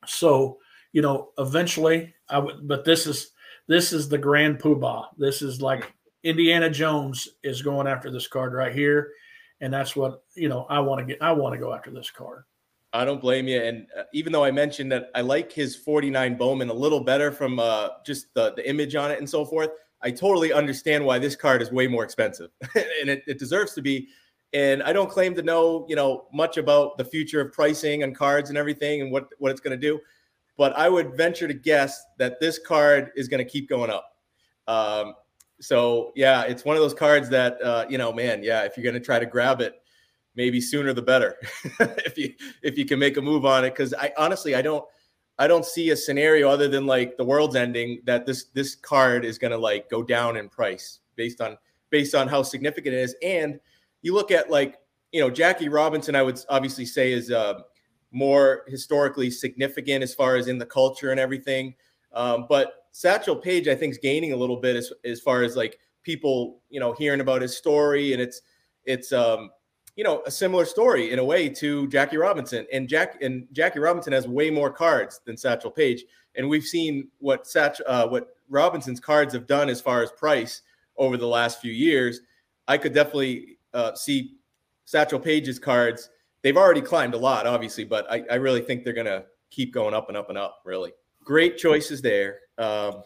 So 0.08 0.60
you 0.96 1.02
know, 1.02 1.32
eventually, 1.38 2.14
I 2.30 2.40
would. 2.40 2.68
But 2.68 2.86
this 2.86 3.06
is 3.06 3.32
this 3.68 3.92
is 3.92 4.08
the 4.08 4.18
grand 4.18 4.60
poobah. 4.60 5.08
This 5.18 5.42
is 5.42 5.62
like 5.62 5.94
Indiana 6.24 6.70
Jones 6.70 7.28
is 7.44 7.62
going 7.62 7.86
after 7.86 8.10
this 8.10 8.28
card 8.28 8.54
right 8.54 8.74
here, 8.74 9.12
and 9.60 9.74
that's 9.74 9.96
what 9.96 10.24
you 10.36 10.48
know. 10.48 10.66
I 10.70 10.80
want 10.80 11.00
to 11.00 11.06
get. 11.06 11.22
I 11.22 11.34
want 11.34 11.54
to 11.54 11.60
go 11.60 11.74
after 11.74 11.92
this 11.92 12.10
card. 12.10 12.44
I 12.94 13.04
don't 13.04 13.20
blame 13.20 13.50
you. 13.50 13.62
And 13.62 13.88
uh, 13.98 14.04
even 14.14 14.32
though 14.32 14.46
I 14.46 14.52
mentioned 14.52 14.90
that 14.94 15.10
I 15.14 15.20
like 15.20 15.52
his 15.52 15.76
49 15.76 16.38
Bowman 16.38 16.70
a 16.70 16.74
little 16.74 17.02
better 17.02 17.30
from 17.30 17.60
uh, 17.60 17.90
just 18.06 18.34
the, 18.34 18.54
the 18.54 18.68
image 18.70 18.96
on 18.96 19.12
it 19.12 19.20
and 19.20 19.30
so 19.30 19.44
forth, 19.44 19.72
I 20.02 20.12
totally 20.12 20.54
understand 20.54 21.04
why 21.04 21.20
this 21.20 21.36
card 21.36 21.62
is 21.62 21.74
way 21.74 21.88
more 21.88 22.06
expensive, 22.06 22.52
and 23.02 23.10
it, 23.10 23.24
it, 23.28 23.38
deserves 23.38 23.74
to 23.74 23.82
be. 23.82 24.08
And 24.56 24.82
I 24.84 24.94
don't 24.94 25.10
claim 25.10 25.36
to 25.36 25.44
know, 25.44 25.86
you 25.90 25.98
know, 25.98 26.28
much 26.34 26.56
about 26.56 26.98
the 26.98 27.04
future 27.04 27.42
of 27.42 27.52
pricing 27.52 28.04
and 28.04 28.16
cards 28.16 28.48
and 28.48 28.58
everything 28.58 29.02
and 29.02 29.12
what 29.12 29.28
what 29.38 29.52
it's 29.52 29.60
going 29.60 29.78
to 29.78 29.88
do, 29.88 30.00
but 30.58 30.74
I 30.78 30.88
would 30.88 31.18
venture 31.18 31.46
to 31.46 31.54
guess 31.54 32.02
that 32.20 32.40
this 32.40 32.58
card 32.58 33.12
is 33.18 33.28
going 33.28 33.44
to 33.46 33.50
keep 33.50 33.68
going 33.68 33.92
up. 33.92 34.16
Um, 34.66 35.14
so 35.60 36.14
yeah, 36.16 36.44
it's 36.44 36.64
one 36.64 36.78
of 36.78 36.82
those 36.82 36.94
cards 36.94 37.28
that 37.30 37.62
uh, 37.62 37.86
you 37.90 37.98
know, 37.98 38.14
man, 38.14 38.44
yeah, 38.44 38.64
if 38.64 38.78
you're 38.78 38.84
going 38.86 38.94
to 38.94 39.06
try 39.06 39.20
to 39.20 39.26
grab 39.26 39.60
it, 39.60 39.76
maybe 40.36 40.62
sooner 40.62 40.94
the 40.94 41.02
better. 41.02 41.36
if 41.80 42.18
you 42.18 42.34
if 42.64 42.78
you 42.78 42.86
can 42.86 42.98
make 42.98 43.18
a 43.18 43.22
move 43.22 43.46
on 43.46 43.66
it, 43.66 43.72
because 43.72 43.94
I 43.94 44.14
honestly 44.18 44.56
I 44.56 44.62
don't 44.62 44.86
I 45.38 45.48
don't 45.48 45.66
see 45.66 45.90
a 45.90 45.98
scenario 45.98 46.48
other 46.48 46.70
than 46.70 46.86
like 46.86 47.18
the 47.18 47.26
world's 47.26 47.58
ending 47.58 48.00
that 48.06 48.26
this 48.26 48.46
this 48.54 48.74
card 48.74 49.26
is 49.26 49.38
going 49.38 49.52
to 49.52 49.58
like 49.58 49.90
go 49.90 50.02
down 50.02 50.38
in 50.38 50.48
price 50.48 51.00
based 51.18 51.42
on 51.42 51.58
based 51.90 52.16
on 52.16 52.30
how 52.30 52.42
significant 52.42 52.96
it 52.96 53.02
is. 53.02 53.16
And 53.22 53.60
you 54.06 54.14
look 54.14 54.32
at 54.32 54.50
like 54.50 54.78
you 55.12 55.20
know 55.20 55.30
Jackie 55.30 55.70
Robinson, 55.70 56.16
I 56.16 56.22
would 56.22 56.40
obviously 56.50 56.86
say 56.86 57.12
is 57.12 57.32
uh, 57.32 57.62
more 58.12 58.64
historically 58.68 59.32
significant 59.32 60.04
as 60.04 60.14
far 60.14 60.36
as 60.36 60.48
in 60.48 60.58
the 60.58 60.66
culture 60.66 61.12
and 61.12 61.20
everything. 61.20 61.74
Um, 62.14 62.46
but 62.48 62.86
Satchel 62.92 63.36
Paige, 63.36 63.68
I 63.68 63.76
think, 63.76 63.92
is 63.92 63.98
gaining 63.98 64.32
a 64.32 64.38
little 64.38 64.58
bit 64.58 64.76
as 64.76 64.94
as 65.04 65.20
far 65.20 65.44
as 65.44 65.56
like 65.56 65.80
people 66.04 66.62
you 66.70 66.80
know 66.80 66.94
hearing 66.94 67.20
about 67.20 67.42
his 67.42 67.58
story 67.58 68.14
and 68.14 68.22
it's 68.22 68.42
it's 68.86 69.12
um 69.12 69.50
you 69.96 70.04
know, 70.04 70.22
a 70.26 70.32
similar 70.32 70.66
story 70.66 71.12
in 71.12 71.20
a 71.20 71.24
way 71.24 71.48
to 71.48 71.88
Jackie 71.88 72.18
Robinson. 72.18 72.68
And 72.72 72.88
Jack 72.88 73.22
and 73.22 73.48
Jackie 73.54 73.80
Robinson 73.80 74.12
has 74.12 74.28
way 74.28 74.50
more 74.50 74.70
cards 74.70 75.22
than 75.26 75.38
Satchel 75.38 75.72
Paige. 75.72 76.04
And 76.36 76.50
we've 76.50 76.66
seen 76.66 77.08
what 77.20 77.46
Satch 77.46 77.80
uh, 77.88 78.08
what 78.08 78.36
Robinson's 78.50 79.00
cards 79.00 79.34
have 79.34 79.48
done 79.48 79.70
as 79.70 79.80
far 79.80 80.04
as 80.04 80.12
price 80.12 80.62
over 80.98 81.16
the 81.16 81.28
last 81.28 81.62
few 81.62 81.72
years. 81.72 82.20
I 82.68 82.78
could 82.78 82.94
definitely 82.94 83.55
uh, 83.76 83.94
see 83.94 84.38
Satchel 84.86 85.20
Paige's 85.20 85.60
cards. 85.60 86.10
They've 86.42 86.58
already 86.58 86.82
climbed 86.82 87.14
a 87.14 87.18
lot, 87.18 87.46
obviously, 87.46 87.84
but 87.84 88.10
I, 88.12 88.24
I 88.32 88.36
really 88.36 88.62
think 88.62 88.84
they're 88.84 88.94
gonna 88.94 89.26
keep 89.52 89.74
going 89.74 89.94
up 89.94 90.08
and 90.08 90.18
up 90.18 90.30
and 90.30 90.38
up. 90.38 90.62
Really, 90.66 90.94
great 91.24 91.58
choices 91.58 92.02
there. 92.02 92.40
Um, 92.58 93.04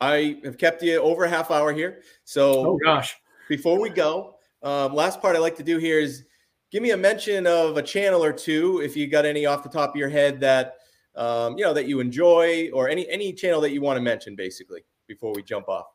I 0.00 0.40
have 0.44 0.58
kept 0.58 0.82
you 0.82 0.98
over 0.98 1.24
a 1.24 1.28
half 1.28 1.50
hour 1.50 1.72
here. 1.72 2.02
So, 2.24 2.72
oh 2.72 2.78
gosh, 2.84 3.16
before 3.48 3.80
we 3.80 3.88
go, 3.88 4.34
um, 4.62 4.94
last 4.94 5.20
part 5.22 5.36
I 5.36 5.38
like 5.38 5.56
to 5.56 5.62
do 5.62 5.78
here 5.78 5.98
is 5.98 6.24
give 6.70 6.82
me 6.82 6.90
a 6.90 6.96
mention 6.96 7.46
of 7.46 7.76
a 7.76 7.82
channel 7.82 8.22
or 8.22 8.32
two 8.32 8.80
if 8.82 8.96
you 8.96 9.06
got 9.06 9.24
any 9.24 9.46
off 9.46 9.62
the 9.62 9.68
top 9.68 9.90
of 9.90 9.96
your 9.96 10.08
head 10.08 10.40
that 10.40 10.76
um, 11.14 11.56
you 11.56 11.64
know 11.64 11.72
that 11.72 11.86
you 11.86 12.00
enjoy 12.00 12.70
or 12.72 12.88
any 12.88 13.08
any 13.08 13.32
channel 13.32 13.60
that 13.60 13.70
you 13.70 13.80
want 13.80 13.96
to 13.96 14.00
mention 14.02 14.34
basically 14.34 14.84
before 15.06 15.32
we 15.32 15.42
jump 15.42 15.68
off. 15.68 15.86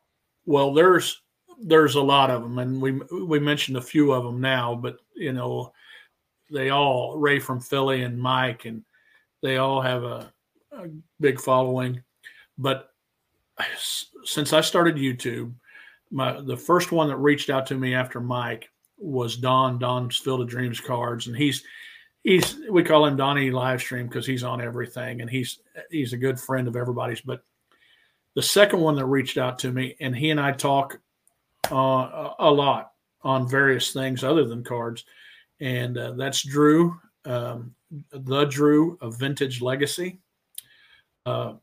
Well, 0.46 0.72
there's 0.72 1.20
there's 1.60 1.96
a 1.96 2.02
lot 2.02 2.30
of 2.30 2.42
them, 2.42 2.58
and 2.58 2.80
we 2.80 2.92
we 3.22 3.38
mentioned 3.38 3.76
a 3.76 3.82
few 3.82 4.12
of 4.12 4.24
them 4.24 4.40
now, 4.40 4.74
but 4.74 4.98
you 5.14 5.32
know, 5.32 5.72
they 6.50 6.70
all 6.70 7.16
Ray 7.18 7.38
from 7.38 7.60
Philly 7.60 8.02
and 8.02 8.18
Mike 8.18 8.64
and 8.64 8.82
they 9.42 9.58
all 9.58 9.80
have 9.80 10.04
a, 10.04 10.32
a 10.72 10.88
big 11.20 11.40
following. 11.40 12.02
But 12.56 12.90
since 14.24 14.52
I 14.52 14.60
started 14.60 14.96
YouTube, 14.96 15.52
my 16.10 16.40
the 16.40 16.56
first 16.56 16.92
one 16.92 17.08
that 17.08 17.16
reached 17.16 17.50
out 17.50 17.66
to 17.66 17.74
me 17.74 17.94
after 17.94 18.20
Mike 18.20 18.70
was 18.96 19.36
Don. 19.36 19.78
Don's 19.78 20.16
Field 20.16 20.40
of 20.40 20.48
Dreams 20.48 20.80
cards, 20.80 21.26
and 21.26 21.36
he's 21.36 21.62
he's 22.24 22.58
we 22.70 22.82
call 22.82 23.06
him 23.06 23.16
Donnie 23.16 23.50
Livestream 23.50 24.08
because 24.08 24.26
he's 24.26 24.44
on 24.44 24.60
everything, 24.60 25.20
and 25.20 25.30
he's 25.30 25.60
he's 25.90 26.12
a 26.12 26.18
good 26.18 26.38
friend 26.38 26.68
of 26.68 26.76
everybody's. 26.76 27.20
But 27.20 27.42
the 28.34 28.42
second 28.42 28.80
one 28.80 28.96
that 28.96 29.06
reached 29.06 29.38
out 29.38 29.58
to 29.60 29.72
me, 29.72 29.96
and 30.00 30.14
he 30.14 30.30
and 30.30 30.40
I 30.40 30.52
talk 30.52 30.98
uh, 31.70 32.34
a 32.38 32.50
lot 32.50 32.92
on 33.22 33.48
various 33.48 33.92
things 33.92 34.24
other 34.24 34.44
than 34.44 34.64
cards, 34.64 35.04
and 35.60 35.98
uh, 35.98 36.12
that's 36.12 36.42
Drew, 36.42 36.96
um, 37.24 37.74
the 38.10 38.44
Drew 38.46 38.96
of 39.00 39.18
Vintage 39.18 39.60
Legacy. 39.60 40.18
Uh, 41.26 41.54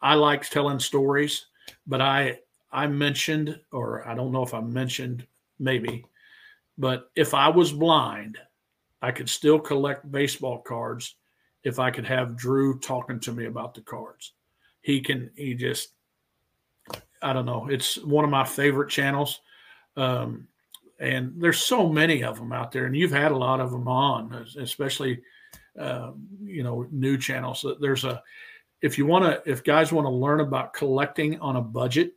I 0.00 0.14
like 0.14 0.48
telling 0.48 0.80
stories, 0.80 1.46
but 1.86 2.00
I 2.00 2.40
I 2.72 2.86
mentioned, 2.86 3.60
or 3.70 4.08
I 4.08 4.14
don't 4.14 4.32
know 4.32 4.42
if 4.42 4.54
I 4.54 4.60
mentioned, 4.60 5.26
maybe, 5.58 6.04
but 6.78 7.10
if 7.14 7.34
I 7.34 7.48
was 7.48 7.72
blind, 7.72 8.38
I 9.02 9.10
could 9.12 9.28
still 9.28 9.58
collect 9.58 10.10
baseball 10.10 10.58
cards 10.58 11.16
if 11.64 11.78
I 11.78 11.90
could 11.90 12.06
have 12.06 12.36
Drew 12.36 12.78
talking 12.78 13.20
to 13.20 13.32
me 13.32 13.46
about 13.46 13.74
the 13.74 13.82
cards. 13.82 14.32
He 14.80 15.00
can, 15.00 15.30
he 15.36 15.54
just, 15.54 15.90
I 17.20 17.32
don't 17.32 17.46
know. 17.46 17.68
It's 17.68 17.98
one 17.98 18.24
of 18.24 18.30
my 18.30 18.44
favorite 18.44 18.90
channels. 18.90 19.40
Um, 19.96 20.48
and 20.98 21.34
there's 21.36 21.58
so 21.58 21.88
many 21.88 22.22
of 22.22 22.38
them 22.38 22.52
out 22.52 22.70
there, 22.70 22.86
and 22.86 22.96
you've 22.96 23.10
had 23.10 23.32
a 23.32 23.36
lot 23.36 23.60
of 23.60 23.72
them 23.72 23.88
on, 23.88 24.46
especially, 24.58 25.20
uh, 25.78 26.12
you 26.42 26.62
know, 26.62 26.86
new 26.92 27.18
channels. 27.18 27.66
There's 27.80 28.04
a, 28.04 28.22
if 28.82 28.98
you 28.98 29.06
want 29.06 29.24
to, 29.24 29.50
if 29.50 29.64
guys 29.64 29.92
want 29.92 30.06
to 30.06 30.10
learn 30.10 30.40
about 30.40 30.74
collecting 30.74 31.40
on 31.40 31.56
a 31.56 31.60
budget, 31.60 32.12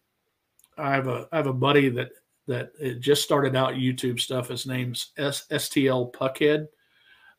I 0.78 0.92
have 0.92 1.08
a 1.08 1.28
I 1.32 1.38
have 1.38 1.48
a 1.48 1.54
buddy 1.54 1.90
that 1.90 2.10
that 2.48 2.72
it 2.80 3.00
just 3.00 3.24
started 3.24 3.56
out 3.56 3.74
YouTube 3.74 4.20
stuff. 4.20 4.50
His 4.50 4.68
name's 4.68 5.12
S, 5.18 5.46
STL 5.52 6.14
Puckhead, 6.14 6.68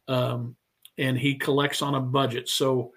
um, 0.09 0.57
and 0.99 1.19
he 1.19 1.35
collects 1.37 1.83
on 1.83 1.95
a 1.95 2.01
budget. 2.01 2.49
So, 2.49 2.93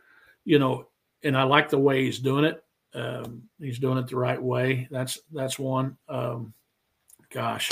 you 0.45 0.59
know, 0.59 0.87
and 1.23 1.37
I 1.37 1.43
like 1.43 1.69
the 1.69 1.77
way 1.77 2.05
he's 2.05 2.19
doing 2.19 2.45
it. 2.45 2.63
Um, 2.93 3.43
he's 3.59 3.79
doing 3.79 3.97
it 3.97 4.07
the 4.07 4.15
right 4.15 4.41
way. 4.41 4.87
That's 4.89 5.19
that's 5.31 5.59
one. 5.59 5.97
Um, 6.07 6.53
gosh, 7.31 7.71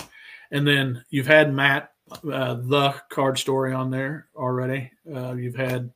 and 0.51 0.67
then 0.67 1.03
you've 1.09 1.27
had 1.27 1.53
Matt, 1.53 1.91
uh, 2.31 2.55
the 2.55 2.95
card 3.09 3.37
story 3.37 3.73
on 3.73 3.91
there 3.91 4.27
already. 4.35 4.91
Uh, 5.13 5.33
you've 5.33 5.55
had 5.55 5.91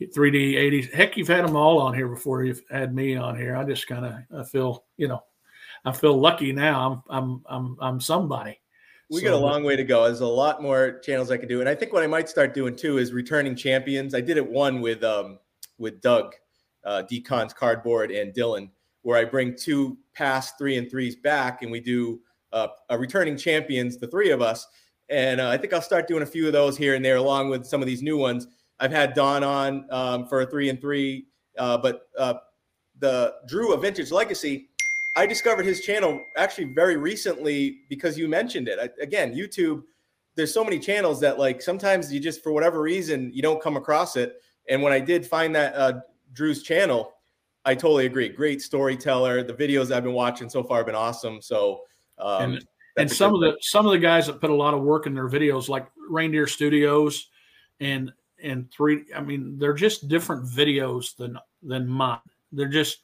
3D 0.00 0.54
80s. 0.54 0.92
Heck, 0.92 1.16
you've 1.16 1.28
had 1.28 1.44
them 1.44 1.56
all 1.56 1.80
on 1.80 1.94
here 1.94 2.08
before 2.08 2.44
you've 2.44 2.62
had 2.70 2.94
me 2.94 3.16
on 3.16 3.36
here. 3.36 3.56
I 3.56 3.64
just 3.64 3.86
kind 3.86 4.04
of 4.04 4.14
I 4.38 4.44
feel 4.44 4.84
you 4.96 5.08
know 5.08 5.22
I 5.84 5.92
feel 5.92 6.18
lucky 6.18 6.52
now. 6.52 7.04
I'm 7.08 7.16
I'm 7.16 7.42
I'm 7.46 7.76
I'm 7.80 8.00
somebody. 8.00 8.60
We 9.10 9.20
so, 9.20 9.28
got 9.28 9.34
a 9.34 9.38
long 9.38 9.64
way 9.64 9.74
to 9.74 9.84
go. 9.84 10.04
There's 10.04 10.20
a 10.20 10.26
lot 10.26 10.62
more 10.62 10.98
channels 11.00 11.30
I 11.30 11.38
can 11.38 11.48
do, 11.48 11.60
and 11.60 11.68
I 11.68 11.74
think 11.74 11.92
what 11.92 12.02
I 12.02 12.06
might 12.06 12.28
start 12.28 12.54
doing 12.54 12.76
too 12.76 12.98
is 12.98 13.12
returning 13.12 13.56
champions. 13.56 14.14
I 14.14 14.20
did 14.20 14.36
it 14.36 14.48
one 14.48 14.80
with 14.80 15.02
um 15.02 15.38
with 15.78 16.00
Doug, 16.00 16.34
uh, 16.84 17.04
Decon's 17.10 17.52
cardboard 17.52 18.10
and 18.10 18.34
Dylan, 18.34 18.70
where 19.02 19.18
I 19.18 19.24
bring 19.24 19.56
two 19.56 19.96
past 20.14 20.58
three 20.58 20.76
and 20.76 20.90
threes 20.90 21.16
back, 21.16 21.62
and 21.62 21.72
we 21.72 21.80
do 21.80 22.20
uh, 22.52 22.68
a 22.90 22.98
returning 22.98 23.36
champions, 23.36 23.98
the 23.98 24.06
three 24.06 24.30
of 24.30 24.42
us. 24.42 24.66
And 25.08 25.40
uh, 25.40 25.48
I 25.48 25.56
think 25.56 25.72
I'll 25.72 25.82
start 25.82 26.06
doing 26.06 26.22
a 26.22 26.26
few 26.26 26.46
of 26.46 26.52
those 26.52 26.76
here 26.76 26.94
and 26.94 27.04
there, 27.04 27.16
along 27.16 27.50
with 27.50 27.66
some 27.66 27.80
of 27.80 27.86
these 27.86 28.02
new 28.02 28.18
ones. 28.18 28.46
I've 28.80 28.92
had 28.92 29.14
Don 29.14 29.42
on 29.42 29.86
um, 29.90 30.26
for 30.26 30.42
a 30.42 30.46
three 30.46 30.68
and 30.68 30.80
three, 30.80 31.26
uh, 31.56 31.78
but 31.78 32.08
uh, 32.16 32.34
the 32.98 33.34
Drew 33.46 33.72
of 33.72 33.82
Vintage 33.82 34.10
Legacy 34.10 34.68
I 35.18 35.26
discovered 35.26 35.66
his 35.66 35.80
channel 35.80 36.24
actually 36.36 36.72
very 36.74 36.96
recently 36.96 37.80
because 37.88 38.16
you 38.16 38.28
mentioned 38.28 38.68
it. 38.68 38.78
I, 38.80 38.88
again, 39.02 39.34
YouTube, 39.34 39.82
there's 40.36 40.54
so 40.54 40.62
many 40.62 40.78
channels 40.78 41.18
that 41.22 41.40
like 41.40 41.60
sometimes 41.60 42.12
you 42.12 42.20
just 42.20 42.40
for 42.40 42.52
whatever 42.52 42.80
reason 42.80 43.32
you 43.34 43.42
don't 43.42 43.60
come 43.60 43.76
across 43.76 44.14
it. 44.14 44.36
And 44.68 44.80
when 44.80 44.92
I 44.92 45.00
did 45.00 45.26
find 45.26 45.52
that 45.56 45.74
uh, 45.74 46.00
Drew's 46.34 46.62
channel, 46.62 47.14
I 47.64 47.74
totally 47.74 48.06
agree. 48.06 48.28
Great 48.28 48.62
storyteller. 48.62 49.42
The 49.42 49.54
videos 49.54 49.90
I've 49.90 50.04
been 50.04 50.12
watching 50.12 50.48
so 50.48 50.62
far 50.62 50.76
have 50.76 50.86
been 50.86 50.94
awesome. 50.94 51.42
So 51.42 51.80
um, 52.20 52.52
and, 52.54 52.66
and 52.96 53.10
some 53.10 53.34
of 53.34 53.40
the 53.40 53.52
thing. 53.52 53.58
some 53.60 53.86
of 53.86 53.92
the 53.92 53.98
guys 53.98 54.26
that 54.26 54.40
put 54.40 54.50
a 54.50 54.54
lot 54.54 54.74
of 54.74 54.82
work 54.82 55.06
in 55.06 55.14
their 55.14 55.28
videos, 55.28 55.68
like 55.68 55.86
Reindeer 56.08 56.46
Studios 56.46 57.28
and 57.80 58.12
and 58.42 58.70
three. 58.70 59.04
I 59.14 59.20
mean, 59.20 59.58
they're 59.58 59.74
just 59.74 60.08
different 60.08 60.46
videos 60.46 61.16
than 61.16 61.38
than 61.62 61.86
mine. 61.86 62.20
They're 62.52 62.68
just 62.68 63.00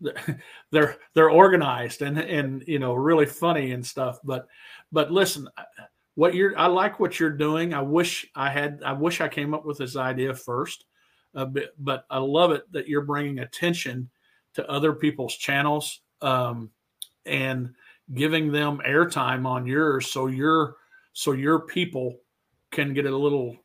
they're 0.70 0.96
they're 1.14 1.30
organized 1.30 2.02
and 2.02 2.18
and 2.18 2.64
you 2.66 2.78
know 2.78 2.94
really 2.94 3.26
funny 3.26 3.72
and 3.72 3.84
stuff 3.84 4.18
but 4.24 4.48
but 4.92 5.10
listen 5.10 5.48
what 6.14 6.34
you're 6.34 6.58
i 6.58 6.66
like 6.66 6.98
what 6.98 7.18
you're 7.18 7.30
doing 7.30 7.74
i 7.74 7.80
wish 7.80 8.26
i 8.34 8.50
had 8.50 8.82
i 8.84 8.92
wish 8.92 9.20
i 9.20 9.28
came 9.28 9.54
up 9.54 9.64
with 9.64 9.78
this 9.78 9.96
idea 9.96 10.34
first 10.34 10.84
uh, 11.34 11.44
but, 11.44 11.74
but 11.78 12.04
i 12.10 12.18
love 12.18 12.50
it 12.50 12.70
that 12.72 12.88
you're 12.88 13.02
bringing 13.02 13.38
attention 13.40 14.08
to 14.54 14.68
other 14.68 14.92
people's 14.92 15.36
channels 15.36 16.00
um, 16.22 16.70
and 17.26 17.74
giving 18.12 18.52
them 18.52 18.80
airtime 18.86 19.46
on 19.46 19.66
yours 19.66 20.10
so 20.10 20.26
your 20.26 20.76
so 21.14 21.32
your 21.32 21.60
people 21.60 22.18
can 22.70 22.92
get 22.92 23.06
a 23.06 23.16
little 23.16 23.56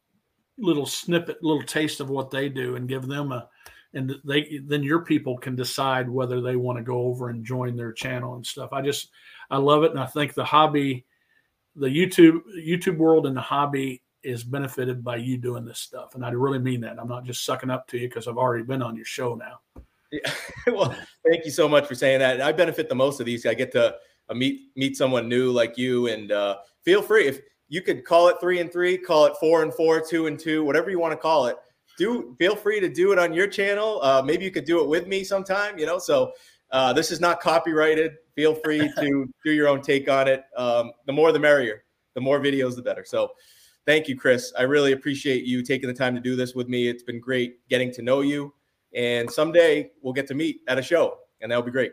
little 0.58 0.86
snippet 0.86 1.42
little 1.44 1.64
taste 1.64 2.00
of 2.00 2.10
what 2.10 2.30
they 2.30 2.48
do 2.48 2.76
and 2.76 2.88
give 2.88 3.08
them 3.08 3.32
a 3.32 3.50
and 3.94 4.16
they 4.24 4.60
then 4.66 4.84
your 4.84 5.04
people 5.04 5.38
can 5.38 5.56
decide 5.56 6.10
whether 6.10 6.42
they 6.42 6.56
want 6.56 6.78
to 6.78 6.84
go 6.84 7.02
over 7.06 7.30
and 7.30 7.46
join 7.46 7.76
their 7.76 7.92
channel 7.92 8.36
and 8.36 8.46
stuff. 8.46 8.72
I 8.72 8.82
just 8.82 9.10
I 9.50 9.58
love 9.58 9.84
it, 9.84 9.92
and 9.92 10.00
I 10.00 10.06
think 10.06 10.34
the 10.34 10.46
hobby, 10.46 11.06
the 11.76 11.88
YouTube 11.88 12.42
YouTube 12.58 12.98
world 12.98 13.26
and 13.26 13.36
the 13.36 13.42
hobby 13.42 14.04
is 14.22 14.44
benefited 14.44 15.04
by 15.04 15.16
you 15.16 15.38
doing 15.38 15.66
this 15.66 15.80
stuff, 15.80 16.16
and 16.16 16.24
I 16.24 16.30
really 16.30 16.60
mean 16.60 16.82
that. 16.82 17.00
I'm 17.00 17.08
not 17.08 17.26
just 17.26 17.46
sucking 17.46 17.72
up 17.72 17.88
to 17.88 17.98
you 17.98 18.08
because 18.08 18.28
I've 18.28 18.38
already 18.38 18.64
been 18.64 18.84
on 18.84 18.96
your 18.96 19.06
show 19.06 19.34
now. 19.36 19.60
Yeah. 20.12 20.32
well, 20.68 20.96
thank 21.28 21.46
you 21.46 21.52
so 21.52 21.68
much 21.68 21.88
for 21.88 21.96
saying 21.96 22.20
that. 22.20 22.42
I 22.42 22.52
benefit 22.52 22.90
the 22.90 22.96
most 22.96 23.20
of 23.20 23.26
these. 23.26 23.46
I 23.46 23.54
get 23.56 23.72
to 23.72 23.96
meet 24.36 24.72
meet 24.76 24.98
someone 24.98 25.28
new 25.28 25.52
like 25.52 25.78
you, 25.78 26.08
and 26.08 26.32
uh, 26.32 26.58
feel 26.84 27.02
free 27.02 27.28
if 27.28 27.40
you 27.68 27.82
could 27.82 28.04
call 28.04 28.30
it 28.30 28.38
three 28.42 28.60
and 28.60 28.72
three, 28.72 28.98
call 28.98 29.26
it 29.26 29.34
four 29.40 29.64
and 29.64 29.74
four, 29.74 30.02
two 30.02 30.28
and 30.28 30.40
two, 30.40 30.64
whatever 30.64 30.90
you 30.90 31.00
want 31.00 31.12
to 31.12 31.18
call 31.18 31.46
it 31.48 31.58
do 32.00 32.34
feel 32.40 32.56
free 32.56 32.80
to 32.80 32.90
do 32.90 33.12
it 33.12 33.20
on 33.20 33.34
your 33.34 33.46
channel. 33.46 34.02
Uh, 34.02 34.24
maybe 34.26 34.46
you 34.46 34.52
could 34.52 34.66
do 34.66 34.82
it 34.82 34.88
with 34.88 35.06
me 35.06 35.24
sometime. 35.24 35.78
You 35.78 35.86
know, 35.86 36.00
so 36.00 36.32
uh, 36.72 36.94
this 36.94 37.12
is 37.12 37.20
not 37.20 37.42
copyrighted. 37.42 38.14
Feel 38.36 38.56
free 38.56 38.90
to 38.98 39.30
do 39.46 39.52
your 39.52 39.68
own 39.68 39.82
take 39.82 40.10
on 40.10 40.28
it. 40.28 40.44
Um, 40.56 40.94
the 41.06 41.14
more, 41.14 41.32
the 41.32 41.40
merrier. 41.40 41.84
The 42.16 42.22
more 42.22 42.40
videos, 42.40 42.76
the 42.76 42.82
better. 42.82 43.06
So, 43.06 43.32
thank 43.86 44.08
you, 44.08 44.18
Chris. 44.18 44.52
I 44.58 44.64
really 44.64 44.94
appreciate 44.94 45.46
you 45.46 45.62
taking 45.62 45.88
the 45.88 45.94
time 45.94 46.16
to 46.16 46.22
do 46.22 46.36
this 46.36 46.56
with 46.56 46.68
me. 46.68 46.88
It's 46.88 47.04
been 47.04 47.20
great 47.20 47.68
getting 47.70 47.92
to 47.94 48.02
know 48.02 48.22
you, 48.22 48.54
and 48.96 49.30
someday 49.30 49.92
we'll 50.02 50.14
get 50.14 50.26
to 50.28 50.34
meet 50.34 50.62
at 50.68 50.80
a 50.80 50.82
show, 50.82 51.20
and 51.42 51.52
that'll 51.52 51.64
be 51.64 51.72
great. 51.72 51.92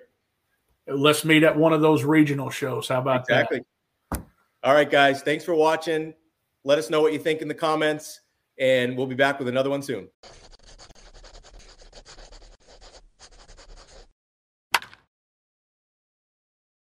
Let's 0.87 1.25
meet 1.25 1.43
at 1.43 1.57
one 1.57 1.73
of 1.73 1.81
those 1.81 2.05
regional 2.05 2.51
shows. 2.51 2.89
How 2.89 3.01
about 3.01 3.23
exactly. 3.23 3.59
that? 3.59 4.19
Exactly. 4.19 4.33
All 4.63 4.75
right, 4.75 4.91
guys. 4.91 5.23
Thanks 5.23 5.45
for 5.45 5.55
watching. 5.55 6.15
Let 6.65 6.79
us 6.79 6.91
know 6.91 7.01
what 7.01 7.13
you 7.13 7.19
think 7.19 7.43
in 7.43 7.49
the 7.49 7.55
comments 7.55 8.21
and 8.59 8.97
we'll 8.97 9.07
be 9.07 9.15
back 9.15 9.39
with 9.39 9.49
another 9.49 9.71
one 9.71 9.83
soon. 9.83 10.09